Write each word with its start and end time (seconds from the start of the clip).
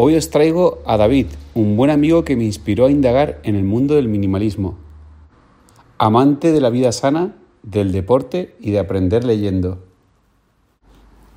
Hoy 0.00 0.14
os 0.14 0.30
traigo 0.30 0.80
a 0.86 0.96
David, 0.96 1.26
un 1.54 1.76
buen 1.76 1.90
amigo 1.90 2.22
que 2.22 2.36
me 2.36 2.44
inspiró 2.44 2.86
a 2.86 2.90
indagar 2.92 3.40
en 3.42 3.56
el 3.56 3.64
mundo 3.64 3.96
del 3.96 4.06
minimalismo. 4.06 4.78
Amante 5.98 6.52
de 6.52 6.60
la 6.60 6.70
vida 6.70 6.92
sana, 6.92 7.34
del 7.64 7.90
deporte 7.90 8.54
y 8.60 8.70
de 8.70 8.78
aprender 8.78 9.24
leyendo. 9.24 9.84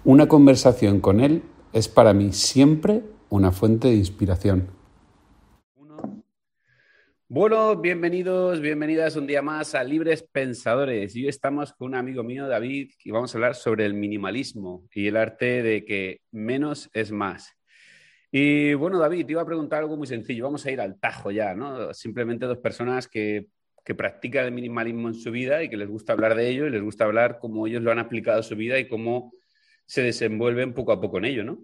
Una 0.06 0.28
conversación 0.28 1.00
con 1.00 1.22
él 1.22 1.42
es 1.74 1.88
para 1.88 2.14
mí 2.14 2.34
siempre 2.34 3.02
una 3.30 3.52
fuente 3.52 3.88
de 3.88 3.96
inspiración. 3.96 4.68
Bueno, 7.30 7.76
bienvenidos, 7.78 8.62
bienvenidas 8.62 9.16
un 9.16 9.26
día 9.26 9.42
más 9.42 9.74
a 9.74 9.84
Libres 9.84 10.22
Pensadores. 10.32 11.16
Y 11.16 11.24
hoy 11.24 11.30
estamos 11.30 11.74
con 11.74 11.88
un 11.88 11.96
amigo 11.96 12.22
mío, 12.22 12.48
David, 12.48 12.92
y 13.04 13.10
vamos 13.10 13.34
a 13.34 13.40
hablar 13.40 13.56
sobre 13.56 13.88
el 13.88 13.96
minimalismo 13.96 14.84
y 14.94 15.08
el 15.08 15.18
arte 15.18 15.64
de 15.64 15.84
que 15.84 16.22
menos 16.30 16.92
es 16.94 17.12
más. 17.12 17.56
Y 18.32 18.74
bueno, 18.76 18.98
David, 18.98 19.26
te 19.26 19.34
iba 19.34 19.42
a 19.42 19.46
preguntar 19.46 19.80
algo 19.80 19.98
muy 19.98 20.08
sencillo. 20.08 20.46
Vamos 20.46 20.66
a 20.66 20.72
ir 20.72 20.80
al 20.80 21.00
tajo 21.00 21.32
ya, 21.32 21.54
¿no? 21.54 21.94
Simplemente 21.94 22.46
dos 22.46 22.60
personas 22.60 23.08
que, 23.08 23.48
que 23.84 23.96
practican 23.96 24.46
el 24.46 24.52
minimalismo 24.52 25.10
en 25.10 25.16
su 25.16 25.32
vida 25.32 25.64
y 25.64 25.70
que 25.70 25.78
les 25.78 25.90
gusta 25.90 26.14
hablar 26.14 26.36
de 26.36 26.50
ello 26.50 26.68
y 26.68 26.70
les 26.70 26.82
gusta 26.82 27.06
hablar 27.06 27.40
cómo 27.40 27.68
ellos 27.68 27.82
lo 27.82 27.92
han 27.92 28.00
aplicado 28.00 28.40
a 28.40 28.44
su 28.44 28.56
vida 28.56 28.80
y 28.80 28.88
cómo 28.88 29.34
se 29.86 30.02
desenvuelven 30.02 30.74
poco 30.74 30.94
a 30.94 31.02
poco 31.02 31.18
en 31.18 31.26
ello, 31.26 31.44
¿no? 31.44 31.60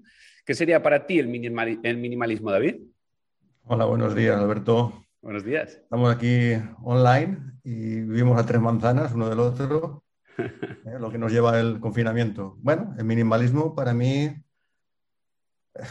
¿Qué 0.46 0.54
sería 0.54 0.84
para 0.84 1.06
ti 1.06 1.20
el, 1.20 1.30
el 1.84 1.98
minimalismo, 1.98 2.52
David? 2.52 2.76
Hola, 3.64 3.86
buenos 3.86 4.16
días, 4.16 4.38
Alberto. 4.38 5.06
Buenos 5.22 5.44
días. 5.44 5.82
Estamos 5.84 6.14
aquí 6.14 6.54
online 6.84 7.38
y 7.64 8.02
vivimos 8.02 8.40
a 8.40 8.46
tres 8.46 8.62
manzanas, 8.62 9.14
uno 9.14 9.30
del 9.30 9.40
otro, 9.40 10.04
eh, 10.38 11.00
lo 11.00 11.12
que 11.12 11.18
nos 11.18 11.32
lleva 11.32 11.60
el 11.60 11.80
confinamiento. 11.80 12.56
Bueno, 12.60 12.96
el 12.98 13.04
minimalismo 13.04 13.76
para 13.76 13.94
mí, 13.94 14.34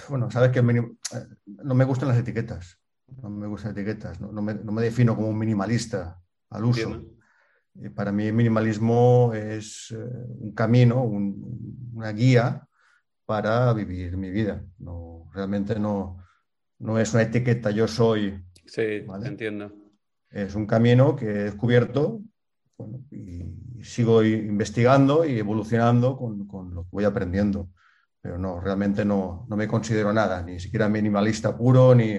bueno, 0.09 0.31
sabes 0.31 0.51
que 0.51 0.61
eh, 0.61 1.27
no 1.47 1.75
me 1.75 1.85
gustan 1.85 2.09
las 2.09 2.19
etiquetas, 2.19 2.79
no 3.23 3.31
me 3.31 3.47
gustan 3.47 3.73
etiquetas, 3.73 4.21
no, 4.21 4.43
me, 4.43 4.83
defino 4.83 5.15
como 5.15 5.29
un 5.29 5.39
minimalista 5.39 6.21
al 6.51 6.65
uso. 6.65 7.05
para 7.95 8.13
mí 8.13 8.27
el 8.27 8.33
minimalismo 8.33 9.33
es 9.35 9.93
un 9.93 10.53
camino, 10.55 11.03
una 11.03 12.13
guía 12.13 12.67
para 13.25 13.73
vivir 13.73 14.17
mi 14.17 14.31
vida. 14.31 14.65
No, 14.79 15.29
realmente 15.35 15.79
no, 15.79 16.19
no 16.79 16.99
es 16.99 17.13
una 17.13 17.23
etiqueta, 17.23 17.71
yo 17.71 17.89
soy 17.89 18.47
Sí, 18.67 19.05
entiendo. 19.25 19.73
Es 20.31 20.55
un 20.55 20.67
camino 20.67 21.17
que 21.17 21.27
he 21.27 21.45
descubierto 21.45 22.21
y 23.11 23.45
sigo 23.83 24.23
investigando 24.23 25.25
y 25.25 25.39
evolucionando 25.39 26.17
con, 26.17 26.75
lo 26.75 26.83
que 26.83 26.89
voy 26.91 27.05
aprendiendo. 27.05 27.71
Pero 28.27 28.39
no, 28.39 28.61
realmente 28.61 29.05
no, 29.05 29.47
me 29.51 29.69
considero 29.69 30.13
nada, 30.13 30.43
ni 30.43 30.59
siquiera 30.59 30.89
minimalista 30.89 31.57
puro, 31.57 31.95
ni 31.95 32.19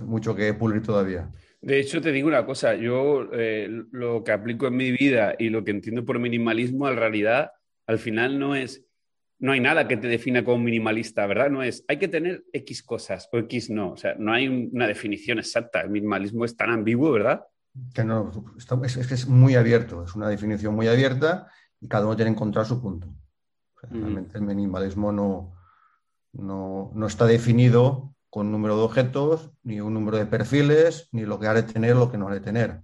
mucho 0.00 0.34
que 0.34 0.54
pulir 0.54 0.82
todavía. 0.82 1.30
De 1.60 1.78
hecho, 1.78 2.00
te 2.00 2.10
digo 2.10 2.26
una 2.26 2.44
cosa, 2.44 2.74
yo 2.74 3.28
eh, 3.32 3.68
lo 3.92 4.24
que 4.24 4.32
aplico 4.32 4.66
en 4.66 4.74
mi 4.74 4.90
vida 4.90 5.36
y 5.38 5.50
lo 5.50 5.62
que 5.62 5.70
entiendo 5.70 6.04
por 6.04 6.18
minimalismo, 6.18 6.88
en 6.88 6.96
realidad, 6.96 7.52
al 7.86 8.00
final 8.00 8.40
no 8.40 8.56
es 8.56 8.84
no 9.38 9.52
hay 9.52 9.60
nada 9.60 9.86
que 9.86 9.96
te 9.96 10.08
defina 10.08 10.44
como 10.44 10.58
minimalista, 10.58 11.24
¿verdad? 11.28 11.48
No 11.48 11.62
es, 11.62 11.84
hay 11.86 11.98
que 11.98 12.08
tener 12.08 12.44
X 12.52 12.82
cosas 12.82 13.28
o 13.32 13.38
X 13.38 13.70
no. 13.70 13.92
O 13.92 13.96
sea, 13.96 14.16
no 14.18 14.32
hay 14.32 14.48
una 14.48 14.88
definición 14.88 15.38
exacta. 15.38 15.80
El 15.80 15.90
minimalismo 15.90 16.44
es 16.44 16.56
tan 16.56 16.70
ambiguo, 16.70 17.12
¿verdad? 17.12 17.44
Que 17.94 18.02
no, 18.02 18.32
es, 18.84 19.06
que 19.06 19.14
es 19.14 19.28
muy 19.28 19.54
abierto, 19.54 20.02
es 20.02 20.16
una 20.16 20.28
definición 20.28 20.74
muy 20.74 20.88
abierta 20.88 21.46
y 21.80 21.86
cada 21.86 22.04
uno 22.04 22.16
tiene 22.16 22.32
que 22.32 22.34
encontrar 22.34 22.66
su 22.66 22.82
punto. 22.82 23.14
Realmente 23.90 24.38
el 24.38 24.44
minimalismo 24.44 25.12
no, 25.12 25.52
no, 26.32 27.06
está 27.06 27.26
definido 27.26 28.14
con 28.28 28.46
un 28.46 28.52
número 28.52 28.76
de 28.76 28.82
objetos, 28.82 29.50
ni 29.62 29.80
un 29.80 29.94
número 29.94 30.16
de 30.16 30.26
perfiles, 30.26 31.08
ni 31.12 31.22
lo 31.22 31.40
que 31.40 31.48
ha 31.48 31.54
de 31.54 31.64
tener, 31.64 31.96
lo 31.96 32.10
que 32.10 32.18
no 32.18 32.28
ha 32.28 32.34
de 32.34 32.40
tener. 32.40 32.80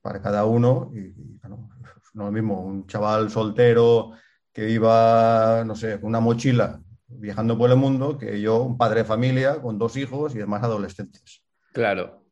Para 0.00 0.22
cada 0.22 0.44
uno, 0.44 0.92
y, 0.94 1.14
no 1.42 1.68
es 1.82 2.14
lo 2.14 2.30
mismo, 2.30 2.62
un 2.62 2.86
chaval 2.86 3.30
soltero 3.30 4.12
que 4.52 4.70
iba, 4.70 5.64
no 5.66 5.74
sé, 5.74 6.00
con 6.00 6.08
una 6.08 6.20
mochila 6.20 6.80
viajando 7.08 7.56
por 7.56 7.70
el 7.70 7.76
mundo 7.76 8.18
que 8.18 8.40
yo, 8.40 8.62
un 8.62 8.76
padre 8.76 9.00
de 9.00 9.04
familia 9.04 9.60
con 9.60 9.78
dos 9.78 9.96
hijos 9.96 10.34
y 10.34 10.38
demás 10.38 10.62
adolescentes. 10.62 11.44
Claro. 11.72 12.24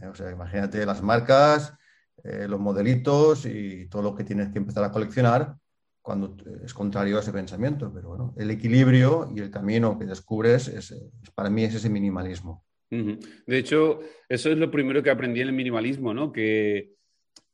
Eh, 0.00 0.06
o 0.06 0.14
sea, 0.14 0.30
imagínate 0.30 0.84
las 0.84 1.02
marcas, 1.02 1.74
eh, 2.22 2.46
los 2.48 2.60
modelitos 2.60 3.46
y 3.46 3.86
todo 3.88 4.02
lo 4.02 4.14
que 4.14 4.24
tienes 4.24 4.50
que 4.50 4.58
empezar 4.58 4.84
a 4.84 4.92
coleccionar 4.92 5.56
cuando 6.02 6.36
es 6.64 6.74
contrario 6.74 7.16
a 7.16 7.20
ese 7.20 7.32
pensamiento. 7.32 7.92
Pero 7.92 8.08
bueno, 8.08 8.34
el 8.36 8.50
equilibrio 8.50 9.30
y 9.34 9.40
el 9.40 9.50
camino 9.50 9.98
que 9.98 10.06
descubres 10.06 10.68
es, 10.68 10.94
para 11.34 11.50
mí 11.50 11.64
es 11.64 11.74
ese 11.74 11.90
minimalismo. 11.90 12.64
De 12.90 13.58
hecho, 13.58 14.00
eso 14.28 14.50
es 14.50 14.58
lo 14.58 14.70
primero 14.70 15.02
que 15.02 15.10
aprendí 15.10 15.40
en 15.40 15.48
el 15.48 15.54
minimalismo, 15.54 16.12
¿no? 16.12 16.32
Que 16.32 16.94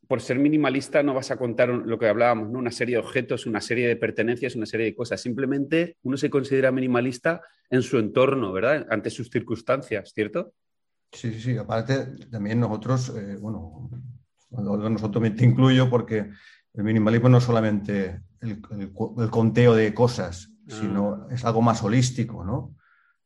por 0.09 0.21
ser 0.21 0.39
minimalista 0.39 1.03
no 1.03 1.15
vas 1.15 1.31
a 1.31 1.37
contar 1.37 1.69
lo 1.69 1.99
que 1.99 2.09
hablábamos, 2.09 2.49
¿no? 2.51 2.59
una 2.59 2.71
serie 2.71 2.95
de 2.95 3.01
objetos, 3.01 3.47
una 3.47 3.61
serie 3.61 3.89
de 3.89 3.97
pertenencias, 3.97 4.55
una 4.55 4.67
serie 4.67 4.87
de 4.87 4.95
cosas. 4.95 5.21
Simplemente 5.21 5.97
uno 6.03 6.17
se 6.17 6.31
considera 6.31 6.71
minimalista 6.71 7.43
en 7.71 7.83
su 7.83 7.99
entorno, 7.99 8.53
¿verdad? 8.53 8.87
Ante 8.89 9.11
sus 9.11 9.29
circunstancias, 9.29 10.13
¿cierto? 10.15 10.53
Sí, 11.13 11.33
sí, 11.33 11.41
sí. 11.41 11.57
Aparte, 11.57 12.07
también 12.31 12.61
nosotros, 12.61 13.13
eh, 13.17 13.37
bueno, 13.41 13.91
nosotros 14.51 15.21
me 15.21 15.31
te 15.31 15.45
incluyo 15.45 15.91
porque 15.91 16.31
el 16.77 16.85
minimalismo 16.85 17.29
no 17.29 17.39
es 17.39 17.45
solamente 17.45 18.21
el, 18.41 18.61
conteo 19.31 19.75
de 19.75 19.95
cosas, 19.95 20.51
ah. 20.69 20.75
sino 20.81 21.29
es 21.31 21.45
algo 21.45 21.63
más 21.63 21.83
holístico, 21.83 22.45
¿no? 22.45 22.75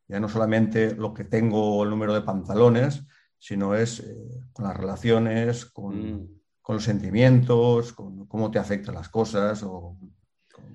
Ya 0.09 0.21
no 0.21 0.29
solamente 0.29 0.95
lo 0.95 1.15
que 1.15 1.25
tengo, 1.25 1.85
el 1.85 1.91
número 1.91 2.15
de 2.15 2.23
pantalones, 2.23 3.05
sino 3.39 3.75
es 3.75 4.01
eh, 4.01 4.17
con 4.53 4.67
las 4.67 4.77
relaciones, 4.77 5.67
con... 5.67 6.23
Mm 6.23 6.41
con 6.71 6.77
los 6.77 6.85
sentimientos, 6.85 7.93
con 7.93 8.27
cómo 8.27 8.49
te 8.49 8.61
afectan 8.61 8.95
las 8.95 9.09
cosas 9.09 9.61
o 9.65 9.97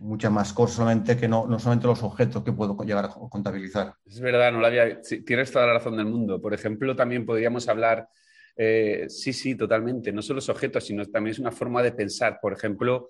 muchas 0.01 0.29
más 0.29 0.51
cosas 0.51 0.75
solamente 0.75 1.15
que 1.15 1.29
no, 1.29 1.47
no 1.47 1.57
solamente 1.57 1.87
los 1.87 2.03
objetos 2.03 2.43
que 2.43 2.51
puedo 2.51 2.77
llegar 2.83 3.05
a 3.05 3.29
contabilizar. 3.29 3.93
Es 4.05 4.19
verdad, 4.19 4.51
no 4.51 4.59
la 4.59 4.67
había, 4.67 4.99
tienes 5.25 5.53
toda 5.53 5.67
la 5.67 5.73
razón 5.75 5.95
del 5.95 6.07
mundo. 6.07 6.41
Por 6.41 6.53
ejemplo, 6.53 6.97
también 6.97 7.25
podríamos 7.25 7.69
hablar, 7.69 8.09
eh, 8.55 9.05
sí, 9.09 9.33
sí, 9.33 9.55
totalmente, 9.55 10.11
no 10.11 10.21
solo 10.21 10.37
los 10.37 10.49
objetos, 10.49 10.85
sino 10.85 11.05
también 11.05 11.31
es 11.31 11.39
una 11.39 11.51
forma 11.51 11.83
de 11.83 11.91
pensar. 11.91 12.39
Por 12.41 12.53
ejemplo, 12.53 13.09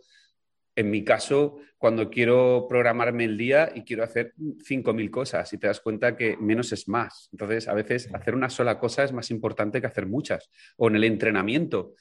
en 0.75 0.89
mi 0.89 1.03
caso, 1.03 1.57
cuando 1.77 2.09
quiero 2.09 2.65
programarme 2.67 3.25
el 3.25 3.37
día 3.37 3.71
y 3.73 3.83
quiero 3.83 4.03
hacer 4.03 4.33
5.000 4.37 5.09
cosas 5.09 5.51
y 5.53 5.57
te 5.57 5.67
das 5.67 5.79
cuenta 5.79 6.17
que 6.17 6.35
menos 6.37 6.71
es 6.73 6.87
más. 6.87 7.29
Entonces, 7.31 7.67
a 7.67 7.73
veces 7.73 8.13
hacer 8.13 8.35
una 8.35 8.49
sola 8.49 8.77
cosa 8.79 9.03
es 9.03 9.13
más 9.13 9.31
importante 9.31 9.79
que 9.79 9.87
hacer 9.87 10.05
muchas. 10.05 10.49
O 10.77 10.87
en 10.87 10.95
el 10.95 11.03
entrenamiento. 11.03 11.93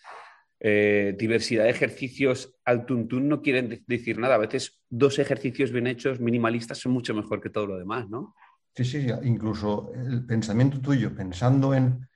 Eh, 0.67 1.15
diversidad 1.19 1.65
de 1.65 1.71
ejercicios 1.71 2.55
al 2.65 2.87
tuntún 2.87 3.29
no 3.29 3.43
quieren 3.43 3.85
decir 3.87 4.19
nada. 4.19 4.37
A 4.37 4.39
veces 4.39 4.83
dos 4.89 5.19
ejercicios 5.19 5.71
bien 5.71 5.87
hechos, 5.87 6.21
minimalistas, 6.21 6.79
son 6.79 6.93
mucho 6.93 7.15
mejor 7.15 7.41
que 7.41 7.51
todo 7.51 7.67
lo 7.67 7.79
demás, 7.79 8.09
¿no? 8.09 8.35
Sí, 8.75 8.85
sí, 8.85 9.07
incluso 9.23 9.93
el 9.95 10.25
pensamiento 10.25 10.81
tuyo, 10.81 11.15
pensando 11.15 11.75
en, 11.75 12.09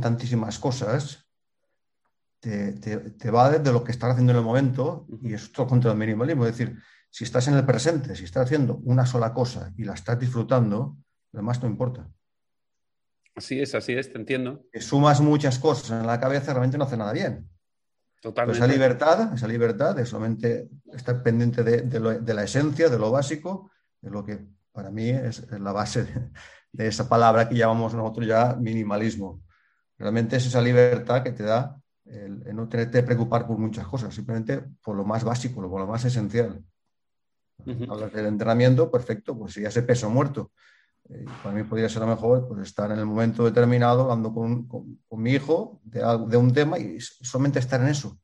tantísimas 0.00 0.58
cosas, 0.58 1.26
te, 2.40 3.30
va 3.30 3.50
desde 3.50 3.72
lo 3.72 3.82
que 3.82 3.92
estás 3.92 4.12
haciendo 4.12 4.32
en 4.32 4.38
el 4.38 4.44
momento 4.44 5.06
y 5.22 5.34
es 5.34 5.50
todo 5.52 5.66
contra 5.66 5.92
el 5.92 5.98
minimalismo. 5.98 6.46
Es 6.46 6.56
decir, 6.56 6.78
si 7.10 7.24
estás 7.24 7.48
en 7.48 7.54
el 7.54 7.64
presente, 7.64 8.14
si 8.14 8.24
estás 8.24 8.44
haciendo 8.44 8.76
una 8.84 9.06
sola 9.06 9.32
cosa 9.32 9.72
y 9.76 9.84
la 9.84 9.94
estás 9.94 10.18
disfrutando, 10.18 10.96
lo 11.32 11.38
demás 11.38 11.62
no 11.62 11.68
importa. 11.68 12.08
Así 13.34 13.60
es, 13.60 13.74
así 13.74 13.92
es, 13.92 14.12
te 14.12 14.18
entiendo. 14.18 14.64
Si 14.72 14.80
sumas 14.80 15.20
muchas 15.20 15.58
cosas 15.58 16.00
en 16.00 16.06
la 16.06 16.20
cabeza, 16.20 16.52
realmente 16.52 16.76
no 16.76 16.84
hace 16.84 16.96
nada 16.96 17.12
bien. 17.12 17.48
Esa 18.20 18.66
libertad, 18.66 19.32
esa 19.32 19.46
libertad 19.46 19.94
de 19.94 20.04
solamente 20.04 20.68
estar 20.92 21.22
pendiente 21.22 21.62
de, 21.62 22.34
la 22.34 22.42
esencia, 22.42 22.88
de 22.88 22.98
lo 22.98 23.12
básico, 23.12 23.70
de 24.00 24.10
lo 24.10 24.24
que 24.24 24.44
para 24.72 24.90
mí 24.90 25.08
es, 25.08 25.48
la 25.52 25.70
base 25.70 26.04
de, 26.72 26.88
esa 26.88 27.08
palabra 27.08 27.48
que 27.48 27.54
llamamos 27.54 27.94
nosotros 27.94 28.26
ya 28.26 28.56
minimalismo. 28.56 29.40
Realmente 29.98 30.36
es 30.36 30.46
esa 30.46 30.62
libertad 30.62 31.22
que 31.22 31.32
te 31.32 31.42
da 31.42 31.80
el, 32.04 32.54
no 32.54 32.68
tener 32.68 32.90
que 32.90 33.02
preocupar 33.02 33.46
por 33.46 33.58
muchas 33.58 33.86
cosas, 33.86 34.14
simplemente 34.14 34.62
por 34.82 34.96
lo 34.96 35.04
más 35.04 35.24
básico, 35.24 35.60
por 35.68 35.80
lo 35.80 35.86
más 35.86 36.04
esencial. 36.04 36.64
Hablas 37.88 38.12
del 38.12 38.26
entrenamiento, 38.26 38.90
perfecto, 38.90 39.36
pues 39.36 39.56
ya 39.56 39.68
ese 39.68 39.82
peso 39.82 40.08
muerto. 40.08 40.52
Eh, 41.10 41.24
para 41.42 41.54
mí 41.54 41.64
podría 41.64 41.88
ser 41.88 42.02
lo 42.02 42.08
mejor 42.08 42.46
pues, 42.46 42.68
estar 42.68 42.90
en 42.92 42.98
el 42.98 43.06
momento 43.06 43.44
determinado 43.44 44.02
hablando 44.02 44.32
con, 44.32 44.68
mi 45.10 45.32
hijo 45.32 45.80
de, 45.82 46.00
de, 46.28 46.36
un 46.36 46.52
tema 46.52 46.78
y 46.78 47.00
solamente 47.00 47.58
estar 47.58 47.80
en 47.80 47.88
eso. 47.88 48.18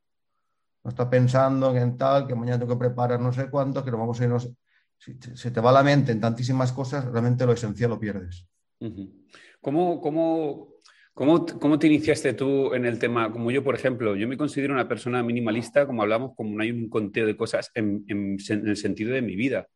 No 0.84 0.90
estar 0.90 1.10
pensando 1.10 1.74
en 1.76 1.96
tal, 1.96 2.26
que 2.26 2.34
mañana 2.34 2.58
tengo 2.58 2.74
que 2.74 2.78
preparar 2.78 3.20
no 3.20 3.32
sé 3.32 3.50
cuánto, 3.50 3.84
que 3.84 3.90
lo 3.90 3.98
vamos 3.98 4.20
a 4.20 4.24
ir, 4.24 4.30
no 4.30 4.38
sé. 4.38 4.54
Si 4.98 5.18
se 5.34 5.50
te 5.50 5.60
va 5.60 5.72
la 5.72 5.82
mente 5.82 6.12
en 6.12 6.20
tantísimas 6.20 6.72
cosas, 6.72 7.04
realmente 7.04 7.44
lo 7.44 7.52
esencial 7.52 7.90
lo 7.90 7.98
pierdes. 7.98 8.46
¿Cómo, 9.60 10.00
cómo, 10.00 10.73
cómo, 11.14 11.46
cómo 11.46 11.78
te 11.78 11.86
iniciaste 11.86 12.34
tú 12.34 12.74
en 12.74 12.84
el 12.84 12.98
tema? 12.98 13.32
Como 13.32 13.50
yo, 13.50 13.64
por 13.64 13.74
ejemplo, 13.74 14.14
yo 14.16 14.28
me 14.28 14.36
considero 14.36 14.74
una 14.74 14.88
persona 14.88 15.22
minimalista, 15.22 15.86
como 15.86 16.02
hablamos, 16.02 16.32
como 16.36 16.56
no 16.56 16.62
hay 16.62 16.70
un 16.70 16.90
conteo 16.90 17.26
de 17.26 17.36
cosas 17.36 17.70
en, 17.74 18.04
en 18.08 18.38
el 18.48 18.76
sentido 18.76 19.14
de 19.14 19.22
mi 19.22 19.36
vida 19.36 19.68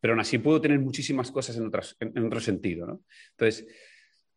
pero 0.00 0.12
aún 0.12 0.20
así 0.20 0.38
puedo 0.38 0.60
tener 0.60 0.78
muchísimas 0.78 1.30
cosas 1.30 1.56
en, 1.56 1.66
otras, 1.66 1.96
en, 2.00 2.26
otro 2.26 2.40
sentido, 2.40 2.86
¿no? 2.86 3.00
Entonces, 3.30 3.66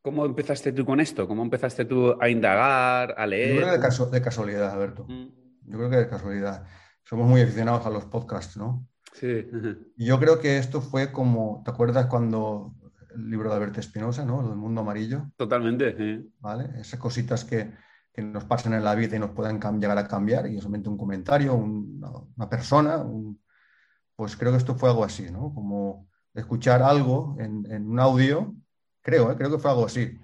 ¿cómo 0.02 0.26
empezaste 0.26 0.72
tú 0.72 0.86
con 0.86 1.00
esto? 1.00 1.28
¿Cómo 1.28 1.44
empezaste 1.44 1.86
tú 1.86 2.16
a 2.20 2.30
indagar, 2.30 3.16
a 3.18 3.28
leer? 3.28 3.56
Yo 3.56 3.62
creo 3.62 3.82
que 3.82 4.12
de, 4.12 4.22
casualidad, 4.22 4.72
Alberto. 4.72 5.06
Mm. 5.08 5.28
Yo 5.68 5.78
creo 5.78 5.90
que 5.90 5.98
de 5.98 6.10
casualidad. 6.10 6.66
Somos 7.04 7.28
muy 7.28 7.42
aficionados 7.42 7.86
a 7.86 7.90
los 7.90 8.06
podcasts, 8.06 8.58
¿no? 8.58 8.88
Sí. 9.14 9.46
Y 9.98 10.06
yo 10.06 10.20
creo 10.20 10.40
que 10.40 10.58
esto 10.58 10.82
fue 10.82 11.12
como, 11.12 11.62
¿te 11.66 11.72
acuerdas 11.72 12.08
cuando 12.08 12.74
el 13.16 13.30
libro 13.30 13.50
de 13.50 13.56
Alberto 13.56 13.80
Espinosa, 13.80 14.26
¿no? 14.26 14.42
El 14.42 14.56
mundo 14.56 14.82
amarillo. 14.82 15.32
Totalmente. 15.36 15.96
Sí. 15.98 16.34
¿Vale? 16.40 16.70
Esas 16.80 17.00
cositas 17.00 17.46
que, 17.46 17.72
que, 18.14 18.22
nos 18.22 18.46
pasan 18.46 18.74
en 18.74 18.84
la 18.84 18.96
vida 18.96 19.16
y 19.16 19.20
nos 19.20 19.32
pueden 19.32 19.60
llegar 19.80 19.98
a 19.98 20.08
cambiar, 20.08 20.48
y 20.48 20.58
solamente 20.58 20.90
un 20.90 20.98
comentario, 20.98 21.56
una, 21.56 22.50
persona, 22.50 23.04
pues 24.16 24.36
creo 24.36 24.52
que 24.52 24.58
esto 24.58 24.76
fue 24.76 24.90
algo 24.90 25.04
así, 25.04 25.32
¿no? 25.32 25.54
Como 25.54 26.08
escuchar 26.34 26.82
algo 26.82 27.36
en, 27.40 27.66
en 27.72 27.90
un 27.90 28.00
audio, 28.00 28.56
creo, 29.02 29.32
¿eh? 29.32 29.36
creo 29.38 29.52
que 29.52 29.60
fue 29.60 29.72
algo 29.72 29.86
así. 29.86 30.18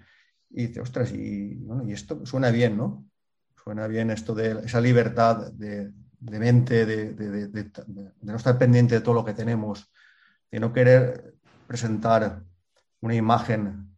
Y 0.49 0.67
dice, 0.67 0.81
ostras, 0.81 1.11
y, 1.11 1.55
bueno, 1.55 1.87
y 1.87 1.93
esto 1.93 2.25
suena 2.25 2.51
bien, 2.51 2.77
¿no? 2.77 3.05
Suena 3.63 3.87
bien 3.87 4.11
esto 4.11 4.33
de 4.33 4.61
esa 4.65 4.79
libertad 4.79 5.51
de, 5.51 5.91
de 6.19 6.39
mente, 6.39 6.85
de, 6.85 7.13
de, 7.13 7.47
de, 7.47 7.71
no 8.21 8.35
estar 8.35 8.57
pendiente 8.57 8.95
de 8.95 9.01
todo 9.01 9.15
lo 9.15 9.25
que 9.25 9.33
tenemos, 9.33 9.91
de 10.49 10.59
no 10.59 10.71
querer 10.71 11.35
presentar 11.67 12.43
una 13.01 13.15
imagen, 13.15 13.95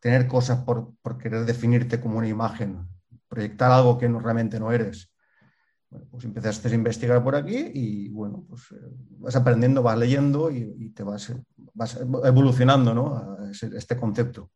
tener 0.00 0.26
cosas 0.26 0.60
por, 0.60 0.94
querer 1.18 1.44
definirte 1.44 2.00
como 2.00 2.18
una 2.18 2.28
imagen, 2.28 2.86
proyectar 3.28 3.70
algo 3.70 3.98
que 3.98 4.08
no, 4.08 4.20
realmente 4.20 4.58
no 4.58 4.72
eres. 4.72 5.12
Bueno, 5.90 6.06
pues 6.10 6.24
empezaste 6.24 6.68
a 6.68 6.74
investigar 6.74 7.24
por 7.24 7.34
aquí 7.34 7.70
y 7.74 8.08
bueno, 8.10 8.44
pues 8.46 8.70
eh, 8.72 8.76
vas 9.18 9.36
aprendiendo, 9.36 9.82
vas 9.82 9.96
leyendo 9.98 10.50
y, 10.50 10.90
te 10.90 11.02
vas, 11.02 11.32
vas, 11.72 11.98
evolucionando 12.24 12.94
¿no? 12.94 13.16
a 13.16 13.50
este 13.50 13.96
concepto. 13.96 14.50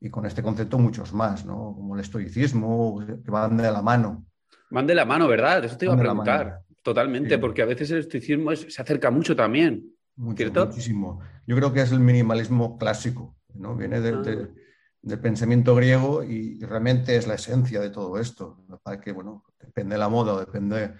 Y 0.00 0.10
con 0.10 0.24
este 0.26 0.42
concepto 0.42 0.78
muchos 0.78 1.12
más, 1.12 1.44
¿no? 1.44 1.74
como 1.74 1.96
el 1.96 2.00
estoicismo, 2.00 3.04
que 3.24 3.30
van 3.30 3.56
de 3.56 3.72
la 3.72 3.82
mano. 3.82 4.24
Van 4.70 4.86
de 4.86 4.94
la 4.94 5.04
mano, 5.04 5.26
¿verdad? 5.26 5.64
Eso 5.64 5.76
te 5.76 5.86
iba 5.86 5.94
a 5.94 5.98
preguntar. 5.98 6.60
Totalmente, 6.82 7.38
porque 7.38 7.62
a 7.62 7.66
veces 7.66 7.90
el 7.90 7.98
estoicismo 7.98 8.54
se 8.54 8.80
acerca 8.80 9.10
mucho 9.10 9.34
también. 9.34 9.97
Muchísimo. 10.18 11.20
Yo 11.46 11.56
creo 11.56 11.72
que 11.72 11.80
es 11.80 11.92
el 11.92 12.00
minimalismo 12.00 12.76
clásico, 12.76 13.36
¿no? 13.54 13.76
Viene 13.76 13.96
ah. 13.96 14.00
del 14.00 15.20
pensamiento 15.20 15.74
griego 15.76 16.24
y 16.24 16.58
realmente 16.60 17.16
es 17.16 17.26
la 17.26 17.34
esencia 17.34 17.80
de 17.80 17.90
todo 17.90 18.18
esto. 18.18 18.64
Para 18.82 19.00
que, 19.00 19.12
bueno, 19.12 19.44
depende 19.60 19.94
de 19.94 20.00
la 20.00 20.08
moda 20.08 20.34
o 20.34 20.40
depende 20.40 20.94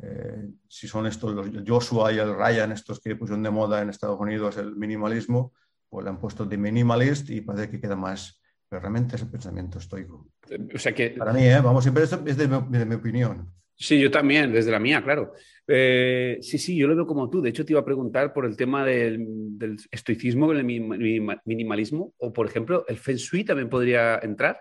eh, 0.00 0.50
si 0.68 0.86
son 0.86 1.06
estos 1.06 1.34
los 1.34 1.50
Joshua 1.66 2.12
y 2.12 2.18
el 2.18 2.34
Ryan, 2.36 2.72
estos 2.72 3.00
que 3.00 3.16
pusieron 3.16 3.42
de 3.42 3.50
moda 3.50 3.82
en 3.82 3.90
Estados 3.90 4.18
Unidos 4.20 4.56
el 4.56 4.76
minimalismo, 4.76 5.52
pues 5.88 6.04
le 6.04 6.10
han 6.10 6.20
puesto 6.20 6.46
de 6.46 6.56
minimalist 6.56 7.28
y 7.30 7.40
parece 7.40 7.70
que 7.70 7.80
queda 7.80 7.96
más. 7.96 8.40
Pero 8.68 8.80
realmente 8.82 9.16
es 9.16 9.22
el 9.22 9.28
pensamiento 9.28 9.78
estoico. 9.78 10.28
O 10.72 10.78
sea 10.78 10.94
que... 10.94 11.10
Para 11.10 11.32
mí, 11.32 11.42
¿eh? 11.42 11.60
vamos, 11.60 11.82
siempre 11.82 12.04
esto 12.04 12.22
es 12.24 12.36
de 12.36 12.46
mi 12.86 12.94
opinión. 12.94 13.52
Sí, 13.80 13.98
yo 13.98 14.10
también, 14.10 14.52
desde 14.52 14.70
la 14.70 14.78
mía, 14.78 15.02
claro. 15.02 15.32
Eh, 15.66 16.38
sí, 16.42 16.58
sí, 16.58 16.76
yo 16.76 16.86
lo 16.86 16.94
veo 16.94 17.06
como 17.06 17.30
tú. 17.30 17.40
De 17.40 17.48
hecho, 17.48 17.64
te 17.64 17.72
iba 17.72 17.80
a 17.80 17.84
preguntar 17.84 18.30
por 18.34 18.44
el 18.44 18.54
tema 18.54 18.84
del, 18.84 19.56
estoicismo, 19.90 20.52
el 20.52 20.64
minimalismo, 20.64 22.12
o 22.18 22.30
por 22.30 22.46
ejemplo, 22.46 22.84
el 22.88 22.98
Feng 22.98 23.16
Shui 23.16 23.42
también 23.42 23.70
podría 23.70 24.18
entrar. 24.18 24.60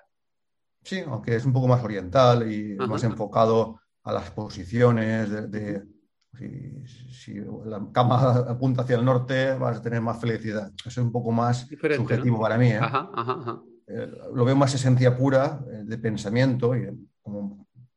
Sí, 0.83 1.01
aunque 1.06 1.36
es 1.36 1.44
un 1.44 1.51
poco 1.51 1.68
más 1.68 1.83
oriental 1.83 2.50
y 2.50 2.75
más 2.75 3.04
enfocado 3.04 3.81
a 4.04 4.13
las 4.13 4.31
posiciones 4.31 5.51
de, 5.51 5.83
si, 7.12 7.42
la 7.66 7.86
cama 7.92 8.45
apunta 8.48 8.83
hacia 8.83 8.95
el 8.95 9.04
norte, 9.04 9.54
vas 9.56 9.80
a 9.80 9.81
tener 9.81 10.00
más 10.00 10.21
felicidad. 10.21 10.71
Eso 10.80 10.88
es 10.88 10.98
un 10.98 11.12
poco 11.12 11.33
más 11.33 11.68
subjetivo 11.68 12.39
para 12.39 12.57
mí. 12.57 12.69
¿eh? 12.69 12.80
Eh, 13.86 14.12
lo 14.33 14.45
veo 14.45 14.56
más 14.56 14.74
esencia 14.74 15.18
pura 15.18 15.60
de 15.83 15.98
pensamiento 15.98 16.74
y 16.74 16.88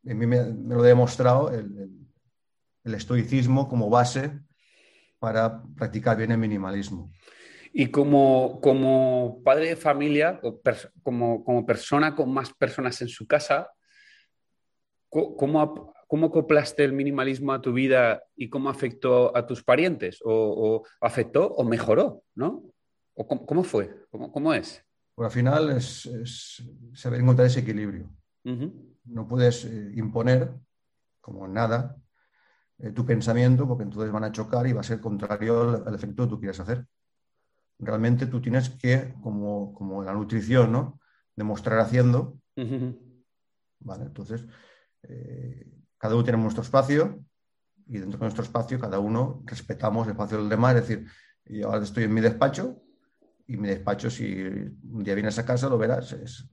a 0.08 0.14
mí 0.14 0.26
me, 0.26 0.52
lo 0.74 0.82
ha 0.82 0.86
demostrado 0.86 1.50
el, 1.50 1.98
estoicismo 2.84 3.68
como 3.68 3.88
base 3.88 4.40
para 5.18 5.62
practicar 5.76 6.16
bien 6.16 6.32
el 6.32 6.38
minimalismo. 6.38 7.12
Y 7.72 7.86
como, 7.86 8.60
como 8.60 9.40
padre 9.44 9.68
de 9.68 9.76
familia, 9.76 10.40
o 10.42 10.60
como, 11.02 11.44
como, 11.44 11.64
persona 11.64 12.14
con 12.14 12.32
más 12.34 12.52
personas 12.52 13.00
en 13.00 13.08
su 13.08 13.26
casa, 13.26 13.70
¿cómo, 15.08 15.94
¿cómo 16.08 16.26
acoplaste 16.26 16.84
el 16.84 16.92
minimalismo 16.92 17.52
a 17.52 17.62
tu 17.62 17.72
vida 17.72 18.22
y 18.34 18.50
cómo 18.50 18.68
afectó 18.68 19.34
a 19.36 19.46
tus 19.46 19.62
parientes? 19.62 20.18
¿O, 20.24 20.84
afectó 21.00 21.46
o 21.54 21.64
mejoró? 21.64 22.24
¿no? 22.34 22.64
¿O 23.14 23.46
cómo, 23.46 23.62
fue? 23.62 23.94
¿Cómo, 24.10 24.52
es? 24.52 24.84
Pues 25.14 25.26
al 25.26 25.32
final 25.32 25.70
es, 25.70 26.62
saber 26.94 27.20
encontrar 27.20 27.46
ese 27.46 27.60
equilibrio 27.60 28.10
no 28.44 29.28
puedes 29.28 29.64
eh, 29.64 29.92
imponer, 29.94 30.52
como 31.20 31.46
nada, 31.46 31.96
eh, 32.78 32.90
tu 32.90 33.04
pensamiento, 33.06 33.66
porque 33.66 33.84
entonces 33.84 34.10
van 34.10 34.24
a 34.24 34.32
chocar 34.32 34.66
y 34.66 34.72
va 34.72 34.80
a 34.80 34.84
ser 34.84 35.00
contrario 35.00 35.84
al, 35.86 35.94
efecto 35.94 36.24
que 36.24 36.30
tú 36.30 36.38
quieres 36.38 36.60
hacer. 36.60 36.86
Realmente 37.78 38.26
tú 38.26 38.40
tienes 38.40 38.70
que, 38.70 39.14
como, 39.22 39.72
como 39.74 40.02
la 40.02 40.12
nutrición, 40.12 40.72
¿no? 40.72 41.00
Demostrar 41.34 41.78
haciendo. 41.80 42.38
Vale, 43.80 44.04
entonces, 44.04 44.46
eh, 45.02 45.72
cada 45.98 46.14
uno 46.14 46.24
tiene 46.24 46.38
nuestro 46.38 46.62
espacio 46.62 47.24
y 47.86 47.98
dentro 47.98 48.18
de 48.18 48.24
nuestro 48.24 48.44
espacio 48.44 48.78
cada 48.78 48.98
uno 48.98 49.42
respetamos 49.44 50.06
el 50.06 50.12
espacio 50.12 50.38
del 50.38 50.48
demás. 50.48 50.76
Es 50.76 50.88
decir, 50.88 51.06
yo 51.46 51.68
ahora 51.68 51.82
estoy 51.82 52.04
en 52.04 52.14
mi 52.14 52.20
despacho 52.20 52.82
y 53.46 53.56
mi 53.56 53.68
despacho, 53.68 54.10
si 54.10 54.42
un 54.44 55.02
día 55.02 55.14
vienes 55.14 55.38
a 55.38 55.44
casa, 55.44 55.68
lo 55.68 55.78
verás, 55.78 56.12
es 56.12 56.48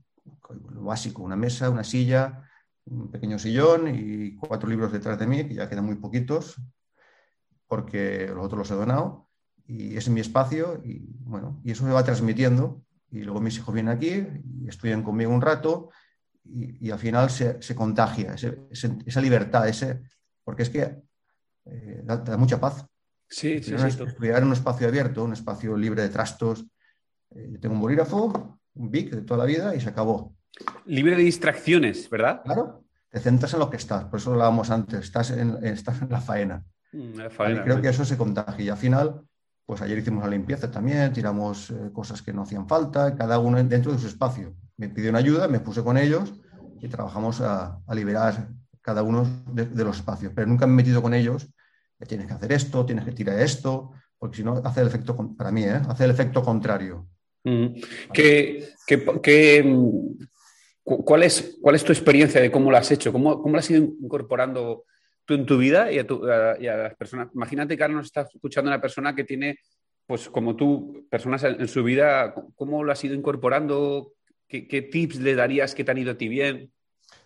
lo 0.50 0.84
básico, 0.84 1.24
una 1.24 1.36
mesa, 1.36 1.70
una 1.70 1.84
silla, 1.84 2.44
un 2.86 3.12
pequeño 3.12 3.38
sillón 3.40 3.94
y 3.94 4.36
cuatro 4.36 4.70
libros 4.70 4.92
detrás 4.92 5.20
de 5.20 5.28
mí, 5.28 5.48
que 5.48 5.56
ya 5.56 5.70
quedan 5.70 5.86
muy 5.86 5.96
poquitos, 5.96 6.62
porque 7.68 8.28
los 8.28 8.46
otros 8.46 8.60
los 8.60 8.72
he 8.72 8.76
donado, 8.76 9.30
y 9.66 9.96
es 9.96 10.10
mi 10.10 10.22
espacio, 10.22 10.82
y 10.84 11.06
bueno, 11.20 11.62
y 11.64 11.72
eso 11.72 11.86
me 11.86 11.92
va 11.92 12.04
transmitiendo, 12.04 12.84
y 13.12 13.22
luego 13.22 13.42
mis 13.42 13.58
hijos 13.58 13.74
vienen 13.74 13.96
aquí 13.96 14.28
y 14.62 14.68
estudian 14.68 15.04
conmigo 15.04 15.32
un 15.32 15.42
rato, 15.42 15.90
y, 16.44 16.90
al 16.90 16.98
final 16.98 17.30
se, 17.30 17.76
contagia 17.76 18.34
esa 18.34 19.22
libertad, 19.22 19.68
ese, 19.68 20.02
porque 20.44 20.64
es 20.64 20.70
que 20.72 21.04
eh, 21.66 22.02
da, 22.04 22.38
mucha 22.38 22.60
paz. 22.60 22.86
Sí, 23.30 23.62
sí, 23.62 23.78
sí, 23.78 23.86
Estudiar 23.86 24.42
en 24.42 24.48
un 24.48 24.54
espacio 24.54 24.88
abierto, 24.88 25.24
un 25.24 25.34
espacio 25.34 25.78
libre 25.78 26.02
de 26.02 26.10
trastos. 26.10 26.66
Eh, 27.30 27.50
yo 27.52 27.60
tengo 27.60 27.76
un 27.76 27.82
bolígrafo, 27.82 28.60
un 28.74 28.90
BIC 28.90 29.12
de 29.12 29.22
toda 29.22 29.40
la 29.40 29.46
vida 29.46 29.76
y 29.76 29.82
se 29.82 29.90
acabó. 29.90 30.36
Libre 30.86 31.16
de 31.16 31.24
distracciones, 31.24 32.10
¿verdad? 32.10 32.42
Claro, 32.44 32.84
te 33.10 33.20
centras 33.20 33.54
en 33.54 33.60
lo 33.60 33.70
que 33.70 33.78
estás, 33.78 34.06
por 34.06 34.20
eso 34.20 34.30
lo 34.30 34.36
hablábamos 34.36 34.70
antes, 34.70 35.00
estás 35.00 35.32
en, 35.32 35.58
estás 35.64 36.02
en 36.02 36.10
la 36.10 36.22
faena. 36.22 36.64
Mm, 36.92 37.20
creo 37.64 37.82
que 37.82 37.90
eso 37.90 38.04
se 38.06 38.18
contagia 38.18 38.66
y 38.66 38.70
al 38.70 38.78
final, 38.78 39.22
pues 39.66 39.82
ayer 39.82 39.98
hicimos 39.98 40.24
la 40.24 40.30
limpieza 40.30 40.72
también, 40.72 41.14
tiramos 41.14 41.70
eh, 41.70 41.92
cosas 41.94 42.22
que 42.22 42.34
no 42.34 42.44
hacían 42.44 42.68
falta, 42.68 43.16
cada 43.16 43.40
uno 43.40 43.64
dentro 43.64 43.92
de 43.92 44.00
su 44.00 44.08
espacio. 44.08 44.56
Me 44.78 44.90
pidieron 44.90 45.16
ayuda, 45.16 45.48
me 45.48 45.60
puse 45.60 45.84
con 45.84 45.98
ellos 45.98 46.34
y 46.82 46.88
trabajamos 46.88 47.42
a, 47.42 47.80
liberar 47.94 48.50
cada 48.82 49.04
uno 49.04 49.28
de, 49.52 49.84
los 49.84 49.98
espacios, 49.98 50.32
pero 50.34 50.48
nunca 50.48 50.66
me 50.66 50.74
he 50.74 50.76
metido 50.78 51.02
con 51.02 51.14
ellos, 51.14 51.48
tienes 52.08 52.28
que 52.28 52.34
hacer 52.34 52.52
esto, 52.54 52.86
tienes 52.86 53.06
que 53.06 53.12
tirar 53.12 53.40
esto, 53.40 53.92
porque 54.18 54.38
si 54.38 54.44
no 54.44 54.62
hace 54.64 54.82
el 54.82 54.88
efecto, 54.88 55.16
para 55.38 55.52
mí, 55.52 55.64
¿eh? 55.64 55.82
hace 55.88 56.06
el 56.06 56.12
efecto 56.12 56.42
contrario. 56.42 57.08
Mm. 57.44 57.68
¿Qué, 58.14 58.70
cuál, 60.98 61.24
es, 61.24 61.58
¿Cuál 61.62 61.76
es 61.76 61.84
tu 61.84 61.92
experiencia 61.92 62.42
de 62.42 62.52
cómo 62.52 62.72
lo 62.72 62.78
has 62.78 62.92
hecho? 62.92 63.12
¿Cómo, 63.12 63.42
cómo 63.42 63.54
lo 63.54 63.60
has 63.60 63.70
ido 63.70 63.84
incorporando 63.84 64.86
tú 65.26 65.36
en 65.36 65.46
tu 65.46 65.58
vida 65.58 65.92
y 65.92 66.00
a, 66.00 66.78
las 66.78 66.96
personas? 66.96 67.30
Imagínate 67.34 67.78
que 67.78 67.84
ahora 67.84 67.96
nos 67.96 68.08
está 68.08 68.22
escuchando 68.22 68.70
una 68.70 68.82
persona 68.82 69.16
que 69.16 69.24
tiene, 69.24 69.60
pues 70.06 70.30
como 70.30 70.56
tú, 70.56 71.08
personas 71.10 71.44
en, 71.44 71.68
su 71.68 71.84
vida, 71.84 72.34
¿cómo 72.56 72.84
lo 72.84 72.92
has 72.92 73.04
ido 73.04 73.16
incorporando? 73.16 74.14
¿Qué, 74.48 74.90
tips 74.92 75.20
le 75.20 75.36
darías 75.36 75.76
que 75.76 75.84
te 75.84 75.92
han 75.92 76.00
ido 76.00 76.12
a 76.12 76.18
ti 76.18 76.28
bien? 76.28 76.72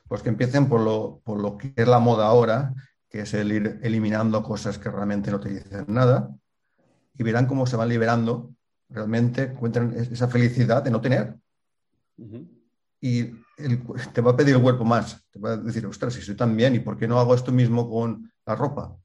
Pues 0.07 0.21
que 0.21 0.29
empiecen 0.29 0.67
por 0.67 0.81
lo, 0.81 1.21
por 1.23 1.39
lo 1.39 1.57
que 1.57 1.73
es 1.75 1.87
la 1.87 1.99
moda 1.99 2.27
ahora, 2.27 2.73
que 3.09 3.21
es 3.21 3.33
el 3.33 3.51
ir 3.51 3.79
eliminando 3.81 4.43
cosas 4.43 4.77
que 4.77 4.89
realmente 4.89 5.31
no 5.31 5.39
te 5.39 5.49
dicen 5.49 5.85
nada, 5.87 6.29
y 7.15 7.23
verán 7.23 7.45
cómo 7.45 7.65
se 7.65 7.77
van 7.77 7.89
liberando 7.89 8.53
realmente 8.93 9.43
encuentran 9.43 9.93
esa 9.93 10.27
felicidad 10.27 10.83
de 10.83 10.91
no 10.91 11.01
tener. 11.01 11.35
Y 13.01 13.31
te 14.13 14.21
va 14.21 14.31
a 14.31 14.35
pedir 14.35 14.55
el 14.55 14.61
cuerpo 14.61 14.83
más. 14.83 15.23
Te 15.31 15.39
va 15.39 15.53
a 15.53 15.57
decir, 15.57 15.85
ostras, 15.85 16.13
si 16.13 16.21
soy 16.21 16.35
tan 16.35 16.55
bien, 16.55 16.75
¿y 16.75 16.79
por 16.79 16.97
qué 16.97 17.07
no 17.07 17.19
hago 17.19 17.35
esto 17.35 17.51
mismo 17.51 17.89
con 17.89 18.31
la 18.45 18.55
ropa? 18.55 18.95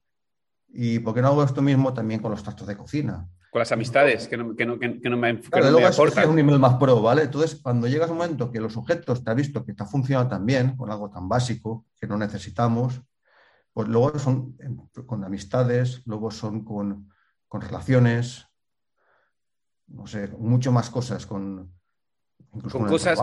¿Y 0.69 0.99
por 0.99 1.15
qué 1.15 1.23
no 1.23 1.29
hago 1.29 1.45
esto 1.45 1.63
mismo 1.63 1.93
también 1.93 2.21
con 2.21 2.31
los 2.31 2.43
trastos 2.43 2.67
de 2.67 2.77
cocina? 2.77 3.27
Con 3.51 3.61
las 3.61 3.73
amistades, 3.73 4.29
que 4.29 4.37
no, 4.37 4.55
que 4.55 4.67
no, 4.67 4.79
que 4.79 4.89
no 4.89 5.17
me, 5.17 5.41
claro, 5.41 5.71
luego 5.71 5.89
Es 5.89 6.27
un 6.27 6.37
nivel 6.37 6.59
más 6.59 6.75
pro, 6.75 7.01
¿vale? 7.01 7.23
Entonces, 7.23 7.59
cuando 7.63 7.87
llegas 7.87 8.11
a 8.11 8.13
un 8.13 8.19
momento 8.19 8.53
que 8.53 8.61
los 8.61 8.77
objetos 8.77 9.25
te 9.25 9.31
ha 9.31 9.35
visto 9.35 9.65
que 9.65 9.71
está 9.71 9.87
funcionando 9.87 10.29
tan 10.29 10.45
bien, 10.45 10.77
con 10.77 10.91
algo 10.91 11.11
tan 11.11 11.29
básico, 11.29 11.87
que 11.99 12.07
no 12.07 12.19
necesitamos, 12.19 13.01
pues 13.73 13.89
luego 13.89 14.19
son 14.19 14.57
con 15.07 15.25
amistades, 15.25 16.03
luego 16.05 16.31
son 16.31 16.63
con, 16.63 17.11
con 17.47 17.61
relaciones, 17.63 18.47
no 19.87 20.07
sé, 20.07 20.29
mucho 20.39 20.71
más 20.71 20.91
cosas, 20.91 21.25
con, 21.25 21.78
con, 22.71 22.87
cosas, 22.87 23.19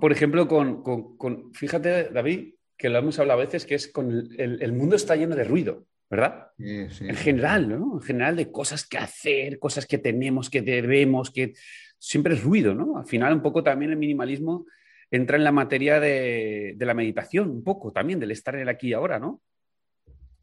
por 0.00 0.12
ejemplo, 0.12 0.48
con, 0.48 1.52
fíjate, 1.52 2.10
David, 2.10 2.54
que 2.76 2.88
lo 2.88 2.98
hemos 2.98 3.18
hablado 3.18 3.40
a 3.40 3.44
veces, 3.44 3.66
que 3.66 3.74
es 3.74 3.88
con 3.88 4.10
el, 4.38 4.72
mundo 4.72 4.96
está 4.96 5.16
lleno 5.16 5.36
de 5.36 5.44
ruido, 5.44 5.86
¿verdad? 6.10 6.48
Sí, 6.56 6.88
sí, 6.90 7.08
en 7.08 7.16
general, 7.16 7.68
¿no? 7.68 7.94
En 7.94 8.02
general 8.02 8.36
de 8.36 8.50
cosas 8.50 8.86
que 8.86 8.98
hacer, 8.98 9.58
cosas 9.58 9.86
que 9.86 9.98
tenemos, 9.98 10.50
que 10.50 10.62
debemos, 10.62 11.30
que 11.30 11.54
siempre 11.98 12.34
es 12.34 12.42
ruido, 12.42 12.74
¿no? 12.74 12.98
Al 12.98 13.06
final 13.06 13.34
un 13.34 13.42
poco 13.42 13.62
también 13.62 13.90
el 13.90 13.96
minimalismo 13.96 14.66
entra 15.10 15.36
en 15.36 15.44
la 15.44 15.52
materia 15.52 16.00
de, 16.00 16.74
de 16.76 16.86
la 16.86 16.94
meditación, 16.94 17.50
un 17.50 17.64
poco 17.64 17.92
también, 17.92 18.18
del 18.18 18.30
estar 18.30 18.54
en 18.54 18.62
el 18.62 18.68
aquí 18.68 18.88
y 18.88 18.92
ahora, 18.92 19.18
¿no? 19.18 19.40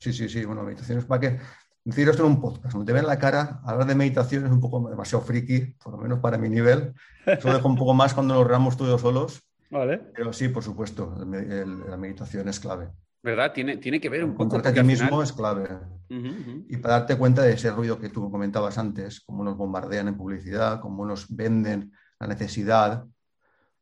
Sí, 0.01 0.13
sí, 0.13 0.27
sí. 0.27 0.43
Bueno, 0.45 0.63
meditación 0.63 0.97
es 0.97 1.05
para 1.05 1.21
que 1.21 1.39
decir 1.83 2.07
esto 2.09 2.25
en 2.25 2.33
un 2.33 2.41
podcast, 2.41 2.73
donde 2.73 2.91
te 2.91 2.93
ven 2.93 3.07
la 3.07 3.17
cara, 3.17 3.59
hablar 3.63 3.87
de 3.87 3.95
meditación 3.95 4.45
es 4.45 4.51
un 4.51 4.59
poco 4.59 4.87
demasiado 4.89 5.23
friki, 5.23 5.75
por 5.83 5.93
lo 5.93 5.97
menos 5.99 6.19
para 6.19 6.37
mi 6.37 6.49
nivel. 6.49 6.93
Eso 7.25 7.51
dejo 7.51 7.67
un 7.67 7.75
poco 7.75 7.93
más 7.93 8.13
cuando 8.13 8.35
nos 8.35 8.47
ramos 8.47 8.77
tú 8.77 8.85
y 8.85 8.87
yo 8.87 8.97
solos. 8.97 9.41
Vale. 9.69 9.97
Pero 10.13 10.33
sí, 10.33 10.49
por 10.49 10.63
supuesto, 10.63 11.15
la 11.25 11.97
meditación 11.97 12.47
es 12.49 12.59
clave. 12.59 12.89
¿Verdad? 13.23 13.53
Tiene, 13.53 13.77
tiene 13.77 14.01
que 14.01 14.09
ver 14.09 14.23
un 14.23 14.31
poco. 14.31 14.43
Encontrarte 14.43 14.79
a 14.79 14.83
ti 14.83 14.87
mismo 14.87 15.21
es 15.21 15.31
clave. 15.31 15.69
Y 16.09 16.77
para 16.77 16.95
darte 16.95 17.15
cuenta 17.15 17.43
de 17.43 17.53
ese 17.53 17.71
ruido 17.71 17.99
que 17.99 18.09
tú 18.09 18.29
comentabas 18.29 18.77
antes, 18.77 19.21
cómo 19.21 19.43
nos 19.43 19.55
bombardean 19.55 20.09
en 20.09 20.17
publicidad, 20.17 20.81
cómo 20.81 21.05
nos 21.05 21.33
venden 21.33 21.93
la 22.19 22.27
necesidad, 22.27 23.05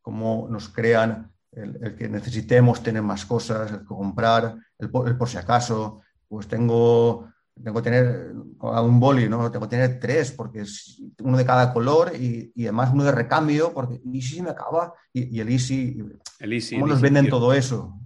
cómo 0.01 0.47
nos 0.49 0.69
crean 0.69 1.31
el, 1.51 1.95
que 1.95 2.07
necesitemos 2.07 2.83
tener 2.83 3.01
más 3.01 3.25
cosas, 3.25 3.71
el 3.71 3.83
comprar, 3.83 4.57
el 4.77 4.89
por 4.89 5.27
si 5.27 5.37
acaso, 5.37 6.01
pues 6.27 6.47
tengo 6.47 7.31
tengo 7.63 7.81
que 7.81 7.89
tener 7.89 8.33
un 8.61 8.99
boli, 8.99 9.27
¿no? 9.27 9.51
Tengo 9.51 9.67
que 9.67 9.75
tener 9.75 9.99
tres, 9.99 10.31
porque 10.31 10.61
es 10.61 11.01
uno 11.21 11.37
de 11.37 11.45
cada 11.45 11.73
color 11.73 12.13
y, 12.15 12.51
y 12.55 12.63
además 12.63 12.91
uno 12.93 13.03
de 13.03 13.11
recambio, 13.11 13.73
porque 13.73 13.99
y 14.03 14.21
si 14.21 14.41
me 14.41 14.49
acaba, 14.49 14.93
y, 15.13 15.39
el 15.39 15.49
Easy, 15.49 16.01
el 16.39 16.53
easy 16.53 16.75
¿cómo 16.75 16.87
nos 16.87 17.01
venden 17.01 17.29
todo 17.29 17.53
eso? 17.53 17.99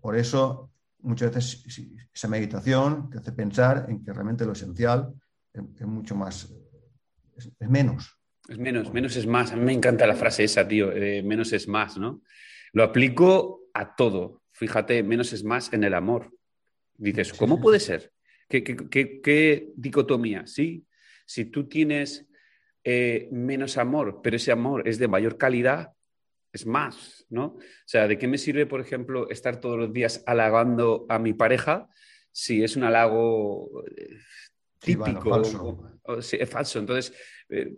Por 0.00 0.16
eso, 0.16 0.70
muchas 1.00 1.34
veces 1.34 1.64
esa 2.12 2.28
meditación 2.28 3.08
te 3.10 3.18
hace 3.18 3.32
pensar 3.32 3.86
en 3.88 4.04
que 4.04 4.12
realmente 4.12 4.44
lo 4.44 4.52
esencial 4.52 5.12
es, 5.52 5.86
mucho 5.86 6.14
más, 6.14 6.52
es, 7.36 7.50
menos. 7.68 8.18
Es 8.48 8.58
menos, 8.58 8.92
menos 8.92 9.16
es 9.16 9.26
más. 9.26 9.52
A 9.52 9.56
mí 9.56 9.64
me 9.64 9.72
encanta 9.72 10.06
la 10.06 10.14
frase 10.14 10.44
esa, 10.44 10.66
tío, 10.66 10.88
menos 11.24 11.52
es 11.52 11.68
más, 11.68 11.96
¿no? 11.96 12.22
Lo 12.72 12.82
aplico 12.82 13.60
a 13.74 13.94
todo. 13.94 14.42
Fíjate, 14.50 15.02
menos 15.02 15.32
es 15.32 15.44
más 15.44 15.72
en 15.72 15.84
el 15.84 15.94
amor. 15.94 16.30
Dices, 16.96 17.32
¿cómo 17.32 17.60
puede 17.60 17.80
ser? 17.80 18.12
¿Qué, 18.48 19.68
dicotomía? 19.76 20.46
¿Sí? 20.46 20.84
Si 21.26 21.46
tú 21.46 21.68
tienes 21.68 22.26
eh, 22.84 23.28
menos 23.30 23.78
amor, 23.78 24.20
pero 24.22 24.36
ese 24.36 24.52
amor 24.52 24.88
es 24.88 24.98
de 24.98 25.08
mayor 25.08 25.38
calidad, 25.38 25.92
es 26.52 26.66
más, 26.66 27.24
¿no? 27.30 27.44
O 27.46 27.60
sea, 27.86 28.06
¿de 28.06 28.18
qué 28.18 28.28
me 28.28 28.38
sirve, 28.38 28.66
por 28.66 28.80
ejemplo, 28.80 29.28
estar 29.30 29.58
todos 29.58 29.78
los 29.78 29.92
días 29.92 30.22
halagando 30.26 31.06
a 31.08 31.18
mi 31.18 31.32
pareja 31.32 31.88
si 32.30 32.62
es 32.62 32.76
un 32.76 32.84
halago 32.84 33.84
eh, 33.96 34.18
típico? 34.78 35.30
falso. 35.30 36.00
es 36.20 36.50
falso. 36.50 36.78
Entonces, 36.78 37.14
eh, 37.48 37.74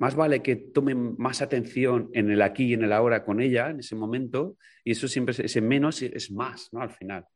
más 0.00 0.16
vale 0.16 0.40
que 0.40 0.56
tome 0.56 0.94
más 0.94 1.42
atención 1.42 2.08
en 2.14 2.30
el 2.30 2.40
aquí 2.40 2.64
y 2.64 2.72
en 2.72 2.84
el 2.84 2.92
ahora 2.92 3.22
con 3.22 3.38
ella, 3.38 3.68
en 3.68 3.80
ese 3.80 3.94
momento, 3.94 4.56
y 4.82 4.92
eso 4.92 5.06
siempre, 5.06 5.34
ese 5.38 5.60
menos 5.60 6.00
es 6.00 6.30
más, 6.30 6.70
¿no? 6.72 6.80
Al 6.80 6.88
final. 6.88 7.26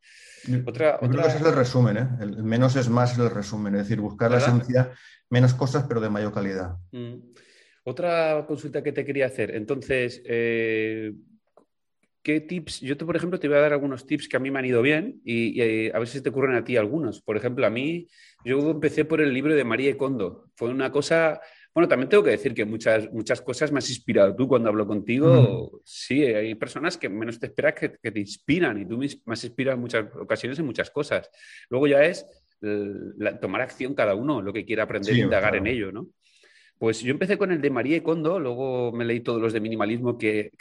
Otra, 0.65 0.99
otra... 1.01 1.27
ese 1.27 1.37
es 1.37 1.45
el 1.45 1.55
resumen, 1.55 1.97
¿eh? 1.99 2.09
El 2.23 2.43
menos 2.43 2.75
es 2.77 2.89
más 2.89 3.19
el 3.19 3.29
resumen, 3.29 3.75
es 3.75 3.83
decir, 3.83 4.01
buscar 4.01 4.31
la 4.31 4.39
esencia, 4.39 4.93
menos 5.29 5.53
cosas, 5.53 5.85
pero 5.87 6.01
de 6.01 6.09
mayor 6.09 6.33
calidad. 6.33 6.77
Mm. 6.91 7.17
Otra 7.85 8.47
consulta 8.49 8.83
que 8.83 8.93
te 8.93 9.05
quería 9.05 9.27
hacer. 9.27 9.55
Entonces, 9.55 10.23
eh, 10.25 11.13
¿qué 12.23 12.41
tips? 12.41 12.81
Yo, 12.81 12.97
te, 12.97 13.05
por 13.05 13.15
ejemplo, 13.15 13.39
te 13.39 13.47
voy 13.47 13.59
a 13.59 13.61
dar 13.61 13.75
algunos 13.75 14.07
tips 14.07 14.27
que 14.27 14.39
a 14.39 14.41
mí 14.41 14.51
me 14.51 14.59
han 14.59 14.65
ido 14.65 14.81
bien 14.81 15.21
y, 15.23 15.61
eh, 15.61 15.93
a 15.95 15.99
ver 15.99 16.09
si 16.09 16.23
te 16.23 16.31
ocurren 16.31 16.57
a 16.57 16.65
ti 16.65 16.79
algunos. 16.79 17.21
Por 17.21 17.37
ejemplo, 17.37 17.67
a 17.67 17.71
mí, 17.71 18.09
yo 18.43 18.71
empecé 18.71 19.05
por 19.05 19.21
el 19.21 19.35
libro 19.35 19.55
de 19.55 19.65
María 19.65 19.95
Kondo. 19.99 20.47
Fue 20.57 20.71
una 20.71 20.91
cosa 20.91 21.43
bueno, 21.75 21.89
también 21.89 22.09
tengo 22.09 22.23
que 22.23 22.31
decir 22.31 22.55
que 22.55 22.65
muchas, 22.65 23.13
muchas 23.13 23.43
cosas 23.43 23.73
me 23.73 23.79
has 23.79 23.91
inspirado 23.91 24.37
tú 24.37 24.47
cuando 24.47 24.69
hablo 24.69 24.87
contigo. 24.87 25.81
Sí, 25.85 26.23
hay 26.23 26.55
personas 26.55 26.97
que 26.97 27.09
menos 27.09 27.41
te 27.41 27.47
esperas 27.47 27.75
que, 27.75 27.89
te 27.89 28.21
inspiran 28.21 28.81
y 28.81 28.87
tú 28.87 28.97
me 28.99 29.33
has 29.33 29.43
inspirado 29.43 29.75
en 29.75 29.81
muchas 29.81 30.07
ocasiones 30.15 30.57
en 30.61 30.67
muchas 30.67 30.91
cosas. 30.91 31.29
Luego 31.69 31.89
ya 31.89 32.05
es 32.05 32.25
tomar 33.41 33.61
acción 33.61 33.95
cada 33.95 34.15
uno, 34.15 34.41
lo 34.41 34.53
que 34.53 34.65
quiera 34.65 34.85
aprender 34.85 35.15
e 35.15 35.19
indagar 35.19 35.57
en 35.57 35.67
ello, 35.67 35.91
¿no? 35.91 36.07
Pues 36.79 37.01
yo 37.01 37.11
empecé 37.11 37.37
con 37.37 37.51
el 37.51 37.61
de 37.61 37.71
María 37.71 37.97
y 37.97 38.03
Kondo, 38.03 38.39
luego 38.39 38.93
me 38.93 39.05
leí 39.05 39.21
todos 39.21 39.43
los 39.43 39.53
de 39.53 39.61
minimalismo 39.61 40.17
que, 40.17 40.53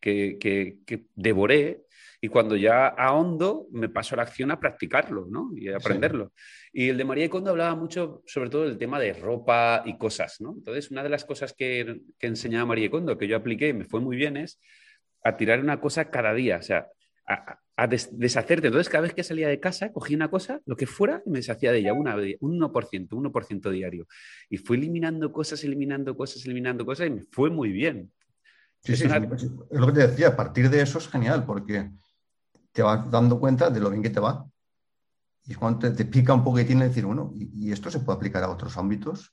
que, 0.00 0.38
que 0.38 1.04
devoré 1.14 1.84
y 2.24 2.28
cuando 2.28 2.56
ya 2.56 2.86
ahondo, 2.86 3.66
me 3.70 3.90
paso 3.90 4.14
a 4.14 4.16
la 4.16 4.22
acción 4.22 4.50
a 4.50 4.58
practicarlo 4.58 5.26
¿no? 5.28 5.50
y 5.54 5.68
a 5.68 5.76
aprenderlo. 5.76 6.32
Y 6.72 6.88
el 6.88 6.96
de 6.96 7.04
María 7.04 7.28
Kondo 7.28 7.50
hablaba 7.50 7.76
mucho 7.76 8.22
sobre 8.24 8.48
todo 8.48 8.62
del 8.62 8.78
tema 8.78 8.98
de 8.98 9.12
ropa 9.12 9.82
y 9.84 9.98
cosas. 9.98 10.40
¿no? 10.40 10.54
Entonces, 10.56 10.90
una 10.90 11.02
de 11.02 11.10
las 11.10 11.26
cosas 11.26 11.52
que, 11.52 12.00
que 12.18 12.26
enseñaba 12.26 12.64
María 12.64 12.90
Kondo, 12.90 13.18
que 13.18 13.28
yo 13.28 13.36
apliqué 13.36 13.68
y 13.68 13.72
me 13.74 13.84
fue 13.84 14.00
muy 14.00 14.16
bien, 14.16 14.38
es 14.38 14.58
a 15.22 15.36
tirar 15.36 15.60
una 15.60 15.82
cosa 15.82 16.08
cada 16.08 16.32
día. 16.32 16.56
O 16.56 16.62
sea, 16.62 16.88
a, 17.26 17.86
deshacerte. 17.86 18.68
Entonces, 18.68 18.88
cada 18.88 19.02
vez 19.02 19.12
que 19.12 19.22
salía 19.22 19.48
de 19.48 19.60
casa, 19.60 19.92
cogía 19.92 20.16
una 20.16 20.30
cosa, 20.30 20.62
lo 20.64 20.76
que 20.76 20.86
fuera, 20.86 21.22
y 21.26 21.30
me 21.30 21.40
deshacía 21.40 21.72
de 21.72 21.80
ella, 21.80 21.92
una, 21.92 22.16
un 22.16 22.58
1%, 22.58 23.08
1% 23.10 23.70
diario. 23.70 24.06
Y 24.48 24.56
fui 24.56 24.78
eliminando 24.78 25.30
cosas, 25.30 25.62
eliminando 25.62 26.16
cosas, 26.16 26.42
eliminando 26.46 26.86
cosas, 26.86 27.06
y 27.08 27.10
me 27.10 27.22
fue 27.30 27.50
muy 27.50 27.70
bien. 27.70 28.10
Sí, 28.80 28.96
sí, 28.96 29.04
es 29.04 29.78
lo 29.78 29.86
que 29.88 29.92
te 29.92 30.06
decía, 30.06 30.28
a 30.28 30.36
partir 30.36 30.70
de 30.70 30.80
eso 30.80 30.96
es 30.96 31.08
genial, 31.08 31.44
porque 31.44 31.90
te 32.74 32.82
vas 32.82 33.08
dando 33.08 33.38
cuenta 33.38 33.70
de 33.70 33.80
lo 33.80 33.88
bien 33.88 34.02
que 34.02 34.10
te 34.10 34.20
va. 34.20 34.44
Y 35.46 35.54
cuando 35.54 35.92
te, 35.92 36.04
pica 36.04 36.34
un 36.34 36.42
poquitín 36.42 36.80
decir, 36.80 37.06
bueno, 37.06 37.32
¿y, 37.34 37.70
esto 37.70 37.90
se 37.90 38.00
puede 38.00 38.16
aplicar 38.16 38.42
a 38.42 38.50
otros 38.50 38.76
ámbitos? 38.76 39.32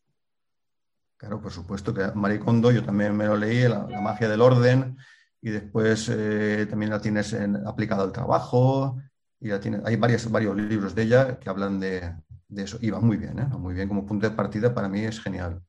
Claro, 1.17 1.41
por 1.41 1.51
supuesto 1.51 1.93
que 1.93 2.11
Maricondo 2.13 2.71
yo 2.71 2.83
también 2.83 3.17
me 3.17 3.25
lo 3.25 3.35
leí, 3.35 3.67
la, 3.67 3.87
magia 3.99 4.29
del 4.29 4.41
orden, 4.41 4.95
y 5.41 5.49
después 5.49 6.07
eh, 6.13 6.67
también 6.69 6.91
la 6.91 7.01
tienes 7.01 7.33
en, 7.33 7.55
aplicada 7.65 8.03
al 8.03 8.11
trabajo, 8.11 9.01
y 9.39 9.47
la 9.47 9.59
tienes, 9.59 9.81
hay 9.85 9.95
varios, 9.95 10.29
varios 10.29 10.55
libros 10.55 10.93
de 10.93 11.01
ella 11.01 11.39
que 11.39 11.49
hablan 11.49 11.79
de, 11.79 12.13
eso, 12.55 12.77
y 12.79 12.91
va 12.91 12.99
muy 12.99 13.17
bien, 13.17 13.39
¿eh? 13.39 13.47
muy 13.57 13.73
bien, 13.73 13.87
como 13.87 14.05
punto 14.05 14.29
de 14.29 14.35
partida 14.35 14.73
para 14.73 14.87
mí 14.87 14.99
es 15.03 15.19
genial. 15.19 15.61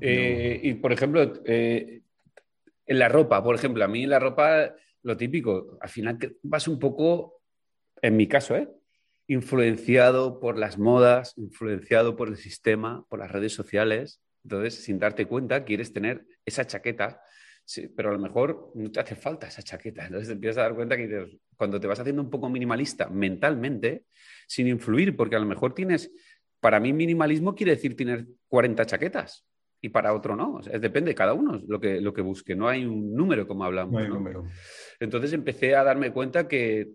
Eh, 0.00 0.60
y 0.62 0.74
por 0.74 0.92
ejemplo, 0.92 1.32
en 1.44 2.02
la 2.86 3.08
ropa, 3.08 3.42
por 3.42 3.54
ejemplo, 3.54 3.84
a 3.84 3.88
mí 3.88 4.04
la 4.04 4.18
ropa 4.18 4.74
lo 5.02 5.16
típico, 5.16 5.78
al 5.80 5.88
final 5.88 6.18
vas 6.42 6.68
un 6.68 6.78
poco, 6.78 7.42
en 8.02 8.16
mi 8.16 8.26
caso, 8.26 8.56
¿eh? 8.56 8.68
influenciado 9.26 10.40
por 10.40 10.58
las 10.58 10.76
modas, 10.76 11.34
influenciado 11.36 12.16
por 12.16 12.28
el 12.28 12.36
sistema, 12.36 13.04
por 13.08 13.20
las 13.20 13.30
redes 13.30 13.54
sociales. 13.54 14.20
Entonces, 14.42 14.82
sin 14.82 14.98
darte 14.98 15.26
cuenta, 15.26 15.64
quieres 15.64 15.92
tener 15.92 16.26
esa 16.44 16.66
chaqueta, 16.66 17.22
pero 17.94 18.08
a 18.08 18.12
lo 18.12 18.18
mejor 18.18 18.72
no 18.74 18.90
te 18.90 18.98
hace 18.98 19.14
falta 19.14 19.46
esa 19.46 19.62
chaqueta. 19.62 20.04
Entonces, 20.04 20.28
te 20.28 20.34
empiezas 20.34 20.58
a 20.58 20.62
dar 20.62 20.74
cuenta 20.74 20.96
que 20.96 21.38
cuando 21.56 21.78
te 21.78 21.86
vas 21.86 22.00
haciendo 22.00 22.22
un 22.22 22.30
poco 22.30 22.48
minimalista 22.48 23.08
mentalmente, 23.08 24.06
sin 24.48 24.66
influir, 24.66 25.16
porque 25.16 25.36
a 25.36 25.40
lo 25.40 25.46
mejor 25.46 25.74
tienes, 25.74 26.10
para 26.58 26.80
mí 26.80 26.92
minimalismo 26.92 27.54
quiere 27.54 27.76
decir 27.76 27.94
tener 27.94 28.26
40 28.48 28.84
chaquetas 28.86 29.46
y 29.80 29.88
para 29.88 30.12
otro 30.14 30.36
no. 30.36 30.60
depende 30.60 31.10
de 31.10 31.14
cada 31.14 31.34
uno 31.34 31.60
lo 31.66 31.80
que, 31.80 32.00
lo 32.00 32.12
que 32.12 32.20
busque. 32.20 32.54
No 32.54 32.68
hay 32.68 32.84
un 32.84 33.14
número 33.14 33.46
como 33.46 33.64
hablamos. 33.64 33.92
No 33.92 33.98
hay 33.98 34.08
número. 34.08 34.44
Entonces 35.00 35.32
empecé 35.32 35.74
a 35.74 35.82
darme 35.82 36.12
cuenta 36.12 36.46
que, 36.46 36.94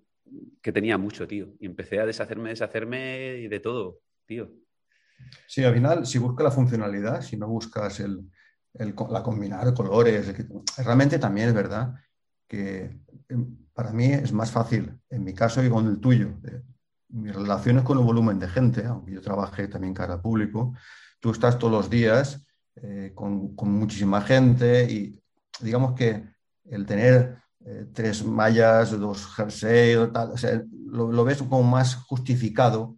tenía 0.62 0.98
mucho, 0.98 1.28
tío. 1.28 1.54
Y 1.60 1.66
empecé 1.66 2.00
a 2.00 2.06
deshacerme, 2.06 2.50
deshacerme 2.50 3.48
de 3.50 3.60
todo, 3.60 4.00
tío. 4.26 4.52
Sí, 5.48 5.64
al 5.64 5.74
final, 5.74 6.06
si 6.06 6.20
buscas 6.20 6.44
la 6.44 6.52
funcionalidad, 6.52 7.22
si 7.22 7.38
no 7.38 7.48
buscas 7.48 8.00
el, 8.00 8.30
la 8.74 9.24
combinar 9.24 9.74
colores, 9.74 10.34
realmente 10.78 11.20
también 11.20 11.50
es 11.50 11.54
verdad 11.54 11.96
que 12.48 13.00
em, 13.30 13.58
para 13.74 13.92
mí 13.92 14.06
es 14.06 14.32
más 14.32 14.52
fácil, 14.52 15.00
en 15.10 15.24
mi 15.24 15.34
caso 15.34 15.64
y 15.64 15.70
con 15.70 15.88
el 15.88 16.00
tuyo, 16.00 16.36
mis 17.10 17.34
relaciones 17.34 17.84
con 17.84 17.98
el 17.98 18.04
volumen 18.04 18.40
de 18.40 18.48
gente, 18.48 18.86
aunque 18.86 19.14
yo 19.14 19.22
trabajé 19.22 19.68
también 19.68 19.94
cara 19.94 20.16
al 20.16 20.22
público, 20.22 20.74
tú 21.20 21.32
estás 21.32 21.58
todos 21.58 21.74
los 21.74 21.90
días 21.90 22.46
eh, 22.76 23.12
con, 23.16 23.56
muchísima 23.56 24.22
gente 24.22 24.84
y 24.92 25.20
digamos 25.62 25.94
que 25.94 26.24
el 26.66 26.86
tener 26.86 27.38
eh, 27.68 27.88
tres 27.92 28.24
mallas, 28.24 28.92
dos 28.92 29.26
jerseys, 29.36 30.12
tal, 30.14 30.36
lo, 30.86 31.24
ves 31.24 31.40
como 31.40 31.64
más 31.64 31.96
justificado 31.96 32.96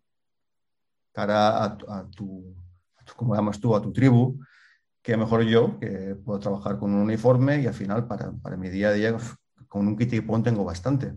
cara 1.13 1.63
a, 1.63 2.09
tu, 2.09 2.53
como 3.15 3.33
llamas 3.33 3.61
tú, 3.61 3.73
a 3.75 3.81
tu 3.81 3.93
tribu, 3.93 4.39
que 5.01 5.15
mejor 5.15 5.43
yo, 5.43 5.79
que 5.79 6.15
puedo 6.15 6.39
trabajar 6.39 6.77
con 6.77 6.93
un 6.93 7.01
uniforme 7.01 7.61
y 7.61 7.65
al 7.65 7.73
final 7.73 8.07
para, 8.07 8.33
para 8.33 8.57
mi 8.57 8.67
día 8.67 8.89
a 8.89 8.91
día 8.91 9.17
con 9.69 9.87
un 9.87 9.97
kit 9.97 10.11
y 10.13 10.21
pon 10.21 10.43
tengo 10.43 10.65
bastante. 10.65 11.15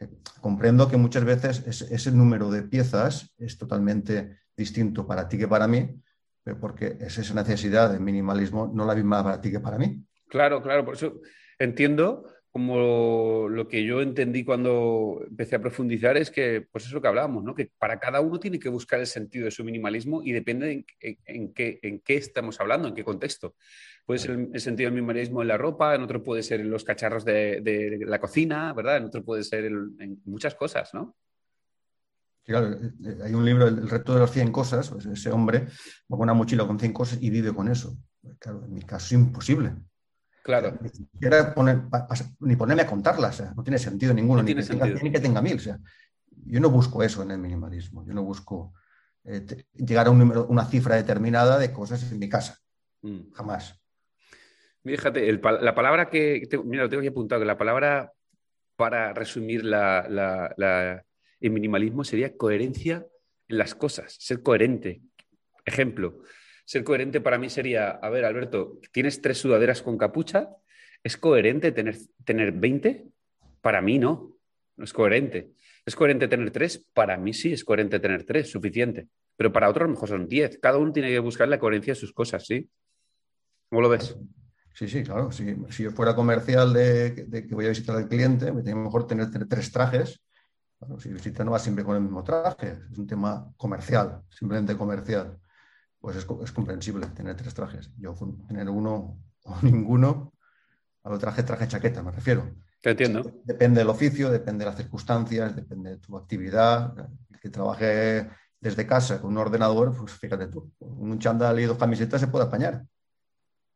Eh, 0.00 0.08
comprendo 0.40 0.88
que 0.88 0.96
muchas 0.96 1.24
veces 1.24 1.62
ese 1.66 2.10
número 2.10 2.50
de 2.50 2.62
piezas 2.62 3.34
es 3.36 3.58
totalmente 3.58 4.40
distinto 4.56 5.06
para 5.06 5.28
ti 5.28 5.36
que 5.36 5.46
para 5.46 5.68
mí, 5.68 6.02
porque 6.58 6.96
es 7.00 7.18
esa 7.18 7.34
necesidad 7.34 7.92
de 7.92 8.00
minimalismo 8.00 8.72
no 8.72 8.86
la 8.86 8.94
misma 8.94 9.22
para 9.22 9.42
ti 9.42 9.50
que 9.50 9.60
para 9.60 9.76
mí. 9.76 10.02
Claro, 10.28 10.62
claro, 10.62 10.86
por 10.86 10.94
eso 10.94 11.20
entiendo 11.58 12.24
como 12.56 13.50
lo 13.50 13.68
que 13.68 13.84
yo 13.84 14.00
entendí 14.00 14.42
cuando 14.42 15.20
empecé 15.28 15.56
a 15.56 15.60
profundizar 15.60 16.16
es 16.16 16.30
que, 16.30 16.66
pues 16.72 16.86
es 16.86 16.92
lo 16.92 17.02
que 17.02 17.08
hablábamos, 17.08 17.44
¿no? 17.44 17.54
Que 17.54 17.70
para 17.78 18.00
cada 18.00 18.22
uno 18.22 18.40
tiene 18.40 18.58
que 18.58 18.70
buscar 18.70 18.98
el 18.98 19.06
sentido 19.06 19.44
de 19.44 19.50
su 19.50 19.62
minimalismo 19.62 20.22
y 20.22 20.32
depende 20.32 20.86
en, 21.02 21.52
qué, 21.52 22.00
estamos 22.06 22.58
hablando, 22.58 22.88
en 22.88 22.94
qué 22.94 23.04
contexto. 23.04 23.56
Puede 24.06 24.20
ser 24.20 24.48
el, 24.54 24.58
sentido 24.58 24.86
del 24.86 24.94
minimalismo 24.94 25.42
en 25.42 25.48
la 25.48 25.58
ropa, 25.58 25.94
en 25.94 26.00
otro 26.00 26.22
puede 26.22 26.42
ser 26.42 26.60
en 26.60 26.70
los 26.70 26.82
cacharros 26.82 27.26
de, 27.26 28.00
la 28.06 28.18
cocina, 28.18 28.72
¿verdad? 28.72 28.96
En 28.96 29.04
otro 29.04 29.22
puede 29.22 29.44
ser 29.44 29.66
en 29.66 30.22
muchas 30.24 30.54
cosas, 30.54 30.94
¿no? 30.94 31.14
Claro, 32.42 32.72
eh, 32.72 33.18
hay 33.22 33.34
un 33.34 33.44
libro, 33.44 33.68
El 33.68 33.86
reto 33.86 34.14
de 34.14 34.20
las 34.20 34.32
100 34.32 34.50
cosas, 34.50 34.88
pues 34.88 35.04
ese 35.04 35.30
hombre 35.30 35.66
va 36.10 36.16
con 36.16 36.22
una 36.22 36.32
mochila 36.32 36.66
con 36.66 36.80
100 36.80 36.92
cosas 36.94 37.18
y 37.20 37.28
vive 37.28 37.52
con 37.52 37.68
eso. 37.68 37.98
Claro, 38.38 38.64
en 38.64 38.72
mi 38.72 38.80
caso 38.80 39.04
es 39.04 39.12
imposible. 39.12 39.74
Claro. 40.46 40.78
Ni, 42.38 42.54
ponerme 42.54 42.82
a 42.82 42.86
contarlas, 42.86 43.52
no 43.56 43.64
tiene 43.64 43.78
sentido 43.80 44.14
ninguno, 44.14 44.44
ni, 44.44 44.54
que 44.54 44.62
Tenga, 44.62 44.86
ni, 44.86 45.10
que 45.10 45.18
Tenga, 45.18 45.42
mil. 45.42 45.60
yo 45.60 46.60
no 46.60 46.70
busco 46.70 47.02
eso 47.02 47.24
en 47.24 47.32
el 47.32 47.38
minimalismo, 47.38 48.06
yo 48.06 48.14
no 48.14 48.22
busco 48.22 48.72
eh, 49.24 49.44
llegar 49.74 50.06
a 50.06 50.10
un 50.10 50.20
número, 50.20 50.46
una 50.46 50.64
cifra 50.64 50.94
determinada 50.94 51.58
de 51.58 51.72
cosas 51.72 52.12
en 52.12 52.20
mi 52.20 52.28
casa, 52.28 52.60
mm. 53.02 53.32
jamás. 53.32 53.82
Fíjate, 54.84 55.32
la 55.32 55.74
palabra 55.74 56.08
que, 56.08 56.48
mira, 56.64 56.84
lo 56.84 56.88
tengo 56.88 57.00
aquí 57.00 57.08
apuntado, 57.08 57.40
que 57.40 57.46
la 57.46 57.58
palabra 57.58 58.12
para 58.76 59.12
resumir 59.14 59.64
el 59.64 61.50
minimalismo 61.50 62.04
sería 62.04 62.36
coherencia 62.36 63.04
en 63.48 63.58
las 63.58 63.74
cosas, 63.74 64.14
ser 64.20 64.44
coherente. 64.44 65.02
Ejemplo, 65.64 66.20
ser 66.66 66.82
coherente 66.82 67.20
para 67.20 67.38
mí 67.38 67.48
sería, 67.48 67.90
a 67.90 68.10
ver, 68.10 68.24
Alberto, 68.24 68.80
tienes 68.92 69.22
tres 69.22 69.38
sudaderas 69.38 69.82
con 69.82 69.96
capucha, 69.96 70.50
¿es 71.02 71.16
coherente 71.16 71.70
tener, 71.70 71.96
tener 72.24 72.52
20? 72.52 73.06
Para 73.62 73.80
mí 73.80 73.98
no, 74.00 74.36
no 74.76 74.84
es 74.84 74.92
coherente. 74.92 75.52
¿Es 75.86 75.94
coherente 75.94 76.26
tener 76.26 76.50
tres? 76.50 76.84
Para 76.92 77.16
mí 77.16 77.32
sí 77.32 77.52
es 77.52 77.64
coherente 77.64 78.00
tener 78.00 78.24
tres, 78.24 78.50
suficiente. 78.50 79.06
Pero 79.36 79.52
para 79.52 79.68
otros 79.68 79.84
a 79.84 79.86
lo 79.86 79.94
mejor 79.94 80.08
son 80.08 80.26
diez. 80.26 80.58
Cada 80.60 80.78
uno 80.78 80.92
tiene 80.92 81.08
que 81.08 81.20
buscar 81.20 81.46
la 81.46 81.60
coherencia 81.60 81.92
de 81.92 82.00
sus 82.00 82.12
cosas, 82.12 82.44
¿sí? 82.44 82.68
¿Cómo 83.70 83.82
lo 83.82 83.88
ves? 83.88 84.16
Sí, 84.74 84.88
sí, 84.88 85.04
claro. 85.04 85.30
Si, 85.30 85.56
yo 85.78 85.92
fuera 85.92 86.16
comercial 86.16 86.72
de, 86.72 87.46
que 87.48 87.54
voy 87.54 87.66
a 87.66 87.68
visitar 87.68 87.94
al 87.94 88.08
cliente, 88.08 88.50
me 88.50 88.64
tiene 88.64 88.80
mejor 88.80 89.06
tener, 89.06 89.30
tres 89.48 89.70
trajes. 89.70 90.20
si 90.98 91.12
visita 91.12 91.44
no 91.44 91.52
va 91.52 91.60
siempre 91.60 91.84
con 91.84 91.94
el 91.94 92.02
mismo 92.02 92.24
traje, 92.24 92.78
es 92.90 92.98
un 92.98 93.06
tema 93.06 93.52
comercial, 93.56 94.22
simplemente 94.28 94.76
comercial 94.76 95.38
pues 96.06 96.18
es, 96.18 96.52
comprensible 96.52 97.04
tener 97.08 97.34
tres 97.34 97.52
trajes. 97.52 97.90
Yo 97.98 98.14
tener 98.46 98.70
uno 98.70 99.18
o 99.42 99.56
ninguno, 99.62 100.32
a 101.02 101.10
lo 101.10 101.18
traje, 101.18 101.42
traje, 101.42 101.66
chaqueta, 101.66 102.00
me 102.00 102.12
refiero. 102.12 102.48
Te 102.80 102.90
entiendo. 102.90 103.40
Depende 103.42 103.80
del 103.80 103.88
oficio, 103.88 104.30
depende 104.30 104.64
de 104.64 104.70
las 104.70 104.76
circunstancias, 104.76 105.56
depende 105.56 105.90
de 105.90 105.96
tu 105.96 106.16
actividad. 106.16 106.94
El 107.28 107.40
que 107.40 107.50
trabaje 107.50 108.30
desde 108.60 108.86
casa 108.86 109.20
con 109.20 109.32
un 109.32 109.38
ordenador, 109.38 109.96
pues 109.96 110.12
fíjate 110.12 110.46
tú, 110.46 110.72
un 110.78 111.18
chándal 111.18 111.58
y 111.58 111.64
dos 111.64 111.76
camisetas 111.76 112.20
se 112.20 112.28
puede 112.28 112.44
apañar. 112.44 112.86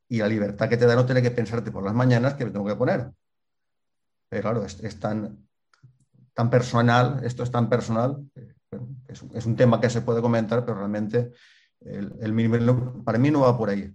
Y 0.06 0.18
la 0.18 0.28
libertad 0.28 0.68
que 0.68 0.76
te 0.76 0.86
da 0.86 0.94
no 0.94 1.06
tener 1.06 1.24
que 1.24 1.32
pensarte 1.32 1.72
por 1.72 1.82
las 1.82 1.94
mañanas 1.94 2.34
que 2.34 2.44
me 2.44 2.52
tengo 2.52 2.66
que 2.66 2.76
poner. 2.76 3.10
Pero 4.28 4.42
claro, 4.42 4.64
es, 4.64 5.00
tan, 5.00 5.48
tan 6.32 6.48
personal, 6.48 7.24
esto 7.24 7.42
es 7.42 7.50
tan 7.50 7.68
personal, 7.68 8.24
es, 9.08 9.24
es, 9.34 9.46
un 9.46 9.56
tema 9.56 9.80
que 9.80 9.90
se 9.90 10.02
puede 10.02 10.22
comentar, 10.22 10.64
pero 10.64 10.78
realmente 10.78 11.32
el, 11.80 13.02
para 13.04 13.18
mí 13.18 13.30
no 13.30 13.40
va 13.40 13.56
por 13.56 13.70
ahí. 13.70 13.92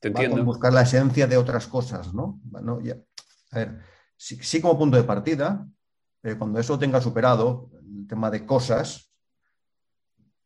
Te 0.00 0.08
entiendo. 0.08 0.44
buscar 0.44 0.72
la 0.72 0.82
esencia 0.82 1.26
de 1.26 1.36
otras 1.36 1.66
cosas, 1.66 2.12
¿no? 2.12 2.40
a 3.52 3.58
ver, 3.58 3.80
sí, 4.16 4.60
como 4.60 4.78
punto 4.78 4.96
de 4.96 5.04
partida, 5.04 5.66
pero 6.20 6.38
cuando 6.38 6.60
eso 6.60 6.78
tenga 6.78 7.00
superado, 7.00 7.70
el 7.80 8.06
tema 8.06 8.30
de 8.30 8.44
cosas, 8.44 9.10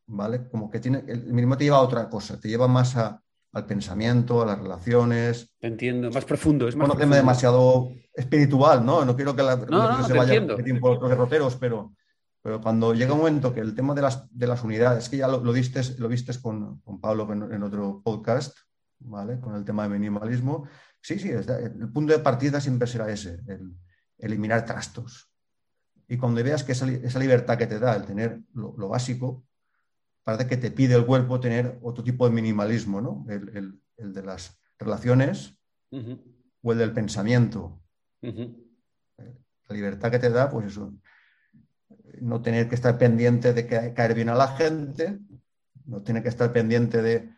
¿vale? 0.07 0.49
Como 0.49 0.71
que 0.71 0.81
tiene, 0.81 1.05
el 1.09 1.33
mínimo 1.33 1.57
te 1.57 1.65
lleva 1.65 1.79
a 1.79 1.83
otra 1.83 2.09
cosa, 2.09 2.39
te 2.39 2.49
lleva 2.49 2.69
más 2.69 2.97
al 2.97 3.67
pensamiento, 3.67 4.43
a 4.43 4.47
las 4.47 4.59
relaciones. 4.59 5.53
Te 5.59 5.67
entiendo, 5.67 6.11
más 6.11 6.25
profundo. 6.25 6.69
Es 6.69 6.77
más 6.77 6.87
bueno, 6.87 7.01
tema 7.01 7.17
demasiado 7.17 7.91
espiritual, 8.15 8.85
¿no? 8.85 9.05
No 9.05 9.17
quiero 9.17 9.35
que 9.35 9.43
la, 9.43 9.57
no, 9.57 10.07
se 10.07 10.13
vaya 10.13 10.47
por 10.81 10.93
otros 10.93 11.11
derroteros, 11.11 11.57
pero 11.57 11.93
pero 12.43 12.61
cuando 12.61 12.95
llega 12.95 13.13
un 13.13 13.19
momento 13.19 13.53
que 13.53 13.61
el 13.61 13.75
tema 13.75 13.95
de 13.95 14.03
las, 14.03 14.27
de 14.31 14.47
las 14.47 14.65
unidades, 14.65 15.09
que 15.09 15.19
ya 15.19 15.29
lo, 15.29 15.45
lo 15.45 15.53
viste, 15.53 15.81
lo 15.99 16.09
vistes 16.09 16.39
con, 16.39 16.81
con 16.81 17.01
Pablo 17.01 17.31
en, 17.33 17.63
otro 17.63 18.01
podcast, 18.03 18.57
¿vale? 18.99 19.39
Con 19.41 19.55
el 19.55 19.65
tema 19.65 19.83
de 19.83 19.91
minimalismo. 19.91 20.67
Sí, 21.03 21.19
sí, 21.19 21.31
el 21.31 21.91
punto 21.93 22.13
de 22.13 22.19
partida 22.21 22.61
siempre 22.61 22.89
será 22.89 23.11
ese, 23.11 23.41
el 23.47 23.75
eliminar 24.19 24.65
trastos. 24.65 25.31
Y 26.09 26.17
cuando 26.17 26.43
veas 26.43 26.65
que 26.65 26.73
esa, 26.73 26.89
esa 26.91 27.19
libertad 27.19 27.59
que 27.59 27.67
te 27.67 27.79
da 27.79 27.95
el 27.95 28.05
tener 28.05 28.41
lo, 28.55 28.89
básico, 28.89 29.45
parece 30.25 30.47
que 30.47 30.57
te 30.57 30.71
pide 30.71 30.95
el 30.95 31.07
cuerpo 31.07 31.41
tener 31.41 31.79
otro 31.83 32.03
tipo 32.03 32.27
de 32.27 32.35
minimalismo, 32.35 33.01
¿no? 33.01 33.25
El, 33.29 33.57
el, 33.57 33.83
el 33.99 34.13
de 34.15 34.23
las 34.23 34.59
relaciones 34.79 35.59
o 36.63 36.73
el 36.73 36.79
del 36.79 36.93
pensamiento. 36.93 37.83
La 38.23 39.77
libertad 39.77 40.11
que 40.11 40.19
te 40.19 40.31
da, 40.31 40.51
pues 40.51 40.67
eso, 40.67 40.95
no 42.21 42.43
tener 42.43 42.69
que 42.69 42.75
estar 42.75 42.99
pendiente 42.99 43.53
de 43.53 43.67
caer 43.67 44.15
bien 44.15 44.29
a 44.29 44.35
la 44.35 44.49
gente, 44.49 45.19
no 45.87 46.03
tener 46.03 46.23
que 46.23 46.29
estar 46.29 46.53
pendiente 46.53 47.03
de, 47.03 47.29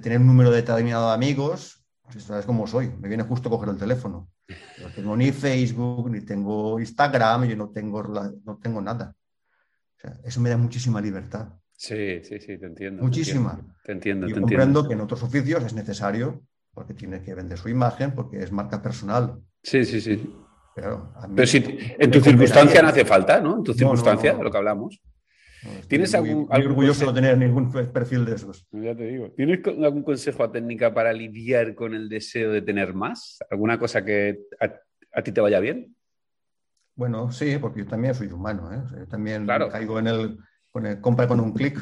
tener 0.00 0.18
un 0.18 0.26
número 0.26 0.50
determinado 0.50 1.08
de 1.08 1.14
amigos. 1.14 1.84
Pues 2.10 2.24
sabes 2.24 2.46
cómo 2.46 2.66
soy, 2.66 2.90
me 3.00 3.08
viene 3.08 3.22
justo 3.22 3.48
coger 3.48 3.70
el 3.70 3.78
teléfono. 3.78 4.30
No 4.80 4.88
tengo 4.94 5.16
ni 5.16 5.32
Facebook, 5.32 6.10
ni 6.10 6.20
tengo 6.20 6.78
Instagram, 6.78 7.44
yo 7.44 7.56
no 7.56 7.70
tengo, 7.70 8.02
no 8.02 8.58
tengo 8.58 8.80
nada. 8.80 9.14
eso 10.24 10.40
me 10.40 10.50
da 10.50 10.56
muchísima 10.56 11.00
libertad. 11.00 11.48
Sí, 11.72 12.22
sí, 12.22 12.38
sí, 12.38 12.58
te 12.58 12.66
entiendo. 12.66 13.02
Muchísima. 13.02 13.60
Te 13.84 13.92
entiendo. 13.92 14.28
Y 14.28 14.32
comprendo 14.32 14.86
que 14.86 14.94
en 14.94 15.00
otros 15.00 15.22
oficios 15.22 15.64
es 15.64 15.74
necesario 15.74 16.42
porque 16.72 16.94
tiene 16.94 17.22
que 17.22 17.34
vender 17.34 17.58
su 17.58 17.68
imagen, 17.68 18.12
porque 18.14 18.42
es 18.42 18.52
marca 18.52 18.82
personal. 18.82 19.42
Sí, 19.62 19.84
sí, 19.84 20.00
sí. 20.00 20.32
Pero, 20.74 21.12
si 21.46 21.64
en 21.98 22.10
tu 22.10 22.20
circunstancia 22.20 22.82
no 22.82 22.88
hace 22.88 23.04
falta, 23.04 23.40
¿no? 23.40 23.58
En 23.58 23.62
tu 23.62 23.74
circunstancia, 23.74 24.32
lo 24.34 24.50
que 24.50 24.56
hablamos. 24.56 25.02
¿Tienes 25.86 26.12
algún, 26.14 26.48
orgulloso 26.50 27.00
de 27.00 27.06
no 27.06 27.14
tener 27.14 27.38
ningún 27.38 27.70
perfil 27.70 28.24
de 28.24 28.34
esos. 28.34 28.66
Ya 28.72 28.96
te 28.96 29.04
digo. 29.04 29.30
¿Tienes 29.36 29.60
algún 29.66 30.02
consejo 30.02 30.42
a 30.42 30.50
técnica 30.50 30.92
para 30.92 31.12
lidiar 31.12 31.74
con 31.74 31.94
el 31.94 32.08
deseo 32.08 32.50
de 32.50 32.62
tener 32.62 32.94
más? 32.94 33.38
¿Alguna 33.48 33.78
cosa 33.78 34.04
que 34.04 34.40
a, 34.58 35.22
ti 35.22 35.30
te 35.30 35.40
vaya 35.40 35.60
bien? 35.60 35.94
Bueno, 36.96 37.30
sí, 37.30 37.58
porque 37.60 37.80
yo 37.80 37.86
también 37.86 38.14
soy 38.14 38.26
humano. 38.28 38.72
¿eh? 38.72 39.06
también 39.08 39.46
caigo 39.46 39.98
en 40.00 40.06
el, 40.08 41.00
compra 41.00 41.28
con 41.28 41.38
un 41.38 41.52
clic. 41.52 41.78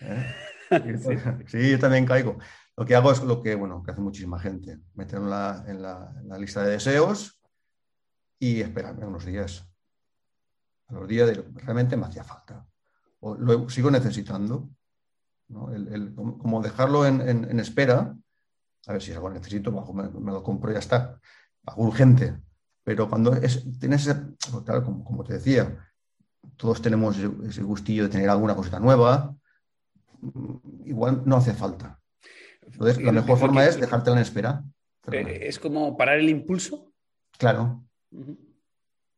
¿eh? 0.00 0.24
sí. 1.46 1.70
yo 1.70 1.78
también 1.78 2.06
caigo. 2.06 2.38
Lo 2.76 2.86
que 2.86 2.94
hago 2.94 3.12
es 3.12 3.22
lo 3.22 3.42
que, 3.42 3.56
bueno, 3.56 3.82
que 3.82 3.90
hace 3.90 4.00
muchísima 4.00 4.38
gente. 4.38 4.78
Meter 4.94 5.18
en 5.18 5.28
la, 5.28 5.64
en 5.66 5.82
la 5.82 6.38
lista 6.38 6.62
de 6.62 6.70
deseos 6.70 7.37
y 8.38 8.60
esperarme 8.60 9.06
unos 9.06 9.24
días. 9.24 9.68
A 10.88 10.94
los 10.94 11.08
días 11.08 11.28
de, 11.28 11.44
realmente 11.54 11.96
me 11.96 12.06
hacía 12.06 12.24
falta. 12.24 12.66
O 13.20 13.34
lo 13.34 13.68
sigo 13.68 13.90
necesitando. 13.90 14.70
como 15.48 16.62
dejarlo 16.62 17.06
en, 17.06 17.60
espera, 17.60 18.16
a 18.86 18.92
ver 18.92 19.02
si 19.02 19.12
algo 19.12 19.30
necesito, 19.30 19.72
me, 19.72 20.32
lo 20.32 20.42
compro 20.42 20.70
y 20.70 20.74
ya 20.74 20.80
está. 20.80 21.20
Algo 21.66 21.84
urgente. 21.84 22.40
Pero 22.84 23.08
cuando 23.08 23.34
es, 23.34 23.64
tienes 23.78 24.06
ese, 24.06 24.14
pues 24.50 24.64
como, 24.82 25.24
te 25.24 25.34
decía, 25.34 25.76
todos 26.56 26.80
tenemos 26.80 27.18
ese 27.18 27.62
gustillo 27.62 28.04
de 28.04 28.08
tener 28.08 28.30
alguna 28.30 28.56
cosita 28.56 28.80
nueva, 28.80 29.36
igual 30.84 31.22
no 31.26 31.36
hace 31.36 31.52
falta. 31.52 32.00
Entonces, 32.62 33.02
la 33.02 33.12
mejor 33.12 33.38
forma 33.38 33.64
es 33.66 33.78
dejártela 33.78 34.16
en 34.16 34.22
espera. 34.22 34.64
Eh, 35.10 35.40
¿Es 35.42 35.58
como 35.58 35.96
parar 35.96 36.18
el 36.18 36.28
impulso? 36.28 36.92
Claro, 37.38 37.87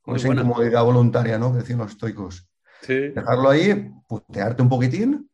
con 0.03 0.17
esa 0.17 0.29
incomodidad 0.29 0.85
voluntaria, 0.85 1.39
¿no? 1.39 1.53
Que 1.53 1.59
decían 1.59 1.79
los 1.79 1.93
estoicos. 1.93 2.49
Dejarlo 2.87 3.51
ahí, 3.51 3.93
putearte 4.09 4.63
un 4.63 4.69
poquitín 4.69 5.31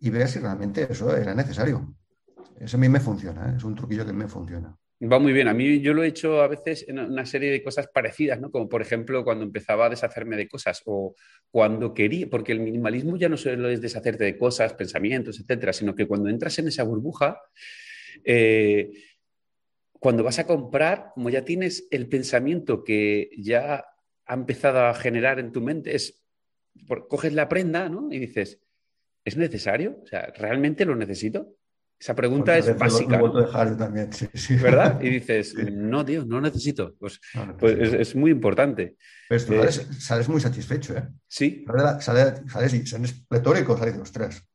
y 0.00 0.10
ver 0.10 0.28
si 0.28 0.40
realmente 0.40 0.86
eso 0.90 1.16
era 1.16 1.34
necesario. 1.34 1.94
Eso 2.58 2.76
a 2.76 2.80
mí 2.80 2.88
me 2.88 3.00
funciona, 3.00 3.50
¿eh? 3.50 3.54
es 3.56 3.64
un 3.64 3.74
truquillo 3.74 4.04
que 4.04 4.12
me 4.12 4.28
funciona. 4.28 4.76
Va 5.02 5.18
muy 5.18 5.32
bien. 5.32 5.48
A 5.48 5.54
mí 5.54 5.80
yo 5.80 5.92
lo 5.92 6.02
he 6.04 6.08
hecho 6.08 6.40
a 6.40 6.48
veces 6.48 6.86
en 6.88 6.98
una 6.98 7.26
serie 7.26 7.50
de 7.50 7.62
cosas 7.62 7.88
parecidas, 7.92 8.40
¿no? 8.40 8.50
Como 8.50 8.68
por 8.68 8.80
ejemplo 8.80 9.24
cuando 9.24 9.44
empezaba 9.44 9.86
a 9.86 9.90
deshacerme 9.90 10.36
de 10.36 10.48
cosas 10.48 10.82
o 10.86 11.14
cuando 11.50 11.92
quería, 11.92 12.28
porque 12.30 12.52
el 12.52 12.60
minimalismo 12.60 13.16
ya 13.16 13.28
no 13.28 13.36
solo 13.36 13.68
es 13.68 13.80
deshacerte 13.80 14.24
de 14.24 14.38
cosas, 14.38 14.72
pensamientos, 14.74 15.40
etcétera, 15.40 15.72
sino 15.72 15.94
que 15.94 16.06
cuando 16.06 16.28
entras 16.28 16.58
en 16.58 16.68
esa 16.68 16.84
burbuja, 16.84 17.40
eh, 18.24 18.90
cuando 20.04 20.22
vas 20.22 20.38
a 20.38 20.46
comprar, 20.46 21.12
como 21.14 21.30
ya 21.30 21.46
tienes 21.46 21.88
el 21.90 22.10
pensamiento 22.10 22.84
que 22.84 23.30
ya 23.38 23.86
ha 24.26 24.34
empezado 24.34 24.84
a 24.84 24.92
generar 24.92 25.38
en 25.38 25.50
tu 25.50 25.62
mente, 25.62 25.96
es, 25.96 26.22
coges 27.08 27.32
la 27.32 27.48
prenda 27.48 27.88
¿no? 27.88 28.12
y 28.12 28.18
dices, 28.18 28.60
¿es 29.24 29.38
necesario? 29.38 30.00
O 30.02 30.06
sea, 30.06 30.30
¿realmente 30.36 30.84
lo 30.84 30.94
necesito? 30.94 31.54
Esa 31.98 32.14
pregunta 32.14 32.58
es 32.58 32.76
básica. 32.76 33.18
también, 33.78 34.10
¿Verdad? 34.60 35.00
Y 35.00 35.08
dices, 35.20 35.54
no, 35.72 36.04
tío, 36.04 36.26
no 36.26 36.38
necesito. 36.38 36.94
Pues, 37.00 37.18
pues 37.58 37.94
es, 37.94 38.14
muy 38.14 38.30
importante. 38.30 38.96
Pues 39.26 39.46
tú 39.46 39.54
sales, 40.00 40.28
muy 40.28 40.42
satisfecho, 40.42 40.98
¿eh? 40.98 41.08
Sí. 41.26 41.64
Sales, 42.00 42.42
sales, 42.46 42.74
y 42.74 42.86
sales 42.86 43.24
pletórico, 43.26 43.78
sales 43.78 43.96
los 43.96 44.12
tres. 44.12 44.46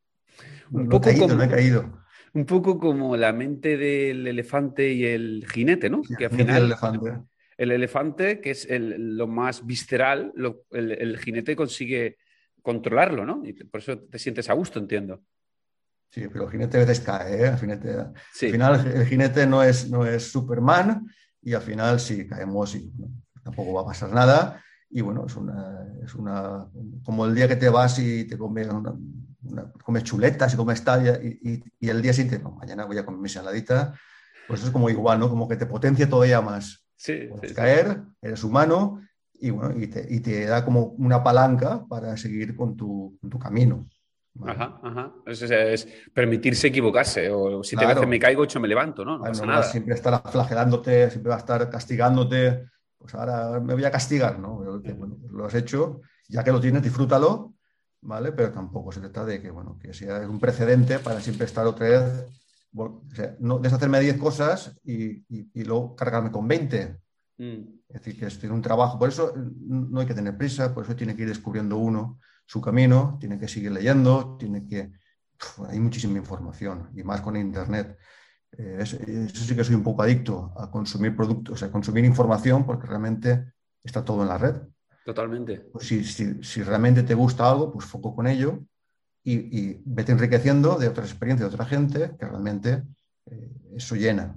Un 0.69 0.87
poco 0.87 1.09
como, 1.17 1.41
he 1.41 1.49
caído. 1.49 1.98
Un 2.33 2.45
poco 2.45 2.79
como 2.79 3.17
la 3.17 3.33
mente 3.33 3.77
del 3.77 4.27
elefante 4.27 4.91
y 4.91 5.05
el 5.05 5.45
jinete, 5.51 5.89
¿no? 5.89 6.01
que 6.17 6.25
al 6.25 6.31
final, 6.31 6.57
el 6.57 6.65
elefante. 6.65 7.11
El 7.57 7.71
elefante, 7.71 8.39
que 8.39 8.51
es 8.51 8.67
lo 8.69 9.27
más 9.27 9.65
visceral, 9.65 10.31
el, 10.71 11.17
jinete 11.17 11.55
consigue 11.55 12.17
controlarlo, 12.61 13.25
¿no? 13.25 13.41
Y 13.43 13.51
por 13.51 13.81
eso 13.81 13.99
te 13.99 14.17
sientes 14.17 14.49
a 14.49 14.53
gusto, 14.53 14.79
entiendo. 14.79 15.21
Sí, 16.09 16.27
pero 16.31 16.45
el 16.45 16.51
jinete 16.51 16.77
a 16.77 16.79
veces 16.79 17.01
cae, 17.01 17.43
¿eh? 17.43 17.47
Al, 17.47 17.57
final 17.59 18.87
el 18.95 19.05
jinete 19.05 19.45
no 19.45 19.61
es, 19.61 19.89
no 19.89 20.05
es 20.05 20.31
Superman 20.31 21.07
y 21.41 21.53
al 21.53 21.61
final 21.61 21.99
sí 21.99 22.27
caemos 22.27 22.75
y 22.75 22.91
tampoco 23.43 23.73
va 23.73 23.81
a 23.81 23.85
pasar 23.85 24.11
nada. 24.11 24.63
Y 24.89 25.01
bueno, 25.01 25.25
es 25.27 25.35
una, 25.35 25.85
es 26.03 26.15
una, 26.15 26.67
como 27.03 27.25
el 27.25 27.35
día 27.35 27.47
que 27.47 27.57
te 27.57 27.69
vas 27.69 27.99
y 27.99 28.23
te 28.23 28.37
comes, 28.37 28.67
comes 29.83 30.03
chuletas 30.03 30.53
y 30.53 30.57
comes 30.57 30.83
tal 30.83 31.05
y, 31.23 31.63
y, 31.79 31.89
el 31.89 32.01
día 32.01 32.13
siguiente, 32.13 32.43
no, 32.43 32.51
mañana 32.51 32.85
voy 32.85 32.97
a 32.97 33.05
comer 33.05 33.21
mi 33.21 33.29
saladita, 33.29 33.93
pues 34.47 34.59
eso 34.59 34.67
es 34.67 34.73
como 34.73 34.89
igual, 34.89 35.19
¿no? 35.19 35.29
Como 35.29 35.47
que 35.47 35.55
te 35.55 35.65
potencia 35.65 36.09
todavía 36.09 36.41
más. 36.41 36.85
Sí, 36.95 37.27
Puedes 37.29 37.53
caer, 37.53 38.01
eres 38.21 38.43
humano 38.43 39.01
y, 39.33 39.51
bueno, 39.51 39.79
y, 39.81 39.87
te, 39.87 40.05
y 40.09 40.19
te 40.19 40.45
da 40.45 40.65
como 40.65 40.83
una 40.97 41.23
palanca 41.23 41.85
para 41.87 42.17
seguir 42.17 42.55
con 42.55 42.75
tu, 42.75 43.17
con 43.21 43.29
tu 43.29 43.39
camino. 43.39 43.87
Ajá, 44.45 44.79
ajá. 44.83 45.13
Es, 45.25 45.87
permitirse 46.13 46.67
equivocarse. 46.67 47.29
O 47.29 47.63
si 47.63 47.75
te 47.75 47.85
veces 47.85 48.07
me 48.07 48.19
caigo, 48.19 48.43
ocho 48.43 48.59
me 48.59 48.67
levanto, 48.67 49.03
¿no? 49.03 49.17
No 49.17 49.23
pasa 49.23 49.45
nada. 49.45 49.63
Siempre 49.63 49.95
estar 49.95 50.21
flagelándote, 50.29 51.09
siempre 51.09 51.29
va 51.29 51.35
a 51.35 51.39
estar 51.39 51.69
castigándote. 51.69 52.65
Pues 52.97 53.15
ahora 53.15 53.59
me 53.59 53.73
voy 53.73 53.85
a 53.85 53.91
castigar, 53.91 54.39
¿no? 54.39 54.61
lo 55.31 55.45
has 55.45 55.55
hecho, 55.55 56.01
ya 56.27 56.43
que 56.43 56.51
lo 56.51 56.59
tienes, 56.59 56.83
disfrútalo, 56.83 57.53
¿vale? 58.01 58.31
Pero 58.31 58.51
tampoco 58.51 58.91
se 58.91 58.99
trata 58.99 59.25
de 59.25 59.41
que, 59.41 59.51
bueno, 59.51 59.77
que 59.79 59.93
sea 59.93 60.27
un 60.27 60.39
precedente 60.39 60.99
para 60.99 61.21
siempre 61.21 61.45
estar 61.45 61.65
otra 61.67 61.89
vez. 61.89 62.25
o 62.75 63.03
sea, 63.13 63.35
no 63.39 63.59
deshacerme 63.59 63.99
10 63.99 64.17
cosas 64.17 64.79
y, 64.83 65.25
y, 65.29 65.63
luego 65.63 65.95
cargarme 65.95 66.31
con 66.31 66.47
20. 66.47 66.97
Mm. 67.37 67.43
Es 67.89 67.93
decir, 68.01 68.19
que 68.19 68.25
es 68.27 68.43
un 68.43 68.61
trabajo. 68.61 68.99
Por 68.99 69.09
eso 69.09 69.33
no 69.35 69.99
hay 69.99 70.07
que 70.07 70.13
tener 70.13 70.37
prisa, 70.37 70.73
por 70.73 70.83
eso 70.83 70.95
tiene 70.95 71.15
que 71.15 71.23
ir 71.23 71.29
descubriendo 71.29 71.77
uno 71.77 72.19
su 72.49 72.61
camino, 72.61 73.17
tiene 73.19 73.37
que 73.37 73.47
seguir 73.47 73.71
leyendo, 73.71 74.35
tiene 74.37 74.65
que... 74.65 74.91
hay 75.67 75.79
muchísima 75.79 76.17
información 76.17 76.89
y 76.95 77.03
más 77.03 77.21
con 77.21 77.37
Internet. 77.37 77.95
Eh, 78.57 78.77
eso, 78.79 78.97
sí 78.97 79.55
que 79.55 79.63
soy 79.63 79.75
un 79.75 79.83
poco 79.83 80.01
adicto 80.01 80.51
a 80.57 80.71
consumir 80.71 81.15
productos, 81.15 81.61
a 81.61 81.71
consumir 81.71 82.05
información 82.05 82.65
porque 82.65 82.87
realmente 82.87 83.53
está 83.83 84.03
todo 84.03 84.23
en 84.23 84.29
la 84.29 84.39
red. 84.39 84.55
Totalmente. 85.09 85.61
Pues 85.73 85.87
si, 85.87 86.03
si, 86.03 86.61
realmente 86.61 87.01
te 87.01 87.15
gusta 87.15 87.49
algo, 87.49 87.73
pues 87.73 87.83
foco 87.87 88.15
con 88.15 88.27
ello 88.27 88.59
y, 89.23 89.81
vete 89.83 90.11
enriqueciendo 90.11 90.77
de 90.77 90.87
otras 90.87 91.09
experiencias 91.09 91.49
de 91.49 91.55
otra 91.55 91.65
gente 91.65 92.11
que 92.19 92.27
realmente 92.27 92.83
eh, 93.25 93.49
eso 93.75 93.95
llena. 93.95 94.35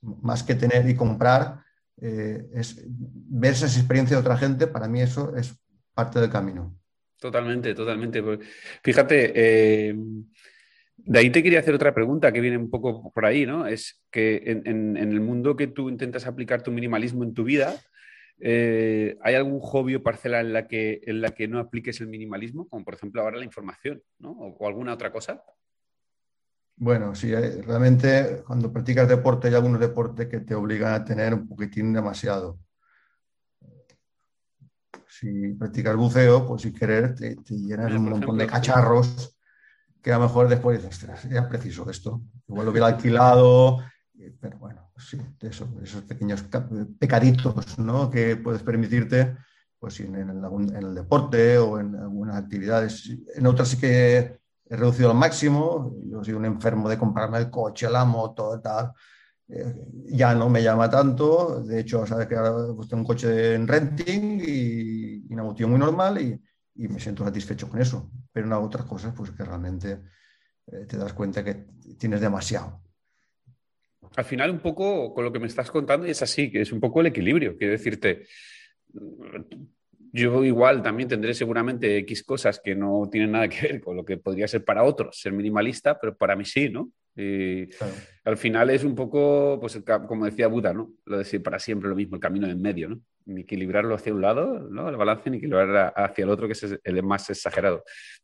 Más 0.00 0.44
que 0.44 0.54
tener 0.54 0.88
y 0.88 0.94
comprar, 0.94 1.64
eh, 2.00 2.46
es 2.54 2.84
ver 2.86 3.54
esas 3.54 3.76
experiencias 3.76 4.22
de 4.22 4.28
otra 4.28 4.38
gente, 4.38 4.68
para 4.68 4.86
mí 4.86 5.00
eso 5.00 5.34
es 5.36 5.58
parte 5.92 6.20
del 6.20 6.30
camino. 6.30 6.78
Totalmente, 7.18 7.74
totalmente. 7.74 8.22
Pues, 8.22 8.38
fíjate, 8.84 9.32
eh, 9.34 9.96
de 10.98 11.18
ahí 11.18 11.30
te 11.30 11.42
quería 11.42 11.58
hacer 11.58 11.74
otra 11.74 11.92
pregunta 11.92 12.30
que 12.30 12.40
viene 12.40 12.58
un 12.58 12.70
poco 12.70 13.10
por 13.12 13.26
ahí, 13.26 13.44
¿no? 13.44 13.66
Es 13.66 14.04
que 14.12 14.40
en, 14.44 14.96
el 14.96 15.20
mundo 15.20 15.56
que 15.56 15.66
tú 15.66 15.88
intentas 15.88 16.28
aplicar 16.28 16.62
tu 16.62 16.70
minimalismo 16.70 17.24
en 17.24 17.34
tu 17.34 17.42
vida, 17.42 17.74
eh, 18.40 19.18
¿hay 19.22 19.34
algún 19.34 19.60
hobby 19.60 19.96
o 19.96 20.02
parcela 20.02 20.40
en 20.40 20.52
la, 20.52 20.66
que, 20.66 21.00
en 21.04 21.20
la 21.20 21.30
que 21.30 21.48
no 21.48 21.58
apliques 21.58 22.00
el 22.00 22.08
minimalismo? 22.08 22.68
Como 22.68 22.84
por 22.84 22.94
ejemplo 22.94 23.22
ahora 23.22 23.38
la 23.38 23.44
información, 23.44 24.02
¿no? 24.18 24.30
O, 24.30 24.66
alguna 24.66 24.94
otra 24.94 25.12
cosa. 25.12 25.42
Bueno, 26.76 27.14
sí, 27.14 27.32
eh, 27.32 27.62
realmente 27.62 28.42
cuando 28.46 28.72
practicas 28.72 29.08
deporte 29.08 29.48
hay 29.48 29.54
algunos 29.54 29.80
deportes 29.80 30.28
que 30.28 30.40
te 30.40 30.54
obligan 30.54 30.94
a 30.94 31.04
tener 31.04 31.34
un 31.34 31.48
poquitín 31.48 31.92
demasiado 31.92 32.58
si 35.18 35.54
practicas 35.54 35.96
buceo, 35.96 36.46
pues 36.46 36.62
sin 36.62 36.74
querer 36.74 37.14
te, 37.14 37.36
llenas 37.48 37.92
un 37.92 38.10
montón 38.10 38.38
de 38.38 38.46
cacharros 38.46 39.36
que 40.02 40.12
a 40.12 40.18
lo 40.18 40.24
mejor 40.24 40.48
después 40.48 40.80
dices, 40.80 41.28
ya 41.28 41.40
es 41.40 41.46
preciso 41.46 41.90
esto. 41.90 42.22
Igual 42.46 42.66
lo 42.66 42.70
hubiera 42.70 42.86
alquilado, 42.86 43.78
pero 44.40 44.58
bueno, 44.58 44.90
sí, 44.96 45.18
esos 45.40 45.68
pequeños 46.08 46.44
pecaditos 46.98 47.78
¿no? 47.78 48.10
que 48.10 48.36
puedes 48.36 48.62
permitirte 48.62 49.36
pues 49.78 50.00
en, 50.00 50.16
el, 50.16 50.94
deporte 50.94 51.56
o 51.58 51.78
en 51.78 51.94
algunas 51.94 52.36
actividades. 52.36 53.10
En 53.34 53.46
otras 53.46 53.68
sí 53.68 53.78
que 53.78 54.40
he 54.68 54.76
reducido 54.76 55.10
al 55.10 55.16
máximo. 55.16 55.94
Yo 56.04 56.24
soy 56.24 56.34
un 56.34 56.46
enfermo 56.46 56.88
de 56.88 56.98
comprarme 56.98 57.38
el 57.38 57.50
coche, 57.50 57.88
la 57.88 58.04
moto, 58.04 58.60
tal. 58.60 58.92
Eh, 59.48 59.86
ya 60.08 60.34
no 60.34 60.48
me 60.48 60.62
llama 60.62 60.90
tanto. 60.90 61.62
De 61.62 61.80
hecho, 61.80 62.04
sabes 62.06 62.26
que 62.26 62.36
ahora 62.36 62.74
pues, 62.74 62.88
tengo 62.88 63.02
un 63.02 63.06
coche 63.06 63.54
en 63.54 63.68
renting 63.68 64.40
y, 64.44 65.32
una 65.32 65.44
motivo 65.44 65.68
muy 65.68 65.78
normal 65.78 66.20
y, 66.20 66.40
me 66.74 67.00
siento 67.00 67.24
satisfecho 67.24 67.68
con 67.68 67.80
eso. 67.80 68.10
Pero 68.32 68.46
en 68.46 68.52
otras 68.52 68.84
cosas, 68.84 69.12
pues 69.16 69.30
que 69.30 69.44
realmente 69.44 70.02
eh, 70.66 70.86
te 70.86 70.96
das 70.96 71.12
cuenta 71.12 71.44
que 71.44 71.66
tienes 71.98 72.20
demasiado. 72.20 72.82
Al 74.16 74.24
final, 74.24 74.50
un 74.50 74.60
poco 74.60 75.14
con 75.14 75.24
lo 75.24 75.32
que 75.32 75.38
me 75.38 75.46
estás 75.46 75.70
contando, 75.70 76.06
y 76.06 76.10
es 76.10 76.22
así, 76.22 76.50
que 76.50 76.62
es 76.62 76.72
un 76.72 76.80
poco 76.80 77.00
el 77.00 77.06
equilibrio. 77.06 77.56
Quiero 77.56 77.72
decirte, 77.72 78.26
yo 80.12 80.44
igual 80.44 80.82
también 80.82 81.08
tendré 81.08 81.34
seguramente 81.34 81.98
X 81.98 82.24
cosas 82.24 82.60
que 82.62 82.74
no 82.74 83.08
tienen 83.10 83.32
nada 83.32 83.48
que 83.48 83.68
ver 83.68 83.80
con 83.80 83.96
lo 83.96 84.04
que 84.04 84.16
podría 84.16 84.48
ser 84.48 84.64
para 84.64 84.82
otros 84.82 85.20
ser 85.20 85.32
minimalista, 85.32 85.98
pero 85.98 86.16
para 86.16 86.36
mí 86.36 86.44
sí, 86.44 86.68
¿no? 86.70 86.90
Y 87.16 87.68
al 88.24 88.36
final 88.36 88.70
es 88.70 88.84
un 88.84 88.94
poco, 88.94 89.58
pues 89.60 89.82
como 90.06 90.24
decía 90.24 90.46
Buda, 90.46 90.72
¿no? 90.72 90.92
Lo 91.04 91.18
de 91.18 91.40
para 91.40 91.58
siempre 91.58 91.88
lo 91.88 91.96
mismo, 91.96 92.14
el 92.14 92.20
camino 92.20 92.46
en 92.46 92.62
medio, 92.62 92.90
¿no? 92.90 93.00
Ni 93.26 93.40
equilibrarlo 93.40 93.94
hacia 93.94 94.14
un 94.14 94.20
lado, 94.20 94.68
¿no? 94.70 94.88
El 94.88 94.96
balance, 94.96 95.28
ni 95.28 95.38
equilibrarlo 95.38 95.92
hacia 95.96 96.24
el 96.24 96.30
otro, 96.30 96.46
que 96.46 96.52
es 96.52 96.78
el 96.82 97.02
más 97.02 97.28
exagerado. 97.28 97.82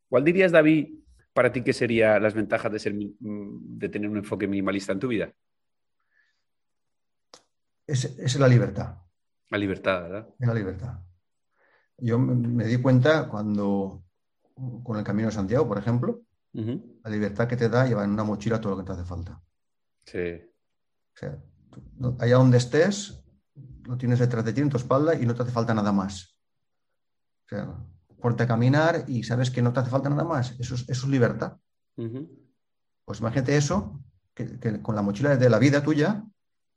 ¿Cuál 0.09 0.23
dirías, 0.23 0.53
David, 0.53 0.95
para 1.33 1.51
ti, 1.51 1.63
qué 1.63 1.73
serían 1.73 2.23
las 2.23 2.35
ventajas 2.35 2.71
de, 2.71 2.79
ser, 2.79 2.95
de 2.95 3.89
tener 3.89 4.09
un 4.09 4.19
enfoque 4.19 4.47
minimalista 4.47 4.93
en 4.93 5.01
tu 5.01 5.09
vida? 5.09 5.33
Es, 7.87 8.05
es 8.05 8.39
la 8.39 8.49
libertad. 8.49 8.97
La 9.51 9.59
libertad, 9.59 10.03
¿verdad? 10.03 10.29
Es 10.39 10.49
la 10.49 10.55
libertad. 10.55 11.01
Yo 11.99 12.19
me 12.19 12.65
di 12.65 12.79
cuenta 12.79 13.29
cuando, 13.29 14.05
con 14.83 14.99
el 14.99 15.05
Camino 15.05 15.29
de 15.29 15.35
Santiago, 15.35 15.69
por 15.69 15.79
ejemplo, 15.79 16.23
la 16.53 17.11
libertad 17.11 17.49
que 17.49 17.57
te 17.57 17.69
da 17.69 17.87
llevar 17.87 18.05
en 18.05 18.13
una 18.13 18.25
mochila 18.25 18.61
todo 18.61 18.73
lo 18.73 18.79
que 18.79 18.85
te 18.85 18.93
hace 18.93 19.05
falta. 19.05 19.41
Sí. 20.07 20.41
O 21.15 21.17
sea, 21.17 21.39
allá 22.19 22.37
donde 22.37 22.59
estés, 22.59 23.25
lo 23.85 23.97
tienes 23.97 24.19
detrás 24.19 24.45
de 24.45 24.53
ti 24.53 24.61
en 24.61 24.71
tu 24.71 24.77
espalda 24.77 25.15
y 25.15 25.27
no 25.27 25.35
te 25.35 25.43
hace 25.43 25.53
falta 25.53 25.75
nada 25.75 25.93
más. 25.93 26.37
O 27.47 27.49
sea, 27.49 27.77
ponte 28.21 28.45
a 28.45 28.47
caminar 28.47 29.05
y 29.07 29.23
sabes 29.23 29.51
que 29.51 29.63
no 29.63 29.73
te 29.73 29.81
hace 29.81 29.91
falta 29.91 30.09
nada 30.09 30.25
más. 30.25 30.59
Eso 30.59 30.75
es, 30.75 30.89
eso 30.89 31.09
libertad. 31.09 31.57
Pues 33.05 33.21
imagínate 33.21 33.57
eso, 33.57 34.01
que, 34.33 34.81
con 34.81 34.97
la 34.97 35.03
mochila 35.03 35.37
de 35.37 35.51
la 35.51 35.59
vida 35.59 35.83
tuya, 35.83 36.25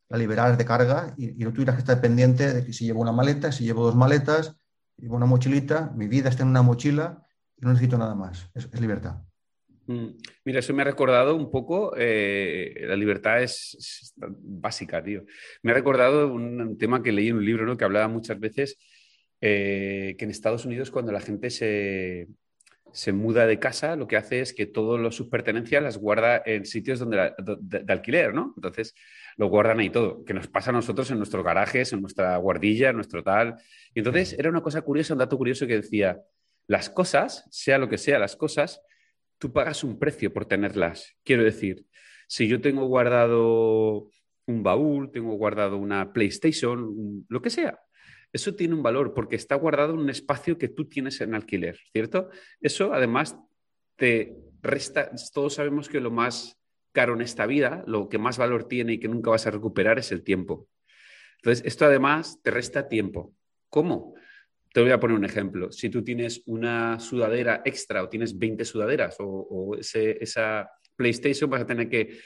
la 0.09 0.17
liberar 0.17 0.57
de 0.57 0.65
carga 0.65 1.13
y, 1.17 1.27
no 1.43 1.53
tuvieras 1.53 1.75
que 1.75 1.81
estar 1.81 2.01
pendiente 2.01 2.53
de 2.53 2.65
que 2.65 2.73
si 2.73 2.85
llevo 2.85 3.01
una 3.01 3.11
maleta, 3.11 3.51
si 3.51 3.63
llevo 3.63 3.85
dos 3.85 3.95
maletas, 3.95 4.55
llevo 4.97 5.15
una 5.15 5.25
mochilita, 5.25 5.91
mi 5.95 6.07
vida 6.07 6.29
está 6.29 6.43
en 6.43 6.49
una 6.49 6.61
mochila 6.61 7.23
y 7.57 7.65
no 7.65 7.71
necesito 7.71 7.97
nada 7.97 8.15
más. 8.15 8.49
es 8.53 8.79
libertad. 8.79 9.21
Mm. 9.87 10.09
Mira, 10.43 10.59
eso 10.59 10.73
me 10.73 10.81
ha 10.81 10.85
recordado 10.85 11.35
un 11.35 11.49
poco, 11.49 11.93
eh, 11.97 12.75
la 12.81 12.95
libertad 12.95 13.41
es, 13.41 14.13
básica, 14.17 15.01
tío. 15.01 15.23
Me 15.63 15.71
ha 15.71 15.73
recordado 15.73 16.31
un, 16.31 16.77
tema 16.77 17.01
que 17.01 17.11
leí 17.11 17.29
en 17.29 17.37
un 17.37 17.45
libro 17.45 17.65
¿no? 17.65 17.77
que 17.77 17.85
hablaba 17.85 18.07
muchas 18.09 18.39
veces 18.39 18.77
eh, 19.39 20.15
que 20.17 20.25
en 20.25 20.31
Estados 20.31 20.65
Unidos 20.65 20.91
cuando 20.91 21.11
la 21.13 21.21
gente 21.21 21.49
se, 21.49 22.27
se, 22.91 23.13
muda 23.13 23.47
de 23.47 23.59
casa, 23.59 23.95
lo 23.95 24.07
que 24.07 24.17
hace 24.17 24.41
es 24.41 24.53
que 24.53 24.65
todas 24.65 25.15
sus 25.15 25.29
pertenencias 25.29 25.81
las 25.81 25.97
guarda 25.97 26.41
en 26.45 26.65
sitios 26.65 26.99
donde 26.99 27.33
de, 27.39 27.93
alquiler, 27.93 28.33
¿no? 28.33 28.53
Entonces 28.57 28.93
lo 29.37 29.47
guardan 29.47 29.79
ahí 29.79 29.89
todo, 29.89 30.25
que 30.25 30.33
nos 30.33 30.47
pasa 30.47 30.71
a 30.71 30.73
nosotros 30.73 31.09
en 31.11 31.17
nuestros 31.17 31.43
garajes, 31.43 31.93
en 31.93 32.01
nuestra 32.01 32.35
guardilla, 32.37 32.89
en 32.89 32.95
nuestro 32.95 33.23
tal. 33.23 33.55
Y 33.93 33.99
entonces 33.99 34.33
era 34.37 34.49
una 34.49 34.61
cosa 34.61 34.81
curiosa, 34.81 35.13
un 35.13 35.19
dato 35.19 35.37
curioso 35.37 35.67
que 35.67 35.75
decía, 35.75 36.19
las 36.67 36.89
cosas, 36.89 37.47
sea 37.51 37.77
lo 37.77 37.87
que 37.87 37.97
sea, 37.97 38.19
las 38.19 38.35
cosas, 38.35 38.81
tú 39.37 39.53
pagas 39.53 39.83
un 39.83 39.99
precio 39.99 40.33
por 40.33 40.45
tenerlas. 40.45 41.15
Quiero 41.23 41.43
decir, 41.43 41.85
si 42.27 42.47
yo 42.47 42.59
tengo 42.59 42.85
guardado 42.87 44.09
un 44.47 44.63
baúl, 44.63 45.11
tengo 45.11 45.33
guardado 45.35 45.77
una 45.77 46.11
PlayStation, 46.13 47.25
lo 47.29 47.41
que 47.41 47.49
sea, 47.49 47.79
eso 48.33 48.55
tiene 48.55 48.73
un 48.73 48.83
valor 48.83 49.13
porque 49.13 49.35
está 49.35 49.55
guardado 49.55 49.93
en 49.93 49.99
un 49.99 50.09
espacio 50.09 50.57
que 50.57 50.67
tú 50.67 50.87
tienes 50.87 51.21
en 51.21 51.33
alquiler, 51.33 51.77
¿cierto? 51.91 52.29
Eso 52.59 52.93
además 52.93 53.37
te 53.95 54.35
resta, 54.61 55.11
todos 55.33 55.55
sabemos 55.55 55.89
que 55.89 55.99
lo 55.99 56.11
más 56.11 56.56
en 57.03 57.21
esta 57.21 57.45
vida, 57.45 57.83
lo 57.87 58.09
que 58.09 58.17
más 58.17 58.37
valor 58.37 58.67
tiene 58.67 58.93
y 58.93 58.99
que 58.99 59.07
nunca 59.07 59.29
vas 59.29 59.47
a 59.47 59.51
recuperar 59.51 59.99
es 59.99 60.11
el 60.11 60.23
tiempo. 60.23 60.67
Entonces, 61.37 61.65
esto 61.65 61.85
además 61.85 62.39
te 62.43 62.51
resta 62.51 62.87
tiempo. 62.87 63.33
¿Cómo? 63.69 64.15
Te 64.73 64.81
voy 64.81 64.91
a 64.91 64.99
poner 64.99 65.17
un 65.17 65.25
ejemplo. 65.25 65.71
Si 65.71 65.89
tú 65.89 66.03
tienes 66.03 66.43
una 66.45 66.99
sudadera 66.99 67.61
extra 67.63 68.03
o 68.03 68.09
tienes 68.09 68.37
20 68.37 68.65
sudaderas 68.65 69.15
o, 69.19 69.75
esa 69.79 70.69
PlayStation, 70.95 71.49
vas 71.49 71.61
a 71.61 71.67
tener 71.67 71.89
que 71.89 72.19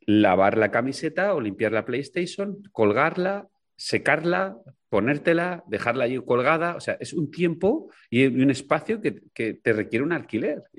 lavar 0.00 0.58
la 0.58 0.70
camiseta 0.70 1.34
o 1.34 1.40
limpiar 1.40 1.72
la 1.72 1.84
PlayStation, 1.84 2.62
colgarla, 2.72 3.48
secarla, 3.76 4.56
ponértela, 4.88 5.64
dejarla 5.66 6.04
allí 6.04 6.18
colgada. 6.24 6.76
O 6.76 6.80
sea, 6.80 6.96
es 7.00 7.12
un 7.12 7.30
tiempo 7.30 7.90
y 8.10 8.26
un 8.26 8.50
espacio 8.50 9.00
que, 9.00 9.12
te 9.54 9.72
requiere 9.72 10.04
un 10.04 10.12
alquiler. 10.12 10.64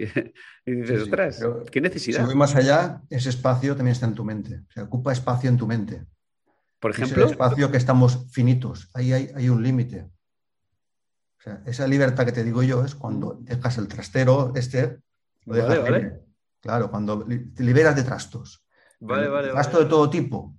y 0.66 0.72
dices, 0.72 1.04
ostras, 1.04 1.44
¿qué 1.72 1.82
necesidad? 1.82 2.22
Si 2.22 2.26
voy 2.26 2.36
más 2.36 2.56
allá, 2.56 3.02
ese 3.10 3.30
espacio 3.30 3.76
también 3.76 3.94
está 3.94 4.08
en 4.08 4.16
tu 4.16 4.26
mente. 4.26 4.62
O 4.68 4.72
sea, 4.72 4.84
ocupa 4.84 5.12
espacio 5.12 5.50
en 5.50 5.58
tu 5.58 5.68
mente. 5.68 6.06
Por 6.80 6.92
ejemplo. 6.92 7.24
Es 7.24 7.28
el 7.28 7.32
espacio 7.32 7.72
que 7.72 7.78
estamos 7.78 8.28
finitos. 8.32 8.90
Ahí 8.94 9.14
hay, 9.14 9.50
un 9.50 9.64
límite. 9.64 10.10
O 11.40 11.42
sea, 11.42 11.64
esa 11.66 11.88
libertad 11.88 12.26
que 12.26 12.32
te 12.32 12.44
digo 12.44 12.64
yo 12.64 12.84
es 12.84 12.96
cuando 12.96 13.38
dejas 13.42 13.78
el 13.78 13.88
trastero 13.88 14.54
este, 14.56 15.00
lo 15.46 15.56
dejas 15.56 16.14
Claro, 16.60 16.90
cuando 16.92 17.24
te 17.24 17.64
liberas 17.64 17.96
de 17.96 18.04
trastos. 18.04 18.66
Vale, 19.00 19.28
vale. 19.28 19.52
Trasto 19.52 19.80
de 19.80 19.86
todo 19.86 20.10
tipo. 20.10 20.56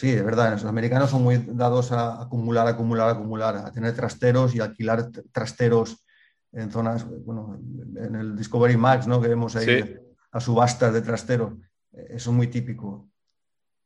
Sí, 0.00 0.08
es 0.08 0.24
verdad, 0.24 0.52
los 0.52 0.64
americanos 0.64 1.10
son 1.10 1.22
muy 1.22 1.36
dados 1.36 1.92
a 1.92 2.22
acumular, 2.22 2.66
acumular, 2.66 3.10
acumular, 3.10 3.56
a 3.58 3.70
tener 3.70 3.94
trasteros 3.94 4.54
y 4.54 4.60
alquilar 4.60 5.10
trasteros 5.30 6.06
en 6.52 6.70
zonas, 6.70 7.06
bueno, 7.06 7.60
en 7.96 8.14
el 8.14 8.34
Discovery 8.34 8.78
Max, 8.78 9.06
¿no? 9.06 9.20
Que 9.20 9.28
vemos 9.28 9.56
ahí 9.56 9.94
a 10.32 10.40
subastas 10.40 10.94
de 10.94 11.02
trasteros. 11.02 11.52
Eso 11.92 12.30
es 12.30 12.34
muy 12.34 12.46
típico. 12.46 13.10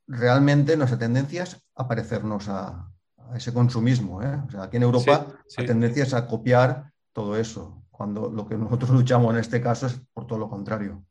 Realmente 0.06 0.76
nuestra 0.76 1.00
tendencia 1.00 1.42
es 1.42 1.60
a 1.74 1.88
parecernos 1.88 2.48
a, 2.48 2.88
ese 3.34 3.52
consumismo. 3.52 4.22
¿eh? 4.22 4.40
O 4.46 4.50
sea, 4.52 4.62
aquí 4.62 4.76
en 4.76 4.84
Europa 4.84 5.26
la 5.56 5.66
tendencia 5.66 6.04
es 6.04 6.14
a 6.14 6.28
copiar 6.28 6.92
todo 7.12 7.36
eso, 7.36 7.82
cuando 7.90 8.30
lo 8.30 8.46
que 8.46 8.56
nosotros 8.56 8.90
luchamos 8.98 9.34
en 9.34 9.40
este 9.40 9.60
caso 9.60 9.88
es 9.88 10.00
por 10.12 10.28
todo 10.28 10.38
lo 10.38 10.48
contrario. 10.48 11.04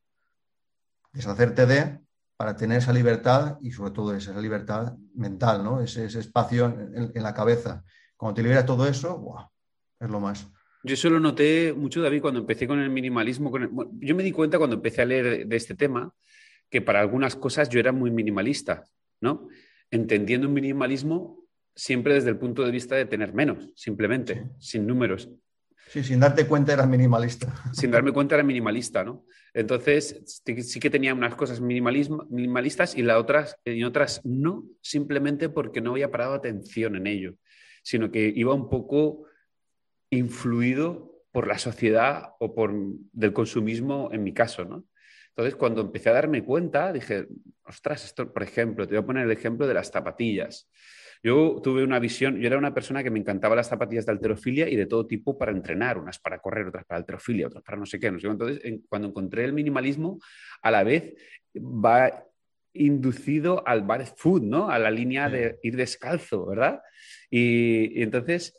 Deshacerte 1.12 1.66
de 1.66 2.00
para 2.38 2.56
tener 2.56 2.80
esa 2.80 2.93
libertad 2.93 3.58
y 3.62 3.72
sobre 3.72 3.91
todo 3.91 4.15
esa 4.15 4.39
libertad 4.39 4.93
mental, 5.15 5.63
¿no? 5.63 5.82
ese, 5.82 6.06
espacio 6.06 6.65
en, 6.65 7.24
la 7.24 7.34
cabeza. 7.34 7.84
Cuando 8.17 8.36
te 8.36 8.43
libera 8.43 8.65
todo 8.65 8.88
eso, 8.88 9.52
es 10.00 10.10
lo 10.10 10.19
más. 10.19 10.48
Yo 10.84 10.96
eso 10.96 11.10
lo 11.10 11.19
noté 11.19 11.74
mucho, 11.74 12.02
David, 12.02 12.22
cuando 12.22 12.41
empecé 12.41 12.67
con 12.67 12.80
el 12.80 12.89
minimalismo. 12.89 13.52
yo 14.00 14.15
me 14.15 14.24
di 14.24 14.32
cuenta 14.32 14.58
cuando 14.58 14.76
empecé 14.76 15.02
a 15.02 15.06
leer 15.06 15.48
de 15.48 15.56
este 15.56 15.76
tema 15.76 16.13
que 16.69 16.82
para 16.82 17.00
algunas 17.00 17.36
cosas 17.36 17.69
yo 17.69 17.80
era 17.80 17.91
muy 17.91 18.12
minimalista, 18.12 18.84
¿no? 19.22 19.48
Entendiendo 19.91 20.48
un 20.48 20.54
minimalismo 20.54 21.43
siempre 21.76 22.15
desde 22.15 22.30
el 22.30 22.38
punto 22.38 22.63
de 22.63 22.72
vista 22.72 22.96
de 22.96 23.06
tener 23.06 23.34
menos, 23.34 23.69
simplemente, 23.76 24.50
sin 24.60 24.88
números. 24.88 25.30
Sí, 25.93 26.03
sin 26.03 26.19
darte 26.19 26.47
cuenta 26.47 26.73
eras 26.73 26.88
minimalista. 26.88 27.53
Sin 27.71 27.91
darme 27.91 28.12
cuenta 28.12 28.34
era 28.34 28.43
minimalista, 28.43 29.03
¿no? 29.03 29.27
Entonces 29.53 30.41
sí 30.63 30.79
que 30.79 30.89
tenía 30.89 31.13
unas 31.13 31.36
cosas 31.36 31.62
minimalistas 31.62 32.97
y, 32.97 33.03
las 33.03 33.17
otras, 33.17 33.58
y 33.63 33.84
otras 33.84 34.19
no, 34.23 34.65
simplemente 34.82 35.49
porque 35.49 35.82
no 35.82 35.91
había 35.91 36.10
parado 36.10 36.34
atención 36.34 36.95
en 36.95 37.06
ello, 37.06 37.36
sino 37.84 38.10
que 38.10 38.34
iba 38.36 38.56
un 38.56 38.71
poco 38.71 39.25
influido 40.10 41.21
por 41.32 41.45
la 41.45 41.60
sociedad 41.60 42.32
o 42.39 42.56
por 42.56 42.73
del 43.12 43.34
consumismo 43.34 44.10
en 44.12 44.23
mi 44.23 44.34
caso, 44.34 44.65
¿no? 44.65 44.86
Entonces, 45.29 45.56
cuando 45.56 45.82
empecé 45.82 46.10
a 46.10 46.13
darme 46.13 46.43
cuenta, 46.43 46.91
dije, 46.91 47.27
ostras, 47.65 48.03
esto, 48.03 48.34
por 48.34 48.41
ejemplo, 48.41 48.88
te 48.88 48.95
voy 48.95 49.03
a 49.03 49.06
poner 49.06 49.25
el 49.25 49.32
ejemplo 49.32 49.67
de 49.67 49.75
las 49.75 49.91
zapatillas. 49.91 50.67
Yo 51.26 51.62
tuve 51.64 51.86
una 51.86 52.00
visión, 52.00 52.38
yo 52.38 52.48
era 52.48 52.58
una 52.58 52.74
persona 52.74 53.02
que 53.02 53.10
me 53.10 53.20
encantaba 53.20 53.56
las 53.56 53.70
zapatillas 53.70 54.06
de 54.06 54.12
alterofilia 54.12 54.68
y 54.68 54.76
de 54.76 54.86
todo 54.86 55.08
tipo 55.08 55.38
para 55.38 55.54
entrenar, 55.54 55.98
unas 55.98 56.20
para 56.20 56.40
correr, 56.40 56.68
otras 56.68 56.84
para 56.84 57.00
alterofilia, 57.00 57.48
otras 57.48 57.64
para 57.64 57.78
no 57.78 57.86
sé 57.86 57.98
qué. 57.98 58.12
No 58.12 58.20
sé. 58.20 58.28
Entonces, 58.28 58.62
cuando 58.90 59.08
encontré 59.08 59.46
el 59.46 59.54
minimalismo, 59.54 60.20
a 60.62 60.70
la 60.70 60.84
vez 60.84 61.16
va 61.56 62.26
inducido 62.74 63.66
al 63.66 63.84
bar 63.84 64.06
food, 64.06 64.42
¿no? 64.42 64.70
A 64.70 64.78
la 64.80 64.92
línea 64.92 65.30
de 65.30 65.60
ir 65.64 65.78
descalzo, 65.78 66.46
¿verdad? 66.46 66.82
Y, 67.30 68.02
entonces, 68.02 68.58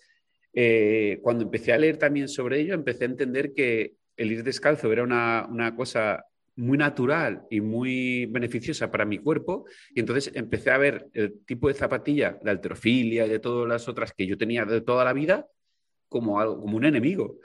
eh, 0.55 1.19
cuando 1.23 1.45
empecé 1.45 1.75
a 1.75 1.79
leer 1.79 1.99
también 1.99 2.29
sobre 2.29 2.61
ello, 2.61 2.73
empecé 2.73 3.05
a 3.05 3.09
entender 3.09 3.53
que 3.53 3.97
el 4.17 4.33
ir 4.33 4.43
descalzo 4.43 4.91
era 4.91 5.03
una, 5.03 5.47
una 5.51 5.77
cosa 5.77 6.25
muy 6.57 6.79
natural 6.79 7.47
y 7.51 7.61
muy 7.61 8.27
beneficiosa 8.27 8.91
para 8.91 9.05
mi 9.05 9.19
cuerpo. 9.19 9.65
Y 9.95 10.01
entonces 10.01 10.33
empecé 10.35 10.71
a 10.71 10.79
ver 10.79 11.09
el 11.13 11.45
tipo 11.45 11.69
de 11.69 11.75
zapatilla 11.75 12.39
de 12.43 12.51
alterofilia 12.51 13.27
y 13.27 13.31
de 13.31 13.39
todas 13.39 13.69
las 13.69 13.89
otras 13.89 14.13
que 14.13 14.27
yo 14.27 14.39
tenía 14.39 14.65
de 14.65 14.81
toda 14.81 15.05
la 15.05 15.13
vida 15.13 15.47
como, 16.09 16.39
algo, 16.39 16.61
como 16.61 16.77
un 16.77 16.85
enemigo. 16.85 17.39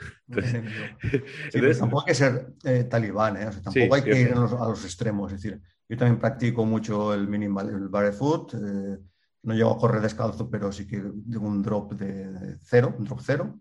tampoco 1.80 2.02
hay 2.02 2.06
que 2.06 2.15
ser 2.15 2.54
eh, 2.63 2.84
talibán, 2.84 3.38
¿eh? 3.38 3.50
tampoco 3.63 3.95
hay 3.95 4.04
que 4.04 4.22
ir 4.22 4.34
a 4.34 4.36
los, 4.36 4.86
extremos. 4.86 5.32
Es 5.34 5.41
decir, 5.41 5.60
yo 5.88 5.98
también 5.98 6.19
practico 6.19 6.65
mucho 6.65 7.13
el 7.13 7.28
minimal, 7.28 7.69
el 7.69 7.89
barefoot. 7.89 8.54
Eh, 8.54 8.98
no 9.41 9.54
llego 9.54 9.72
a 9.72 9.78
correr 9.78 10.02
descalzo, 10.02 10.50
pero 10.50 10.72
sí 10.72 10.86
que 10.86 10.98
tengo 10.98 11.48
un 11.48 11.63
drop 11.63 11.93
de, 11.93 12.58
cero, 12.62 12.93
un 12.98 13.06
drop 13.06 13.22
cero. 13.24 13.60